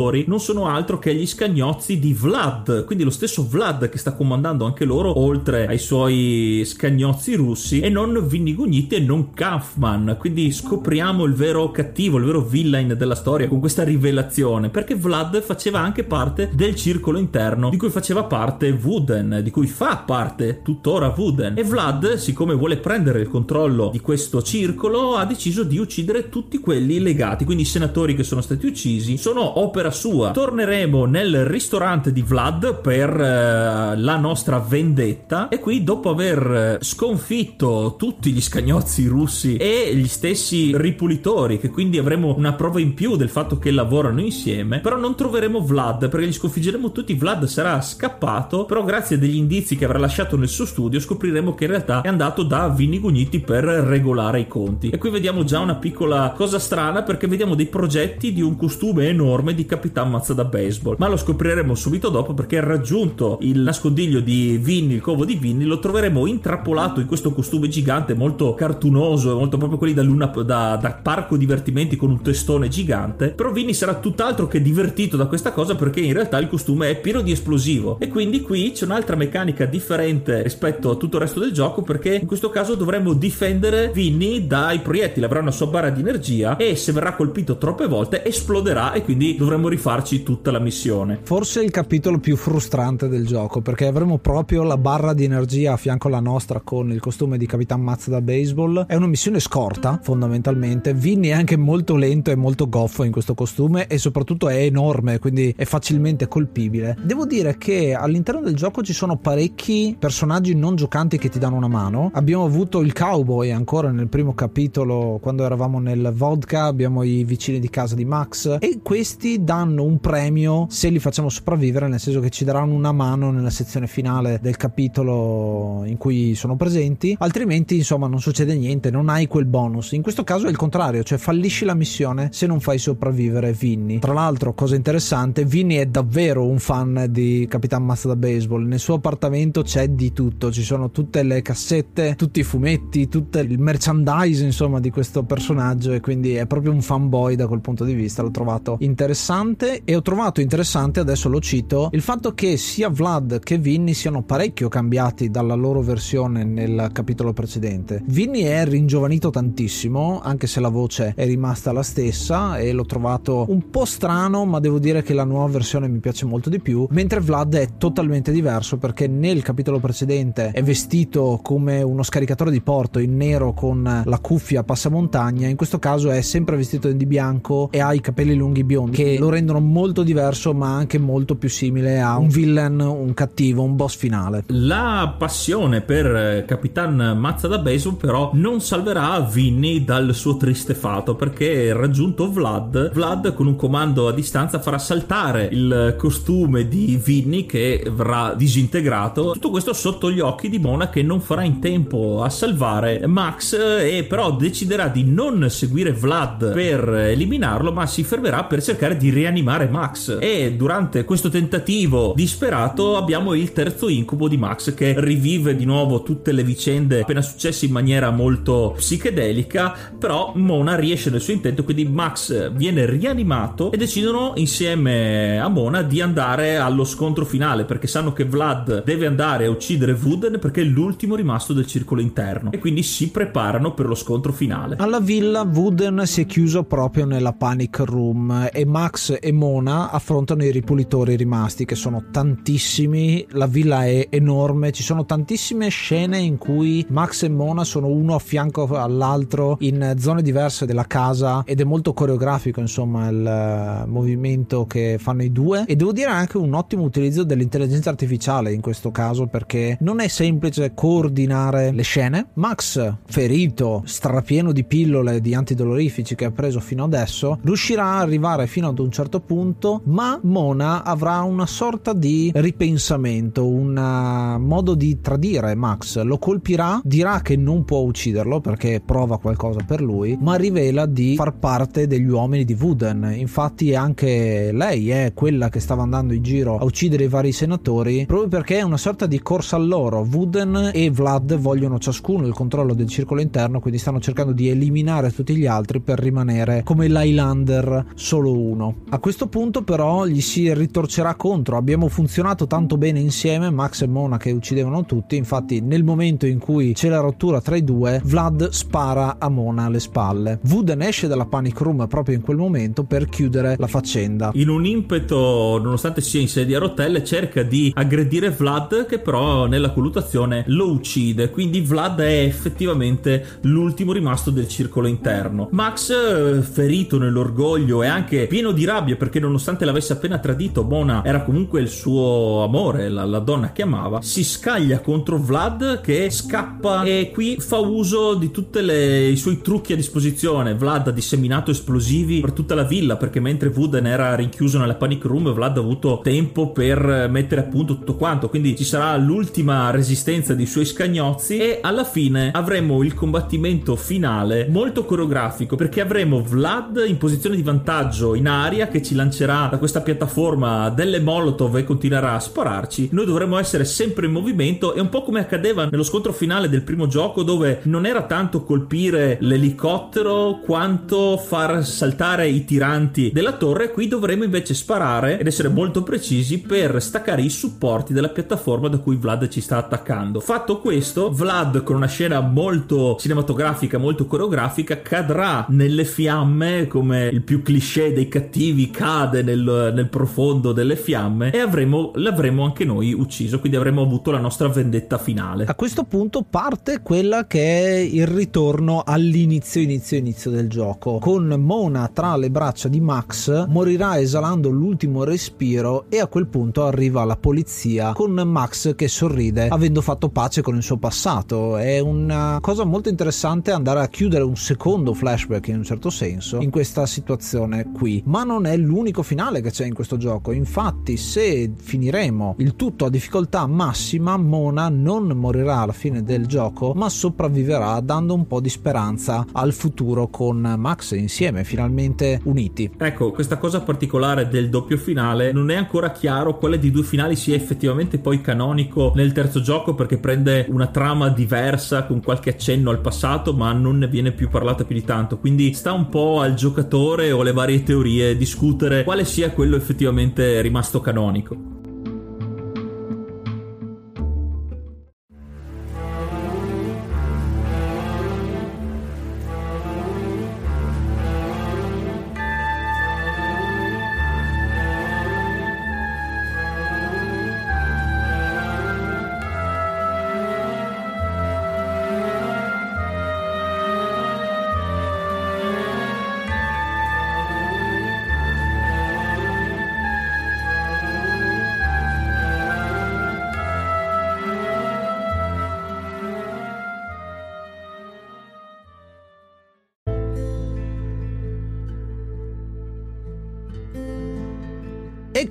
ripulitori 0.00 0.24
non 0.26 0.40
sono 0.40 0.66
altro 0.66 0.98
che 0.98 1.14
gli 1.14 1.26
scagnozzi 1.26 1.98
di 1.98 2.14
Vlad, 2.14 2.84
quindi 2.84 3.04
lo 3.04 3.10
stesso 3.10 3.46
Vlad 3.46 3.88
che 3.88 3.98
sta 3.98 4.14
comandando 4.14 4.64
anche 4.64 4.84
loro, 4.84 5.18
oltre 5.18 5.66
ai 5.66 5.78
suoi 5.78 6.62
scagnozzi 6.64 7.34
russi, 7.34 7.80
e 7.80 7.88
non 7.88 8.26
Vinny 8.26 8.54
Gugniti 8.54 8.94
e 8.94 9.00
non 9.00 9.32
Kaufman. 9.32 10.16
Quindi 10.18 10.50
scopriamo 10.50 11.24
il 11.24 11.34
vero 11.34 11.70
cattivo, 11.70 12.18
il 12.18 12.24
vero 12.24 12.40
villain 12.40 12.94
della 12.96 13.14
storia 13.14 13.48
con 13.48 13.60
questa 13.60 13.82
rivelazione, 13.82 14.70
perché 14.70 14.94
Vlad 14.94 15.42
faceva 15.42 15.80
anche 15.80 16.04
parte 16.04 16.50
del 16.52 16.74
circolo 16.74 17.18
interno 17.18 17.68
di 17.68 17.76
cui 17.76 17.90
faceva 17.90 18.24
parte 18.24 18.70
Wooden, 18.70 19.40
di 19.42 19.50
cui 19.50 19.66
fa 19.66 19.98
parte 19.98 20.60
tuttora 20.62 21.12
Wooden. 21.14 21.58
E 21.58 21.64
Vlad, 21.64 22.14
siccome 22.14 22.54
vuole 22.54 22.78
prendere 22.78 23.20
il 23.20 23.28
controllo 23.28 23.90
di 23.92 24.00
questo 24.00 24.42
circolo, 24.42 25.16
ha 25.16 25.24
deciso 25.24 25.64
di 25.64 25.78
uccidere 25.78 26.28
tutti 26.28 26.58
quelli 26.58 27.00
legati, 27.00 27.44
quindi 27.44 27.64
i 27.64 27.66
senatori 27.66 28.14
che 28.14 28.22
sono 28.22 28.40
stati 28.40 28.66
uccisi 28.66 29.16
sono 29.16 29.58
opera 29.58 29.89
sua. 29.90 30.30
Torneremo 30.30 31.04
nel 31.04 31.44
ristorante 31.44 32.12
di 32.12 32.22
Vlad 32.22 32.80
per 32.80 33.10
uh, 33.10 34.00
la 34.00 34.16
nostra 34.16 34.58
vendetta 34.58 35.48
e 35.48 35.58
qui 35.58 35.84
dopo 35.84 36.10
aver 36.10 36.78
sconfitto 36.80 37.96
tutti 37.98 38.32
gli 38.32 38.40
scagnozzi 38.40 39.06
russi 39.06 39.56
e 39.56 39.92
gli 39.94 40.08
stessi 40.08 40.72
ripulitori, 40.76 41.58
che 41.58 41.70
quindi 41.70 41.98
avremo 41.98 42.34
una 42.36 42.52
prova 42.52 42.80
in 42.80 42.94
più 42.94 43.16
del 43.16 43.28
fatto 43.28 43.58
che 43.58 43.70
lavorano 43.70 44.20
insieme, 44.20 44.80
però 44.80 44.96
non 44.96 45.16
troveremo 45.16 45.60
Vlad 45.60 46.08
perché 46.08 46.26
li 46.26 46.32
sconfiggeremo 46.32 46.92
tutti, 46.92 47.14
Vlad 47.14 47.44
sarà 47.44 47.80
scappato, 47.80 48.64
però 48.64 48.84
grazie 48.84 49.16
a 49.16 49.18
degli 49.18 49.36
indizi 49.36 49.76
che 49.76 49.84
avrà 49.84 49.98
lasciato 49.98 50.36
nel 50.36 50.48
suo 50.48 50.64
studio 50.64 51.00
scopriremo 51.00 51.54
che 51.54 51.64
in 51.64 51.70
realtà 51.70 52.02
è 52.02 52.08
andato 52.08 52.42
da 52.42 52.68
Vinny 52.68 52.98
Gugniti 52.98 53.40
per 53.40 53.64
regolare 53.64 54.40
i 54.40 54.48
conti. 54.48 54.90
E 54.90 54.98
qui 54.98 55.10
vediamo 55.10 55.44
già 55.44 55.58
una 55.58 55.74
piccola 55.74 56.32
cosa 56.36 56.58
strana 56.58 57.02
perché 57.02 57.26
vediamo 57.26 57.54
dei 57.54 57.66
progetti 57.66 58.32
di 58.32 58.42
un 58.42 58.56
costume 58.56 59.08
enorme 59.08 59.54
di 59.54 59.66
Capitan 59.80 60.10
Mazza 60.10 60.34
da 60.34 60.44
Baseball, 60.44 60.96
ma 60.98 61.08
lo 61.08 61.16
scopriremo 61.16 61.74
subito 61.74 62.10
dopo 62.10 62.34
perché 62.34 62.60
raggiunto 62.60 63.38
il 63.40 63.60
nascondiglio 63.60 64.20
di 64.20 64.58
Vinny, 64.60 64.94
il 64.94 65.00
covo 65.00 65.24
di 65.24 65.36
Vinny, 65.36 65.64
lo 65.64 65.78
troveremo 65.78 66.26
intrappolato 66.26 67.00
in 67.00 67.06
questo 67.06 67.32
costume 67.32 67.68
gigante 67.68 68.12
molto 68.12 68.52
cartunoso, 68.52 69.38
molto 69.38 69.56
proprio 69.56 69.78
quelli 69.78 69.94
da, 69.94 70.02
luna, 70.02 70.26
da, 70.26 70.76
da 70.76 70.92
parco 70.92 71.38
divertimenti 71.38 71.96
con 71.96 72.10
un 72.10 72.20
testone 72.20 72.68
gigante. 72.68 73.30
Però 73.30 73.52
Vinny 73.52 73.72
sarà 73.72 73.94
tutt'altro 73.94 74.46
che 74.46 74.60
divertito 74.60 75.16
da 75.16 75.24
questa 75.24 75.52
cosa 75.52 75.74
perché 75.74 76.00
in 76.00 76.12
realtà 76.12 76.36
il 76.38 76.48
costume 76.48 76.90
è 76.90 77.00
pieno 77.00 77.22
di 77.22 77.32
esplosivo. 77.32 77.98
E 78.00 78.08
quindi 78.08 78.42
qui 78.42 78.72
c'è 78.72 78.84
un'altra 78.84 79.16
meccanica 79.16 79.64
differente 79.64 80.42
rispetto 80.42 80.90
a 80.90 80.96
tutto 80.96 81.16
il 81.16 81.22
resto 81.22 81.40
del 81.40 81.52
gioco 81.52 81.80
perché 81.80 82.16
in 82.16 82.26
questo 82.26 82.50
caso 82.50 82.74
dovremmo 82.74 83.14
difendere 83.14 83.90
Vinny 83.94 84.46
dai 84.46 84.80
proiettili, 84.80 85.24
avrà 85.24 85.40
una 85.40 85.50
sua 85.50 85.68
barra 85.68 85.88
di 85.88 86.00
energia 86.00 86.58
e 86.58 86.76
se 86.76 86.92
verrà 86.92 87.14
colpito 87.14 87.56
troppe 87.56 87.86
volte 87.86 88.22
esploderà 88.26 88.92
e 88.92 89.02
quindi 89.02 89.36
dovremmo 89.36 89.68
rifarci 89.70 90.22
tutta 90.22 90.50
la 90.50 90.58
missione. 90.58 91.20
Forse 91.22 91.62
il 91.62 91.70
capitolo 91.70 92.18
più 92.18 92.36
frustrante 92.36 93.08
del 93.08 93.26
gioco 93.26 93.60
perché 93.60 93.86
avremo 93.86 94.18
proprio 94.18 94.62
la 94.62 94.76
barra 94.76 95.14
di 95.14 95.24
energia 95.24 95.72
a 95.72 95.76
fianco 95.76 96.08
alla 96.08 96.20
nostra 96.20 96.60
con 96.60 96.90
il 96.92 97.00
costume 97.00 97.38
di 97.38 97.46
Capitan 97.46 97.80
Mazza 97.80 98.10
da 98.10 98.20
baseball. 98.20 98.84
È 98.86 98.94
una 98.94 99.06
missione 99.06 99.40
scorta 99.40 100.00
fondamentalmente. 100.02 100.92
Vinny 100.92 101.28
è 101.28 101.32
anche 101.32 101.56
molto 101.56 101.96
lento 101.96 102.30
e 102.30 102.36
molto 102.36 102.68
goffo 102.68 103.04
in 103.04 103.12
questo 103.12 103.34
costume 103.34 103.86
e 103.86 103.96
soprattutto 103.96 104.48
è 104.48 104.56
enorme 104.56 105.18
quindi 105.18 105.54
è 105.56 105.64
facilmente 105.64 106.28
colpibile. 106.28 106.96
Devo 107.02 107.24
dire 107.24 107.56
che 107.56 107.94
all'interno 107.94 108.40
del 108.40 108.54
gioco 108.54 108.82
ci 108.82 108.92
sono 108.92 109.16
parecchi 109.16 109.96
personaggi 109.98 110.54
non 110.54 110.74
giocanti 110.76 111.18
che 111.18 111.28
ti 111.28 111.38
danno 111.38 111.56
una 111.56 111.68
mano. 111.68 112.10
Abbiamo 112.14 112.44
avuto 112.44 112.80
il 112.80 112.92
cowboy 112.92 113.50
ancora 113.50 113.90
nel 113.90 114.08
primo 114.08 114.34
capitolo 114.34 115.18
quando 115.20 115.44
eravamo 115.44 115.78
nel 115.78 116.12
vodka, 116.14 116.64
abbiamo 116.64 117.02
i 117.02 117.24
vicini 117.24 117.60
di 117.60 117.70
casa 117.70 117.94
di 117.94 118.04
Max 118.04 118.56
e 118.58 118.80
questi 118.82 119.44
danno 119.50 119.82
un 119.82 119.98
premio 119.98 120.66
se 120.70 120.90
li 120.90 121.00
facciamo 121.00 121.28
sopravvivere, 121.28 121.88
nel 121.88 121.98
senso 121.98 122.20
che 122.20 122.30
ci 122.30 122.44
daranno 122.44 122.72
una 122.72 122.92
mano 122.92 123.32
nella 123.32 123.50
sezione 123.50 123.88
finale 123.88 124.38
del 124.40 124.56
capitolo 124.56 125.82
in 125.86 125.96
cui 125.96 126.36
sono 126.36 126.54
presenti, 126.54 127.16
altrimenti 127.18 127.74
insomma 127.74 128.06
non 128.06 128.20
succede 128.20 128.54
niente, 128.54 128.92
non 128.92 129.08
hai 129.08 129.26
quel 129.26 129.46
bonus. 129.46 129.90
In 129.90 130.02
questo 130.02 130.22
caso 130.22 130.46
è 130.46 130.50
il 130.50 130.56
contrario, 130.56 131.02
cioè 131.02 131.18
fallisci 131.18 131.64
la 131.64 131.74
missione 131.74 132.28
se 132.30 132.46
non 132.46 132.60
fai 132.60 132.78
sopravvivere 132.78 133.52
Vinny. 133.52 133.98
Tra 133.98 134.12
l'altro, 134.12 134.54
cosa 134.54 134.76
interessante, 134.76 135.44
Vinny 135.44 135.74
è 135.74 135.86
davvero 135.86 136.46
un 136.46 136.60
fan 136.60 137.06
di 137.10 137.44
Capitan 137.50 137.84
Mazza 137.84 138.06
da 138.06 138.14
Baseball, 138.14 138.64
nel 138.64 138.78
suo 138.78 138.94
appartamento 138.94 139.62
c'è 139.62 139.88
di 139.88 140.12
tutto, 140.12 140.52
ci 140.52 140.62
sono 140.62 140.92
tutte 140.92 141.24
le 141.24 141.42
cassette, 141.42 142.14
tutti 142.14 142.38
i 142.38 142.44
fumetti, 142.44 143.08
tutto 143.08 143.40
il 143.40 143.58
merchandise 143.58 144.44
insomma 144.44 144.78
di 144.78 144.90
questo 144.90 145.24
personaggio 145.24 145.90
e 145.90 145.98
quindi 145.98 146.34
è 146.34 146.46
proprio 146.46 146.70
un 146.70 146.82
fanboy 146.82 147.34
da 147.34 147.48
quel 147.48 147.60
punto 147.60 147.82
di 147.82 147.94
vista, 147.94 148.22
l'ho 148.22 148.30
trovato 148.30 148.76
interessante 148.78 149.38
e 149.40 149.96
ho 149.96 150.02
trovato 150.02 150.42
interessante, 150.42 151.00
adesso 151.00 151.30
lo 151.30 151.40
cito, 151.40 151.88
il 151.92 152.02
fatto 152.02 152.34
che 152.34 152.58
sia 152.58 152.90
Vlad 152.90 153.38
che 153.38 153.56
Vinny 153.56 153.94
siano 153.94 154.22
parecchio 154.22 154.68
cambiati 154.68 155.30
dalla 155.30 155.54
loro 155.54 155.80
versione 155.80 156.44
nel 156.44 156.90
capitolo 156.92 157.32
precedente. 157.32 158.02
Vinny 158.04 158.42
è 158.42 158.66
ringiovanito 158.66 159.30
tantissimo, 159.30 160.20
anche 160.22 160.46
se 160.46 160.60
la 160.60 160.68
voce 160.68 161.14
è 161.16 161.24
rimasta 161.24 161.72
la 161.72 161.82
stessa 161.82 162.58
e 162.58 162.72
l'ho 162.72 162.84
trovato 162.84 163.46
un 163.48 163.70
po' 163.70 163.86
strano, 163.86 164.44
ma 164.44 164.60
devo 164.60 164.78
dire 164.78 165.02
che 165.02 165.14
la 165.14 165.24
nuova 165.24 165.50
versione 165.50 165.88
mi 165.88 166.00
piace 166.00 166.26
molto 166.26 166.50
di 166.50 166.60
più, 166.60 166.86
mentre 166.90 167.20
Vlad 167.20 167.54
è 167.54 167.78
totalmente 167.78 168.32
diverso 168.32 168.76
perché 168.76 169.08
nel 169.08 169.40
capitolo 169.42 169.78
precedente 169.78 170.50
è 170.50 170.62
vestito 170.62 171.40
come 171.42 171.80
uno 171.80 172.02
scaricatore 172.02 172.50
di 172.50 172.60
porto 172.60 172.98
in 172.98 173.16
nero 173.16 173.54
con 173.54 174.02
la 174.04 174.18
cuffia 174.18 174.62
passamontagna, 174.64 175.48
in 175.48 175.56
questo 175.56 175.78
caso 175.78 176.10
è 176.10 176.20
sempre 176.20 176.56
vestito 176.56 176.92
di 176.92 177.06
bianco 177.06 177.68
e 177.72 177.80
ha 177.80 177.94
i 177.94 178.02
capelli 178.02 178.34
lunghi 178.34 178.64
biondi 178.64 178.96
che 178.96 179.16
lo 179.18 179.28
rendono 179.30 179.60
molto 179.60 180.02
diverso 180.02 180.52
ma 180.52 180.74
anche 180.74 180.98
molto 180.98 181.36
più 181.36 181.48
simile 181.48 182.00
a 182.00 182.18
un 182.18 182.28
villain, 182.28 182.80
un 182.80 183.14
cattivo, 183.14 183.62
un 183.62 183.76
boss 183.76 183.96
finale. 183.96 184.44
La 184.48 185.14
passione 185.16 185.80
per 185.80 186.44
Capitan 186.46 187.16
Mazza 187.18 187.48
da 187.48 187.58
Baseball 187.58 187.96
però 187.96 188.30
non 188.34 188.60
salverà 188.60 189.20
Vinny 189.20 189.84
dal 189.84 190.14
suo 190.14 190.36
triste 190.36 190.74
fato 190.74 191.14
perché 191.14 191.72
raggiunto 191.72 192.30
Vlad, 192.30 192.92
Vlad 192.92 193.34
con 193.34 193.46
un 193.46 193.56
comando 193.56 194.08
a 194.08 194.12
distanza 194.12 194.58
farà 194.58 194.78
saltare 194.78 195.48
il 195.50 195.94
costume 195.96 196.68
di 196.68 197.00
Vinny 197.02 197.46
che 197.46 197.90
verrà 197.90 198.34
disintegrato. 198.34 199.32
Tutto 199.32 199.50
questo 199.50 199.72
sotto 199.72 200.10
gli 200.10 200.20
occhi 200.20 200.48
di 200.48 200.58
Mona 200.58 200.90
che 200.90 201.02
non 201.02 201.20
farà 201.20 201.42
in 201.42 201.60
tempo 201.60 202.22
a 202.22 202.30
salvare 202.30 203.06
Max 203.06 203.52
e 203.52 204.04
però 204.08 204.32
deciderà 204.32 204.88
di 204.88 205.04
non 205.04 205.48
seguire 205.48 205.92
Vlad 205.92 206.52
per 206.52 206.88
eliminarlo 206.88 207.72
ma 207.72 207.86
si 207.86 208.02
fermerà 208.02 208.44
per 208.44 208.62
cercare 208.62 208.96
di 208.96 209.10
rianimare 209.20 209.68
Max. 209.68 210.16
E 210.20 210.54
durante 210.54 211.04
questo 211.04 211.28
tentativo 211.28 212.12
disperato 212.16 212.96
abbiamo 212.96 213.34
il 213.34 213.52
terzo 213.52 213.88
incubo 213.88 214.28
di 214.28 214.38
Max 214.38 214.74
che 214.74 214.94
rivive 214.96 215.54
di 215.54 215.64
nuovo 215.64 216.02
tutte 216.02 216.32
le 216.32 216.42
vicende 216.42 217.00
appena 217.00 217.20
successe 217.20 217.66
in 217.66 217.72
maniera 217.72 218.10
molto 218.10 218.72
psichedelica 218.76 219.76
però 219.98 220.32
Mona 220.36 220.76
riesce 220.76 221.10
nel 221.10 221.20
suo 221.20 221.34
intento 221.34 221.64
quindi 221.64 221.84
Max 221.84 222.50
viene 222.52 222.86
rianimato 222.86 223.70
e 223.72 223.76
decidono 223.76 224.32
insieme 224.36 225.38
a 225.38 225.48
Mona 225.48 225.82
di 225.82 226.00
andare 226.00 226.56
allo 226.56 226.84
scontro 226.84 227.24
finale 227.24 227.64
perché 227.64 227.86
sanno 227.86 228.12
che 228.12 228.24
Vlad 228.24 228.84
deve 228.84 229.06
andare 229.06 229.46
a 229.46 229.50
uccidere 229.50 229.92
Wooden 229.92 230.38
perché 230.38 230.62
è 230.62 230.64
l'ultimo 230.64 231.14
rimasto 231.14 231.52
del 231.52 231.66
circolo 231.66 232.00
interno 232.00 232.52
e 232.52 232.58
quindi 232.58 232.82
si 232.82 233.10
preparano 233.10 233.74
per 233.74 233.86
lo 233.86 233.94
scontro 233.94 234.32
finale. 234.32 234.76
Alla 234.78 235.00
villa 235.00 235.42
Wooden 235.42 236.02
si 236.06 236.22
è 236.22 236.26
chiuso 236.26 236.64
proprio 236.64 237.04
nella 237.04 237.32
panic 237.32 237.78
room 237.80 238.48
e 238.52 238.64
Max 238.64 239.09
e 239.18 239.32
Mona 239.32 239.90
affrontano 239.90 240.44
i 240.44 240.50
ripulitori 240.50 241.16
rimasti 241.16 241.64
che 241.64 241.74
sono 241.74 242.04
tantissimi, 242.10 243.26
la 243.30 243.46
villa 243.46 243.84
è 243.84 244.06
enorme, 244.10 244.72
ci 244.72 244.82
sono 244.82 245.04
tantissime 245.04 245.68
scene 245.68 246.18
in 246.18 246.38
cui 246.38 246.86
Max 246.88 247.24
e 247.24 247.28
Mona 247.28 247.64
sono 247.64 247.88
uno 247.88 248.14
a 248.14 248.18
fianco 248.18 248.66
all'altro 248.68 249.56
in 249.60 249.94
zone 249.98 250.22
diverse 250.22 250.66
della 250.66 250.84
casa 250.84 251.42
ed 251.44 251.60
è 251.60 251.64
molto 251.64 251.92
coreografico 251.92 252.60
insomma 252.60 253.08
il 253.08 253.26
eh, 253.26 253.86
movimento 253.86 254.66
che 254.66 254.96
fanno 254.98 255.22
i 255.22 255.32
due. 255.32 255.64
E 255.66 255.76
devo 255.76 255.92
dire 255.92 256.10
anche 256.10 256.38
un 256.38 256.54
ottimo 256.54 256.82
utilizzo 256.82 257.24
dell'intelligenza 257.24 257.90
artificiale 257.90 258.52
in 258.52 258.60
questo 258.60 258.90
caso 258.90 259.26
perché 259.26 259.76
non 259.80 260.00
è 260.00 260.08
semplice 260.08 260.72
coordinare 260.74 261.72
le 261.72 261.82
scene. 261.82 262.28
Max 262.34 262.94
ferito, 263.06 263.82
strapieno 263.84 264.52
di 264.52 264.64
pillole 264.64 265.20
di 265.20 265.34
antidolorifici 265.34 266.14
che 266.14 266.26
ha 266.26 266.30
preso 266.30 266.60
fino 266.60 266.84
adesso, 266.84 267.38
riuscirà 267.42 267.96
ad 267.96 268.02
arrivare 268.02 268.46
fino 268.46 268.68
ad 268.68 268.78
un 268.78 268.90
certo 268.90 268.99
punto, 269.08 269.80
ma 269.84 270.18
Mona 270.22 270.84
avrà 270.84 271.22
una 271.22 271.46
sorta 271.46 271.92
di 271.92 272.30
ripensamento, 272.34 273.46
un 273.46 273.76
uh, 273.76 274.38
modo 274.38 274.74
di 274.74 275.00
tradire 275.00 275.54
Max, 275.54 276.00
lo 276.02 276.18
colpirà, 276.18 276.80
dirà 276.84 277.20
che 277.22 277.36
non 277.36 277.64
può 277.64 277.78
ucciderlo 277.78 278.40
perché 278.40 278.82
prova 278.84 279.18
qualcosa 279.18 279.60
per 279.66 279.80
lui, 279.80 280.18
ma 280.20 280.34
rivela 280.36 280.86
di 280.86 281.14
far 281.16 281.34
parte 281.34 281.86
degli 281.86 282.08
uomini 282.08 282.44
di 282.44 282.56
Wooden. 282.58 283.14
Infatti 283.16 283.74
anche 283.74 284.50
lei 284.52 284.90
è 284.90 285.12
quella 285.14 285.48
che 285.48 285.60
stava 285.60 285.82
andando 285.82 286.12
in 286.12 286.22
giro 286.22 286.58
a 286.58 286.64
uccidere 286.64 287.04
i 287.04 287.08
vari 287.08 287.32
senatori 287.32 288.04
proprio 288.06 288.28
perché 288.28 288.58
è 288.58 288.62
una 288.62 288.76
sorta 288.76 289.06
di 289.06 289.20
corsa 289.20 289.56
a 289.56 289.60
loro. 289.60 290.06
Wooden 290.10 290.70
e 290.72 290.90
Vlad 290.90 291.36
vogliono 291.36 291.78
ciascuno 291.78 292.26
il 292.26 292.34
controllo 292.34 292.74
del 292.74 292.88
circolo 292.88 293.20
interno, 293.20 293.60
quindi 293.60 293.78
stanno 293.78 294.00
cercando 294.00 294.32
di 294.32 294.48
eliminare 294.48 295.12
tutti 295.12 295.36
gli 295.36 295.46
altri 295.46 295.80
per 295.80 295.98
rimanere 295.98 296.62
come 296.64 296.88
l'Highlander 296.88 297.86
solo 297.94 298.36
uno. 298.36 298.74
A 298.92 298.98
questo 298.98 299.28
punto 299.28 299.62
però 299.62 300.04
gli 300.04 300.20
si 300.20 300.52
ritorcerà 300.52 301.14
contro. 301.14 301.56
Abbiamo 301.56 301.86
funzionato 301.86 302.48
tanto 302.48 302.76
bene 302.76 302.98
insieme, 302.98 303.48
Max 303.48 303.82
e 303.82 303.86
Mona 303.86 304.16
che 304.16 304.32
uccidevano 304.32 304.84
tutti, 304.84 305.14
infatti 305.14 305.60
nel 305.60 305.84
momento 305.84 306.26
in 306.26 306.40
cui 306.40 306.72
c'è 306.72 306.88
la 306.88 306.98
rottura 306.98 307.40
tra 307.40 307.54
i 307.54 307.62
due, 307.62 308.00
Vlad 308.02 308.48
spara 308.48 309.18
a 309.20 309.28
Mona 309.28 309.66
alle 309.66 309.78
spalle. 309.78 310.40
Wooden 310.42 310.82
esce 310.82 311.06
dalla 311.06 311.26
panic 311.26 311.60
room 311.60 311.86
proprio 311.86 312.16
in 312.16 312.20
quel 312.20 312.36
momento 312.36 312.82
per 312.82 313.08
chiudere 313.08 313.54
la 313.60 313.68
faccenda. 313.68 314.32
In 314.34 314.48
un 314.48 314.66
impeto, 314.66 315.60
nonostante 315.62 316.00
sia 316.00 316.20
in 316.20 316.28
sedia 316.28 316.56
a 316.56 316.60
rotelle, 316.60 317.04
cerca 317.04 317.44
di 317.44 317.70
aggredire 317.72 318.30
Vlad 318.30 318.86
che 318.86 318.98
però 318.98 319.46
nella 319.46 319.70
colluttazione 319.70 320.42
lo 320.48 320.68
uccide, 320.68 321.30
quindi 321.30 321.60
Vlad 321.60 322.00
è 322.00 322.24
effettivamente 322.24 323.38
l'ultimo 323.42 323.92
rimasto 323.92 324.32
del 324.32 324.48
circolo 324.48 324.88
interno. 324.88 325.46
Max, 325.52 325.90
eh, 325.90 326.42
ferito 326.42 326.98
nell'orgoglio 326.98 327.84
e 327.84 327.86
anche 327.86 328.26
pieno 328.26 328.50
di 328.50 328.64
rabbia 328.64 328.78
perché 328.96 329.20
nonostante 329.20 329.64
l'avesse 329.64 329.92
appena 329.92 330.18
tradito, 330.18 330.64
Mona 330.64 331.02
era 331.04 331.22
comunque 331.22 331.60
il 331.60 331.68
suo 331.68 332.42
amore, 332.42 332.88
la, 332.88 333.04
la 333.04 333.18
donna 333.18 333.52
che 333.52 333.62
amava, 333.62 334.00
si 334.02 334.24
scaglia 334.24 334.80
contro 334.80 335.18
Vlad 335.18 335.80
che 335.80 336.10
scappa 336.10 336.82
e 336.82 337.10
qui 337.12 337.36
fa 337.38 337.58
uso 337.58 338.14
di 338.14 338.30
tutti 338.30 338.58
i 338.58 339.16
suoi 339.16 339.40
trucchi 339.40 339.74
a 339.74 339.76
disposizione. 339.76 340.54
Vlad 340.54 340.88
ha 340.88 340.92
disseminato 340.92 341.50
esplosivi 341.50 342.20
per 342.20 342.32
tutta 342.32 342.54
la 342.54 342.64
villa 342.64 342.96
perché 342.96 343.20
mentre 343.20 343.52
Wooden 343.54 343.86
era 343.86 344.14
rinchiuso 344.14 344.58
nella 344.58 344.74
panic 344.74 345.04
room, 345.04 345.32
Vlad 345.32 345.56
ha 345.56 345.60
avuto 345.60 346.00
tempo 346.02 346.50
per 346.50 347.08
mettere 347.10 347.42
a 347.42 347.44
punto 347.44 347.76
tutto 347.76 347.96
quanto. 347.96 348.28
Quindi 348.28 348.56
ci 348.56 348.64
sarà 348.64 348.96
l'ultima 348.96 349.70
resistenza 349.70 350.34
dei 350.34 350.46
suoi 350.46 350.64
scagnozzi 350.64 351.38
e 351.38 351.58
alla 351.62 351.84
fine 351.84 352.30
avremo 352.32 352.82
il 352.82 352.94
combattimento 352.94 353.76
finale 353.76 354.46
molto 354.48 354.84
coreografico 354.84 355.56
perché 355.56 355.80
avremo 355.80 356.22
Vlad 356.22 356.84
in 356.86 356.98
posizione 356.98 357.36
di 357.36 357.42
vantaggio 357.42 358.14
in 358.14 358.28
aria 358.28 358.68
che 358.70 358.82
ci 358.82 358.94
lancerà 358.94 359.48
da 359.50 359.58
questa 359.58 359.80
piattaforma 359.82 360.70
delle 360.70 361.00
molotov 361.00 361.56
e 361.56 361.64
continuerà 361.64 362.14
a 362.14 362.20
spararci. 362.20 362.88
Noi 362.92 363.04
dovremo 363.04 363.38
essere 363.38 363.64
sempre 363.64 364.06
in 364.06 364.12
movimento 364.12 364.74
e 364.74 364.80
un 364.80 364.88
po' 364.88 365.02
come 365.02 365.20
accadeva 365.20 365.66
nello 365.66 365.82
scontro 365.82 366.12
finale 366.12 366.48
del 366.48 366.62
primo 366.62 366.86
gioco 366.86 367.22
dove 367.22 367.60
non 367.64 367.86
era 367.86 368.02
tanto 368.02 368.42
colpire 368.44 369.18
l'elicottero 369.20 370.40
quanto 370.44 371.16
far 371.16 371.64
saltare 371.64 372.28
i 372.28 372.44
tiranti 372.44 373.10
della 373.12 373.32
torre, 373.32 373.70
qui 373.70 373.88
dovremo 373.88 374.24
invece 374.24 374.54
sparare 374.54 375.18
ed 375.18 375.26
essere 375.26 375.48
molto 375.48 375.82
precisi 375.82 376.40
per 376.40 376.80
staccare 376.80 377.22
i 377.22 377.28
supporti 377.28 377.92
della 377.92 378.08
piattaforma 378.08 378.68
da 378.68 378.78
cui 378.78 378.96
Vlad 378.96 379.28
ci 379.28 379.40
sta 379.40 379.56
attaccando. 379.56 380.20
Fatto 380.20 380.60
questo, 380.60 381.10
Vlad 381.10 381.62
con 381.62 381.76
una 381.76 381.86
scena 381.86 382.20
molto 382.20 382.96
cinematografica, 382.98 383.78
molto 383.78 384.06
coreografica, 384.06 384.80
cadrà 384.80 385.46
nelle 385.48 385.84
fiamme 385.84 386.66
come 386.66 387.08
il 387.08 387.22
più 387.22 387.42
cliché 387.42 387.92
dei 387.92 388.08
cattivi 388.08 388.49
cade 388.70 389.22
nel, 389.22 389.72
nel 389.74 389.88
profondo 389.88 390.52
delle 390.52 390.76
fiamme 390.76 391.30
e 391.32 391.38
avremo, 391.38 391.92
l'avremo 391.94 392.44
anche 392.44 392.64
noi 392.64 392.92
ucciso, 392.92 393.38
quindi 393.40 393.56
avremo 393.56 393.82
avuto 393.82 394.10
la 394.10 394.18
nostra 394.18 394.48
vendetta 394.48 394.98
finale. 394.98 395.44
A 395.44 395.54
questo 395.54 395.84
punto 395.84 396.24
parte 396.28 396.80
quella 396.82 397.26
che 397.26 397.40
è 397.40 397.78
il 397.78 398.06
ritorno 398.06 398.82
all'inizio, 398.84 399.60
inizio, 399.60 399.96
inizio 399.96 400.30
del 400.30 400.48
gioco. 400.48 400.98
Con 400.98 401.26
Mona 401.38 401.90
tra 401.92 402.16
le 402.16 402.30
braccia 402.30 402.68
di 402.68 402.80
Max 402.80 403.46
morirà 403.46 403.98
esalando 403.98 404.48
l'ultimo 404.48 405.04
respiro 405.04 405.86
e 405.88 406.00
a 406.00 406.06
quel 406.06 406.26
punto 406.26 406.64
arriva 406.64 407.04
la 407.04 407.16
polizia 407.16 407.92
con 407.92 408.12
Max 408.12 408.74
che 408.74 408.88
sorride 408.88 409.48
avendo 409.48 409.80
fatto 409.80 410.08
pace 410.08 410.42
con 410.42 410.56
il 410.56 410.62
suo 410.62 410.76
passato. 410.76 411.56
È 411.56 411.78
una 411.78 412.38
cosa 412.40 412.64
molto 412.64 412.88
interessante 412.88 413.50
andare 413.50 413.80
a 413.80 413.88
chiudere 413.88 414.24
un 414.24 414.36
secondo 414.36 414.94
flashback 414.94 415.48
in 415.48 415.56
un 415.56 415.64
certo 415.64 415.90
senso 415.90 416.40
in 416.40 416.50
questa 416.50 416.86
situazione 416.86 417.70
qui. 417.72 418.02
Ma 418.06 418.24
non 418.24 418.39
è 418.46 418.56
l'unico 418.56 419.02
finale 419.02 419.40
che 419.40 419.50
c'è 419.50 419.66
in 419.66 419.74
questo 419.74 419.96
gioco. 419.96 420.32
Infatti, 420.32 420.96
se 420.96 421.52
finiremo 421.56 422.36
il 422.38 422.56
tutto 422.56 422.84
a 422.84 422.90
difficoltà 422.90 423.46
massima, 423.46 424.16
Mona 424.16 424.68
non 424.68 425.08
morirà 425.08 425.58
alla 425.58 425.72
fine 425.72 426.02
del 426.02 426.26
gioco, 426.26 426.72
ma 426.74 426.88
sopravviverà 426.88 427.80
dando 427.80 428.14
un 428.14 428.26
po' 428.26 428.40
di 428.40 428.48
speranza 428.48 429.26
al 429.32 429.52
futuro 429.52 430.08
con 430.08 430.54
Max 430.56 430.92
insieme, 430.92 431.44
finalmente 431.44 432.20
uniti. 432.24 432.70
Ecco, 432.76 433.10
questa 433.10 433.38
cosa 433.38 433.60
particolare 433.60 434.28
del 434.28 434.48
doppio 434.48 434.76
finale 434.76 435.32
non 435.32 435.50
è 435.50 435.54
ancora 435.56 435.92
chiaro 435.92 436.36
quale 436.36 436.58
di 436.58 436.70
due 436.70 436.82
finali 436.82 437.16
sia 437.16 437.34
effettivamente 437.34 437.98
poi 437.98 438.20
canonico 438.20 438.92
nel 438.94 439.12
terzo 439.12 439.40
gioco 439.40 439.74
perché 439.74 439.98
prende 439.98 440.46
una 440.48 440.66
trama 440.66 441.08
diversa 441.08 441.84
con 441.84 442.02
qualche 442.02 442.30
accenno 442.30 442.70
al 442.70 442.80
passato, 442.80 443.32
ma 443.32 443.52
non 443.52 443.78
ne 443.78 443.88
viene 443.88 444.12
più 444.12 444.28
parlato 444.28 444.64
più 444.64 444.74
di 444.74 444.84
tanto. 444.84 445.18
Quindi 445.18 445.52
sta 445.52 445.72
un 445.72 445.88
po' 445.88 446.20
al 446.20 446.34
giocatore 446.34 447.12
o 447.12 447.20
alle 447.20 447.32
varie 447.32 447.62
teorie 447.62 448.16
discutere 448.30 448.84
quale 448.84 449.04
sia 449.04 449.32
quello 449.32 449.56
effettivamente 449.56 450.40
rimasto 450.40 450.80
canonico. 450.80 451.59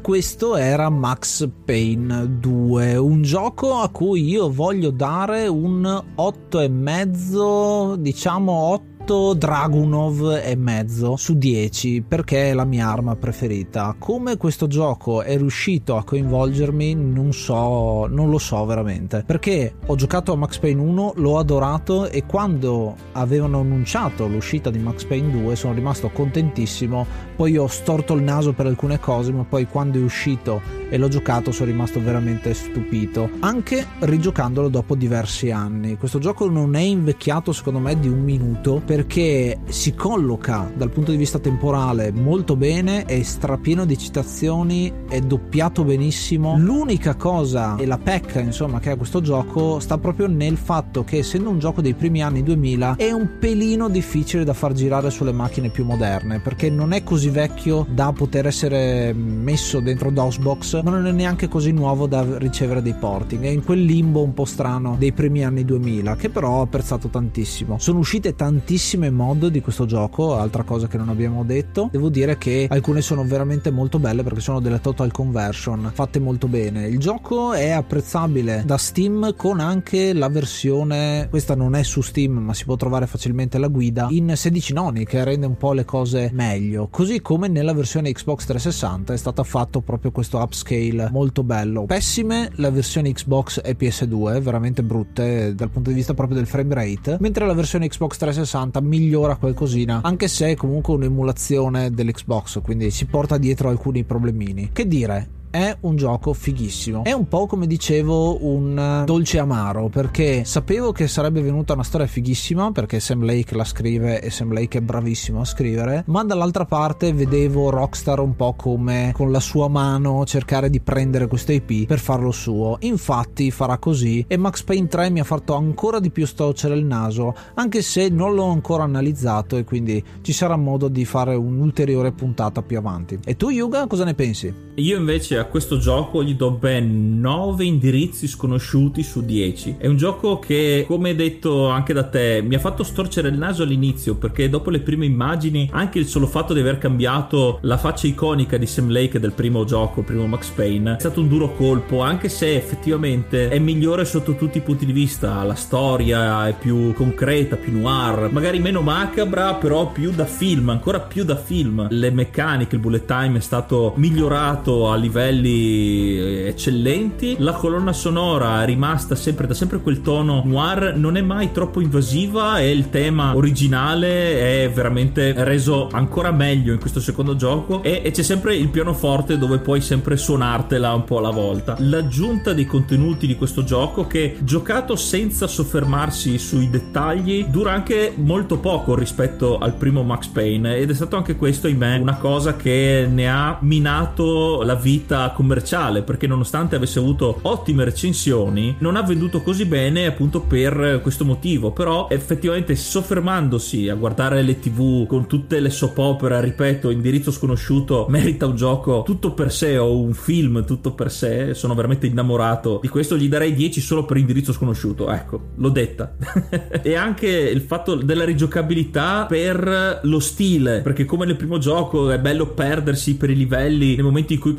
Questo 0.09 0.55
era 0.55 0.89
Max 0.89 1.47
Payne 1.65 2.39
2, 2.39 2.95
un 2.95 3.21
gioco 3.21 3.75
a 3.75 3.89
cui 3.89 4.27
io 4.27 4.51
voglio 4.51 4.89
dare 4.89 5.45
un 5.45 5.83
8,5, 6.17 7.93
diciamo 7.93 8.51
8 8.51 8.98
8 9.09 9.33
Dragunov 9.33 10.39
e 10.43 10.55
mezzo 10.55 11.15
su 11.15 11.35
10 11.35 12.03
perché 12.07 12.51
è 12.51 12.53
la 12.53 12.63
mia 12.63 12.87
arma 12.89 13.15
preferita. 13.15 13.95
Come 13.97 14.37
questo 14.37 14.67
gioco 14.67 15.23
è 15.23 15.35
riuscito 15.35 15.97
a 15.97 16.03
coinvolgermi 16.03 16.93
non 16.93 17.33
so, 17.33 18.05
non 18.05 18.29
lo 18.29 18.37
so 18.37 18.63
veramente. 18.65 19.23
Perché 19.25 19.73
ho 19.83 19.95
giocato 19.95 20.33
a 20.33 20.35
Max 20.35 20.59
Payne 20.59 20.79
1, 20.79 21.13
l'ho 21.15 21.39
adorato 21.39 22.07
e 22.07 22.27
quando 22.27 22.95
avevano 23.13 23.61
annunciato 23.61 24.27
l'uscita 24.27 24.69
di 24.69 24.77
Max 24.77 25.05
Payne 25.05 25.41
2 25.41 25.55
sono 25.55 25.73
rimasto 25.73 26.09
contentissimo. 26.09 27.07
Poi 27.35 27.57
ho 27.57 27.67
storto 27.67 28.13
il 28.13 28.21
naso 28.21 28.53
per 28.53 28.67
alcune 28.67 28.99
cose, 28.99 29.31
ma 29.31 29.43
poi 29.43 29.65
quando 29.65 29.97
è 29.97 30.03
uscito 30.03 30.61
e 30.87 30.97
l'ho 30.97 31.07
giocato 31.07 31.51
sono 31.51 31.71
rimasto 31.71 31.99
veramente 31.99 32.53
stupito. 32.53 33.27
Anche 33.39 33.87
rigiocandolo 33.99 34.69
dopo 34.69 34.93
diversi 34.93 35.49
anni. 35.49 35.97
Questo 35.97 36.19
gioco 36.19 36.47
non 36.47 36.75
è 36.75 36.81
invecchiato 36.81 37.51
secondo 37.53 37.79
me 37.79 37.97
di 37.99 38.07
un 38.07 38.21
minuto 38.21 38.81
per 38.85 38.98
perché 38.99 39.59
si 39.69 39.95
colloca 39.95 40.69
dal 40.75 40.89
punto 40.89 41.11
di 41.11 41.17
vista 41.17 41.39
temporale 41.39 42.11
molto 42.11 42.57
bene, 42.57 43.05
è 43.05 43.23
strapieno 43.23 43.85
di 43.85 43.97
citazioni, 43.97 44.91
è 45.07 45.21
doppiato 45.21 45.85
benissimo. 45.85 46.57
L'unica 46.57 47.15
cosa 47.15 47.77
e 47.77 47.85
la 47.85 47.97
pecca 47.97 48.41
insomma 48.41 48.81
che 48.81 48.89
ha 48.89 48.97
questo 48.97 49.21
gioco 49.21 49.79
sta 49.79 49.97
proprio 49.97 50.27
nel 50.27 50.57
fatto 50.57 51.05
che 51.05 51.19
essendo 51.19 51.49
un 51.49 51.59
gioco 51.59 51.79
dei 51.79 51.93
primi 51.93 52.21
anni 52.21 52.43
2000 52.43 52.95
è 52.97 53.11
un 53.11 53.37
pelino 53.39 53.87
difficile 53.87 54.43
da 54.43 54.53
far 54.53 54.73
girare 54.73 55.09
sulle 55.11 55.31
macchine 55.31 55.69
più 55.69 55.85
moderne 55.85 56.39
perché 56.39 56.69
non 56.69 56.91
è 56.91 57.01
così 57.01 57.29
vecchio 57.29 57.85
da 57.89 58.11
poter 58.11 58.47
essere 58.47 59.13
messo 59.13 59.79
dentro 59.79 60.11
DOSBox 60.11 60.81
ma 60.83 60.91
non 60.91 61.07
è 61.07 61.11
neanche 61.11 61.47
così 61.47 61.71
nuovo 61.71 62.05
da 62.05 62.37
ricevere 62.37 62.81
dei 62.81 62.95
porting 62.95 63.43
è 63.43 63.47
in 63.47 63.63
quel 63.63 63.81
limbo 63.81 64.21
un 64.21 64.33
po' 64.33 64.45
strano 64.45 64.97
dei 64.99 65.13
primi 65.13 65.45
anni 65.45 65.63
2000 65.63 66.15
che 66.17 66.29
però 66.29 66.57
ho 66.57 66.61
apprezzato 66.61 67.07
tantissimo 67.07 67.77
sono 67.79 67.99
uscite 67.99 68.35
tantissime 68.35 68.88
mod 68.97 69.47
di 69.47 69.61
questo 69.61 69.85
gioco 69.85 70.37
altra 70.37 70.63
cosa 70.63 70.87
che 70.87 70.97
non 70.97 71.09
abbiamo 71.09 71.43
detto. 71.43 71.89
Devo 71.91 72.09
dire 72.09 72.37
che 72.37 72.67
alcune 72.69 73.01
sono 73.01 73.23
veramente 73.23 73.71
molto 73.71 73.99
belle 73.99 74.23
perché 74.23 74.39
sono 74.39 74.59
delle 74.59 74.79
total 74.79 75.11
conversion 75.11 75.91
fatte 75.93 76.19
molto 76.19 76.47
bene. 76.47 76.87
Il 76.87 76.99
gioco 76.99 77.53
è 77.53 77.69
apprezzabile 77.71 78.63
da 78.65 78.77
Steam 78.77 79.35
con 79.35 79.59
anche 79.59 80.13
la 80.13 80.29
versione 80.29 81.27
questa 81.29 81.55
non 81.55 81.75
è 81.75 81.83
su 81.83 82.01
Steam 82.01 82.37
ma 82.37 82.53
si 82.53 82.65
può 82.65 82.75
trovare 82.75 83.07
facilmente 83.07 83.57
la 83.57 83.67
guida 83.67 84.07
in 84.09 84.33
16 84.35 84.73
noni 84.73 85.05
che 85.05 85.23
rende 85.23 85.45
un 85.45 85.57
po' 85.57 85.73
le 85.73 85.85
cose 85.85 86.29
meglio. 86.33 86.87
Così 86.89 87.21
come 87.21 87.47
nella 87.47 87.73
versione 87.73 88.11
Xbox 88.11 88.45
360 88.45 89.13
è 89.13 89.17
stato 89.17 89.43
fatto 89.43 89.81
proprio 89.81 90.11
questo 90.11 90.37
upscale 90.37 91.09
molto 91.11 91.43
bello. 91.43 91.85
Pessime 91.85 92.51
la 92.55 92.69
versione 92.69 93.11
Xbox 93.11 93.61
e 93.63 93.75
PS2 93.77 94.39
veramente 94.41 94.83
brutte 94.83 95.53
dal 95.55 95.69
punto 95.69 95.89
di 95.89 95.95
vista 95.95 96.13
proprio 96.13 96.37
del 96.37 96.47
frame 96.47 96.73
rate 96.73 97.17
mentre 97.19 97.45
la 97.45 97.53
versione 97.53 97.87
Xbox 97.87 98.17
360 98.17 98.68
migliora 98.79 99.35
qualcosina 99.35 100.01
anche 100.03 100.27
se 100.27 100.51
è 100.51 100.55
comunque 100.55 100.93
un'emulazione 100.93 101.91
dell'Xbox 101.91 102.61
quindi 102.61 102.91
si 102.91 103.05
porta 103.05 103.37
dietro 103.37 103.69
alcuni 103.69 104.03
problemini. 104.03 104.69
Che 104.71 104.87
dire 104.87 105.38
è 105.51 105.75
un 105.81 105.95
gioco 105.95 106.33
fighissimo. 106.33 107.03
È 107.03 107.11
un 107.11 107.27
po' 107.27 107.47
come 107.47 107.65
dicevo 107.65 108.45
un 108.45 109.03
dolce 109.05 109.39
amaro 109.39 109.87
perché 109.87 110.43
sapevo 110.45 110.91
che 110.91 111.07
sarebbe 111.07 111.41
venuta 111.41 111.73
una 111.73 111.83
storia 111.83 112.07
fighissima 112.07 112.71
perché 112.71 112.99
Sam 112.99 113.25
Lake 113.25 113.55
la 113.55 113.63
scrive 113.63 114.21
e 114.21 114.29
Sam 114.29 114.53
Lake 114.53 114.77
è 114.77 114.81
bravissimo 114.81 115.41
a 115.41 115.45
scrivere, 115.45 116.03
ma 116.07 116.23
dall'altra 116.23 116.65
parte 116.65 117.13
vedevo 117.13 117.69
Rockstar 117.69 118.19
un 118.19 118.35
po' 118.35 118.53
come 118.53 119.11
con 119.13 119.31
la 119.31 119.39
sua 119.39 119.67
mano 119.67 120.25
cercare 120.25 120.69
di 120.69 120.79
prendere 120.79 121.27
questo 121.27 121.51
IP 121.51 121.87
per 121.87 121.99
farlo 121.99 122.31
suo. 122.31 122.77
Infatti 122.81 123.49
farà 123.51 123.77
così 123.77 124.23
e 124.27 124.37
Max 124.37 124.61
Payne 124.63 124.87
3 124.87 125.09
mi 125.09 125.19
ha 125.19 125.23
fatto 125.23 125.55
ancora 125.55 125.99
di 125.99 126.11
più 126.11 126.25
storcere 126.25 126.75
il 126.75 126.85
naso, 126.85 127.33
anche 127.55 127.81
se 127.81 128.09
non 128.09 128.35
l'ho 128.35 128.49
ancora 128.49 128.83
analizzato 128.83 129.57
e 129.57 129.63
quindi 129.63 130.03
ci 130.21 130.33
sarà 130.33 130.55
modo 130.55 130.87
di 130.87 131.05
fare 131.05 131.33
un'ulteriore 131.35 132.11
puntata 132.11 132.61
più 132.61 132.77
avanti. 132.77 133.17
E 133.25 133.35
tu 133.35 133.49
Yuga 133.49 133.87
cosa 133.87 134.03
ne 134.03 134.13
pensi? 134.13 134.67
Io 134.75 134.97
invece 134.97 135.38
a 135.39 135.45
questo 135.45 135.77
gioco 135.77 136.23
gli 136.23 136.35
do 136.35 136.51
ben 136.51 137.19
9 137.19 137.63
indirizzi 137.63 138.27
sconosciuti 138.27 139.03
su 139.03 139.23
10. 139.23 139.75
È 139.77 139.87
un 139.87 139.97
gioco 139.97 140.39
che, 140.39 140.85
come 140.87 141.15
detto 141.15 141.67
anche 141.67 141.93
da 141.93 142.03
te, 142.03 142.41
mi 142.45 142.55
ha 142.55 142.59
fatto 142.59 142.83
storcere 142.83 143.29
il 143.29 143.37
naso 143.37 143.63
all'inizio 143.63 144.15
perché 144.15 144.49
dopo 144.49 144.69
le 144.69 144.79
prime 144.79 145.05
immagini, 145.05 145.69
anche 145.71 145.99
il 145.99 146.07
solo 146.07 146.27
fatto 146.27 146.53
di 146.53 146.59
aver 146.59 146.77
cambiato 146.77 147.59
la 147.61 147.77
faccia 147.77 148.07
iconica 148.07 148.57
di 148.57 148.65
Sam 148.65 148.89
Lake 148.89 149.19
del 149.19 149.33
primo 149.33 149.65
gioco, 149.65 150.01
primo 150.01 150.27
Max 150.27 150.49
Payne, 150.49 150.95
è 150.95 150.99
stato 150.99 151.21
un 151.21 151.27
duro 151.27 151.53
colpo, 151.55 152.01
anche 152.01 152.29
se 152.29 152.55
effettivamente 152.55 153.49
è 153.49 153.59
migliore 153.59 154.05
sotto 154.05 154.35
tutti 154.35 154.57
i 154.57 154.61
punti 154.61 154.85
di 154.85 154.91
vista. 154.91 155.43
La 155.43 155.55
storia 155.55 156.47
è 156.47 156.55
più 156.57 156.93
concreta, 156.93 157.55
più 157.55 157.79
noir, 157.79 158.29
magari 158.31 158.59
meno 158.59 158.81
macabra, 158.81 159.55
però 159.55 159.91
più 159.91 160.11
da 160.11 160.25
film, 160.25 160.69
ancora 160.69 160.99
più 160.99 161.23
da 161.23 161.35
film. 161.35 161.87
Le 161.89 162.11
meccaniche, 162.11 162.75
il 162.75 162.81
bullet 162.81 163.05
time 163.05 163.37
è 163.37 163.41
stato 163.41 163.93
migliorato 163.95 164.89
a 164.91 164.95
livelli 165.29 166.17
eh, 166.17 166.47
eccellenti. 166.47 167.35
La 167.39 167.53
colonna 167.53 167.93
sonora 167.93 168.63
è 168.63 168.65
rimasta 168.65 169.15
sempre 169.15 169.47
da 169.47 169.53
sempre 169.53 169.79
quel 169.79 170.01
tono 170.01 170.41
noir, 170.45 170.95
non 170.95 171.17
è 171.17 171.21
mai 171.21 171.51
troppo 171.51 171.81
invasiva 171.81 172.59
e 172.59 172.71
il 172.71 172.89
tema 172.89 173.35
originale 173.35 174.63
è 174.63 174.71
veramente 174.71 175.33
reso 175.43 175.87
ancora 175.91 176.31
meglio 176.31 176.73
in 176.73 176.79
questo 176.79 176.99
secondo 176.99 177.35
gioco 177.35 177.81
e, 177.83 178.01
e 178.03 178.11
c'è 178.11 178.23
sempre 178.23 178.55
il 178.55 178.69
pianoforte 178.69 179.37
dove 179.37 179.59
puoi 179.59 179.81
sempre 179.81 180.17
suonartela 180.17 180.93
un 180.93 181.03
po' 181.03 181.19
alla 181.19 181.29
volta. 181.29 181.75
L'aggiunta 181.79 182.53
dei 182.53 182.65
contenuti 182.65 183.27
di 183.27 183.35
questo 183.35 183.63
gioco 183.63 184.07
che 184.07 184.37
giocato 184.41 184.95
senza 184.95 185.47
soffermarsi 185.47 186.37
sui 186.37 186.69
dettagli 186.69 187.45
dura 187.45 187.71
anche 187.71 188.13
molto 188.15 188.57
poco 188.59 188.95
rispetto 188.95 189.57
al 189.57 189.73
primo 189.73 190.03
Max 190.03 190.27
Payne 190.27 190.77
ed 190.77 190.89
è 190.89 190.93
stato 190.93 191.15
anche 191.15 191.35
questo 191.35 191.67
in 191.67 191.77
me 191.77 191.97
una 191.97 192.17
cosa 192.17 192.55
che 192.55 193.07
ne 193.09 193.29
ha 193.29 193.57
minato 193.61 194.61
la 194.63 194.75
vita 194.75 195.18
commerciale 195.33 196.03
perché 196.03 196.27
nonostante 196.27 196.75
avesse 196.75 196.99
avuto 196.99 197.39
ottime 197.43 197.83
recensioni 197.83 198.75
non 198.79 198.95
ha 198.95 199.03
venduto 199.03 199.41
così 199.41 199.65
bene 199.65 200.05
appunto 200.05 200.41
per 200.41 200.99
questo 201.01 201.25
motivo. 201.25 201.71
Però 201.71 202.07
effettivamente 202.09 202.75
soffermandosi 202.75 203.89
a 203.89 203.95
guardare 203.95 204.41
le 204.41 204.59
tv 204.59 205.05
con 205.07 205.27
tutte 205.27 205.59
le 205.59 205.69
soap 205.69 205.97
opera 205.97 206.39
ripeto 206.39 206.89
indirizzo 206.89 207.31
sconosciuto 207.31 208.07
merita 208.09 208.45
un 208.45 208.55
gioco 208.55 209.03
tutto 209.05 209.33
per 209.33 209.51
sé 209.51 209.77
o 209.77 209.97
un 209.97 210.13
film 210.13 210.65
tutto 210.65 210.93
per 210.93 211.11
sé 211.11 211.53
sono 211.53 211.73
veramente 211.73 212.07
innamorato 212.07 212.79
di 212.81 212.87
questo 212.87 213.17
gli 213.17 213.27
darei 213.27 213.53
10 213.53 213.81
solo 213.81 214.05
per 214.05 214.17
indirizzo 214.17 214.51
sconosciuto 214.51 215.09
ecco 215.09 215.49
l'ho 215.55 215.69
detta. 215.69 216.15
E 216.81 216.95
anche 216.95 217.27
il 217.27 217.61
fatto 217.61 217.95
della 217.95 218.23
rigiocabilità 218.23 219.25
per 219.27 219.99
lo 220.03 220.19
stile 220.19 220.81
perché 220.81 221.05
come 221.05 221.25
nel 221.25 221.35
primo 221.35 221.57
gioco 221.57 222.09
è 222.09 222.19
bello 222.19 222.47
perdersi 222.47 223.15
per 223.15 223.29
i 223.29 223.35
livelli 223.35 223.95
nei 223.95 224.03
momenti 224.03 224.33
in 224.33 224.39
cui 224.39 224.49
cui 224.49 224.53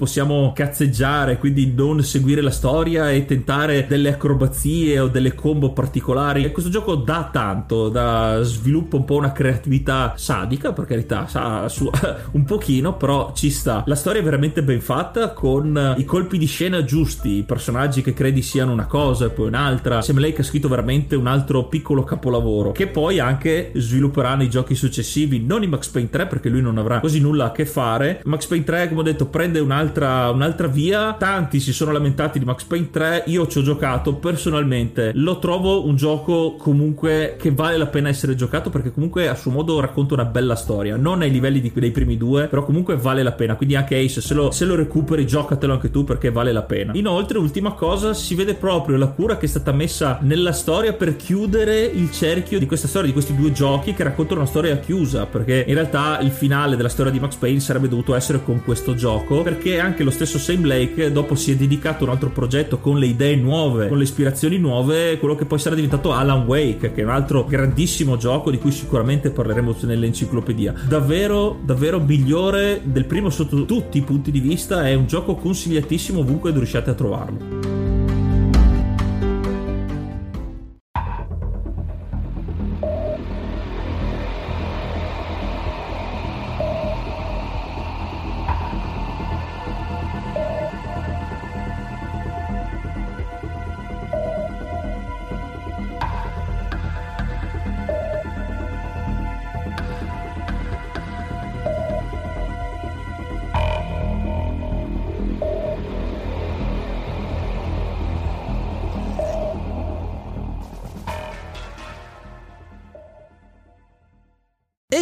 cazzeggiare, 0.53 1.39
quindi 1.39 1.73
non 1.75 2.03
seguire 2.03 2.43
la 2.43 2.51
storia 2.51 3.11
e 3.11 3.25
tentare 3.25 3.87
delle 3.89 4.11
acrobazie 4.11 5.01
o 5.01 5.09
delle 5.09 5.35
combo 5.35 5.73
particolari. 5.73 6.45
E 6.45 6.53
questo 6.53 6.71
gioco 6.71 6.95
dà 6.97 7.31
tanto, 7.33 7.89
da 7.89 8.41
sviluppa 8.43 8.97
un 8.97 9.05
po' 9.07 9.17
una 9.17 9.33
creatività 9.33 10.13
sadica, 10.17 10.73
per 10.73 10.85
carità, 10.85 11.27
sa 11.27 11.69
su, 11.69 11.91
un 12.33 12.45
pochino, 12.45 12.97
però 12.97 13.33
ci 13.35 13.51
sta. 13.51 13.83
La 13.87 13.95
storia 13.95 14.21
è 14.21 14.25
veramente 14.25 14.63
ben 14.63 14.81
fatta 14.81 15.31
con 15.31 15.95
i 15.97 16.05
colpi 16.05 16.37
di 16.37 16.47
scena 16.47 16.85
giusti, 16.85 17.39
i 17.39 17.43
personaggi 17.43 18.03
che 18.03 18.13
credi 18.13 18.43
siano 18.43 18.73
una 18.73 18.87
cosa 18.87 19.25
e 19.27 19.31
poi 19.31 19.47
un'altra. 19.49 20.03
Sam 20.03 20.19
Lake 20.19 20.43
ha 20.43 20.45
scritto 20.45 20.69
veramente 20.69 21.17
un 21.17 21.27
altro 21.27 21.65
piccolo 21.65 22.05
capolavoro 22.05 22.73
che 22.73 22.87
poi 22.87 23.19
anche 23.19 23.73
svilupperà 23.75 24.35
nei 24.35 24.51
giochi 24.51 24.75
successivi, 24.75 25.43
non 25.43 25.63
in 25.63 25.71
Max 25.71 25.89
Payne 25.89 26.11
3 26.11 26.27
perché 26.27 26.51
lui 26.51 26.61
non 26.61 26.77
avrà 26.77 27.01
quasi 27.01 27.21
nulla 27.21 27.47
a 27.47 27.53
che 27.53 27.65
fare. 27.65 28.21
Max 28.25 28.47
Payne 28.47 28.65
3, 28.65 28.89
come 28.89 29.01
ho 29.01 29.05
detto, 29.05 29.27
prende 29.27 29.59
un 29.59 29.71
un'altra, 29.71 30.31
un'altra 30.41 30.67
via. 30.67 31.15
Tanti 31.19 31.61
si 31.61 31.73
sono 31.73 31.93
lamentati 31.93 32.39
di 32.39 32.45
Max 32.45 32.65
Payne 32.65 32.91
3. 32.91 33.25
Io 33.27 33.47
ci 33.47 33.59
ho 33.59 33.63
giocato 33.63 34.15
personalmente. 34.15 35.13
Lo 35.15 35.39
trovo 35.39 35.87
un 35.87 35.97
gioco 35.97 36.55
comunque 36.57 37.37
che 37.39 37.53
vale 37.53 37.77
la 37.77 37.87
pena 37.87 38.09
essere 38.09 38.35
giocato 38.35 38.71
perché 38.71 38.91
comunque 38.91 39.29
a 39.29 39.35
suo 39.35 39.51
modo 39.51 39.79
racconta 39.81 40.15
una 40.15 40.25
bella 40.25 40.57
storia. 40.57 40.97
Non 40.97 41.21
ai 41.21 41.31
livelli 41.31 41.61
di, 41.61 41.71
dei 41.75 41.91
primi 41.91 42.17
due, 42.17 42.49
però 42.49 42.65
comunque 42.65 42.97
vale 42.97 43.23
la 43.23 43.33
pena. 43.33 43.55
Quindi 43.55 43.77
anche 43.77 43.99
Ace, 43.99 44.21
se 44.21 44.33
lo, 44.35 44.51
se 44.51 44.65
lo 44.65 44.75
recuperi, 44.75 45.27
giocatelo 45.27 45.75
anche 45.75 45.91
tu 45.91 46.05
perché 46.05 46.31
vale 46.31 46.53
la 46.53 46.63
pena. 46.63 46.93
Inoltre, 46.95 47.39
ultima 47.39 47.73
cosa, 47.73 48.15
si 48.15 48.35
vede 48.35 48.55
proprio 48.55 48.97
la 48.97 49.09
cura 49.09 49.37
che 49.37 49.45
è 49.45 49.49
stata 49.49 49.73
messa 49.73 50.19
nella 50.23 50.53
storia 50.53 50.95
per 50.95 51.17
chiudere 51.17 51.85
il 51.85 52.11
cerchio 52.11 52.59
di 52.59 52.67
questa 52.67 52.89
storia, 52.89 53.09
di 53.09 53.13
questi 53.13 53.37
due 53.37 53.53
giochi 53.53 53.93
che 53.93 54.05
raccontano 54.05 54.41
una 54.41 54.49
storia 54.49 54.79
chiusa. 54.79 55.27
Perché 55.27 55.65
in 55.67 55.75
realtà 55.75 56.19
il 56.21 56.31
finale 56.31 56.77
della 56.77 56.89
storia 56.89 57.13
di 57.13 57.21
Max 57.21 57.37
Payne 57.37 57.61
sarebbe 57.61 57.89
dovuto 57.89 58.15
essere 58.15 58.43
con 58.43 58.63
questo 58.65 58.95
gioco. 58.95 59.43
Perché 59.43 59.79
anche 59.79 60.03
lo 60.03 60.11
stesso 60.11 60.30
Sam 60.39 60.63
Blake 60.63 61.13
dopo 61.13 61.35
si 61.35 61.53
è 61.53 61.57
dedicato 61.57 62.05
a 62.05 62.09
un 62.09 62.13
altro 62.13 62.31
progetto 62.31 62.79
con 62.79 62.99
le 62.99 63.07
idee 63.07 63.37
nuove, 63.37 63.89
con 63.89 63.99
le 63.99 64.05
ispirazioni 64.05 64.59
nuove, 64.59 65.19
quello 65.19 65.35
che 65.35 65.45
poi 65.45 65.59
sarà 65.59 65.75
diventato 65.75 66.13
Alan 66.13 66.45
Wake, 66.47 66.93
che 66.93 67.01
è 67.01 67.05
un 67.05 67.11
altro 67.11 67.45
grandissimo 67.45 68.17
gioco 68.17 68.51
di 68.51 68.59
cui 68.59 68.71
sicuramente 68.71 69.31
parleremo 69.31 69.77
nell'enciclopedia. 69.83 70.75
Davvero, 70.87 71.59
davvero 71.65 72.01
migliore 72.01 72.81
del 72.85 73.07
primo 73.07 73.31
sotto 73.31 73.65
tutti 73.65 73.99
i 73.99 74.03
punti 74.03 74.31
di 74.31 74.41
vista, 74.41 74.87
è 74.87 74.95
un 74.95 75.07
gioco 75.07 75.35
consigliatissimo 75.37 76.21
ovunque 76.21 76.51
riusciate 76.51 76.91
a 76.91 76.95
trovarlo. 76.95 77.70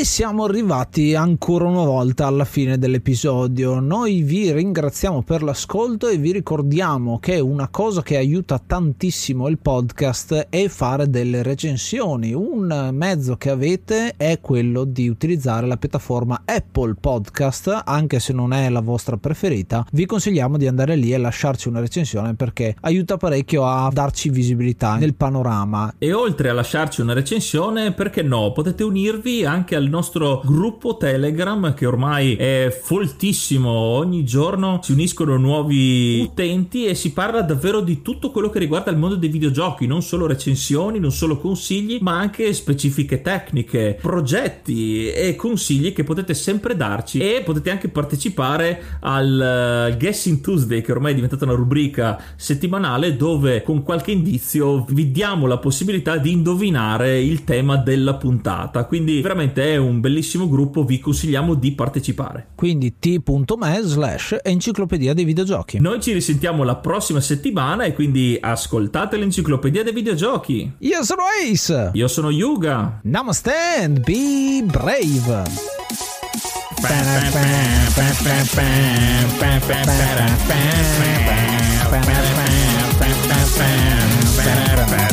Siamo 0.08 0.44
arrivati 0.44 1.14
ancora 1.14 1.66
una 1.66 1.84
volta 1.84 2.26
alla 2.26 2.46
fine 2.46 2.78
dell'episodio. 2.78 3.78
Noi 3.78 4.22
vi 4.22 4.50
ringraziamo 4.50 5.22
per 5.22 5.42
l'ascolto 5.42 6.08
e 6.08 6.16
vi 6.16 6.32
ricordiamo 6.32 7.18
che 7.18 7.38
una 7.38 7.68
cosa 7.68 8.02
che 8.02 8.16
aiuta 8.16 8.58
tantissimo 8.58 9.48
il 9.48 9.58
podcast 9.58 10.46
è 10.48 10.66
fare 10.68 11.10
delle 11.10 11.42
recensioni. 11.42 12.32
Un 12.32 12.88
mezzo 12.92 13.36
che 13.36 13.50
avete 13.50 14.14
è 14.16 14.40
quello 14.40 14.84
di 14.84 15.08
utilizzare 15.08 15.66
la 15.66 15.76
piattaforma 15.76 16.40
Apple 16.46 16.94
Podcast, 16.98 17.82
anche 17.84 18.18
se 18.18 18.32
non 18.32 18.54
è 18.54 18.70
la 18.70 18.80
vostra 18.80 19.18
preferita. 19.18 19.86
Vi 19.92 20.06
consigliamo 20.06 20.56
di 20.56 20.66
andare 20.66 20.96
lì 20.96 21.12
e 21.12 21.18
lasciarci 21.18 21.68
una 21.68 21.80
recensione 21.80 22.34
perché 22.34 22.74
aiuta 22.80 23.18
parecchio 23.18 23.66
a 23.66 23.90
darci 23.92 24.30
visibilità 24.30 24.96
nel 24.96 25.14
panorama. 25.14 25.94
E 25.98 26.12
oltre 26.14 26.48
a 26.48 26.54
lasciarci 26.54 27.02
una 27.02 27.12
recensione, 27.12 27.92
perché 27.92 28.22
no, 28.22 28.52
potete 28.52 28.82
unirvi 28.82 29.44
anche 29.44 29.76
al 29.76 29.84
nostro 29.84 29.96
gruppo 30.44 30.96
Telegram 30.96 31.74
che 31.74 31.86
ormai 31.86 32.34
è 32.36 32.76
foltissimo, 32.82 33.70
ogni 33.70 34.24
giorno 34.24 34.80
si 34.82 34.92
uniscono 34.92 35.36
nuovi 35.36 36.20
utenti 36.20 36.86
e 36.86 36.94
si 36.94 37.12
parla 37.12 37.42
davvero 37.42 37.80
di 37.80 38.02
tutto 38.02 38.30
quello 38.30 38.50
che 38.50 38.58
riguarda 38.58 38.90
il 38.90 38.96
mondo 38.96 39.16
dei 39.16 39.28
videogiochi, 39.28 39.86
non 39.86 40.02
solo 40.02 40.26
recensioni, 40.26 40.98
non 40.98 41.12
solo 41.12 41.38
consigli, 41.38 41.98
ma 42.00 42.18
anche 42.18 42.52
specifiche 42.52 43.22
tecniche, 43.22 43.98
progetti 44.00 45.10
e 45.10 45.34
consigli 45.34 45.92
che 45.92 46.04
potete 46.04 46.34
sempre 46.34 46.76
darci 46.76 47.20
e 47.20 47.42
potete 47.44 47.70
anche 47.70 47.88
partecipare 47.88 48.98
al 49.00 49.90
uh, 49.92 49.96
Guessing 49.96 50.40
Tuesday 50.40 50.80
che 50.80 50.92
ormai 50.92 51.12
è 51.12 51.14
diventata 51.14 51.44
una 51.44 51.54
rubrica 51.54 52.20
settimanale 52.36 53.16
dove 53.16 53.62
con 53.62 53.82
qualche 53.82 54.10
indizio 54.10 54.84
vi 54.90 55.10
diamo 55.10 55.46
la 55.46 55.58
possibilità 55.58 56.16
di 56.16 56.32
indovinare 56.32 57.20
il 57.20 57.44
tema 57.44 57.76
della 57.76 58.14
puntata. 58.14 58.84
Quindi 58.84 59.20
veramente 59.20 59.72
è 59.72 59.76
un 59.78 60.00
bellissimo 60.00 60.48
gruppo, 60.48 60.84
vi 60.84 60.98
consigliamo 61.00 61.54
di 61.54 61.72
partecipare. 61.72 62.48
Quindi 62.54 62.98
t.me 62.98 63.80
slash 63.82 64.36
enciclopedia 64.42 65.14
dei 65.14 65.24
videogiochi. 65.24 65.78
Noi 65.80 66.00
ci 66.00 66.12
risentiamo 66.12 66.62
la 66.64 66.76
prossima 66.76 67.20
settimana 67.20 67.84
e 67.84 67.94
quindi 67.94 68.36
ascoltate 68.40 69.16
l'enciclopedia 69.16 69.82
dei 69.82 69.92
videogiochi. 69.92 70.72
Io 70.78 71.02
sono 71.02 71.22
Ace. 71.50 71.90
Io 71.94 72.08
sono 72.08 72.30
Yuga. 72.30 73.00
Namaste 73.02 73.52
and 73.80 74.00
be 74.00 74.62
brave. 74.64 75.76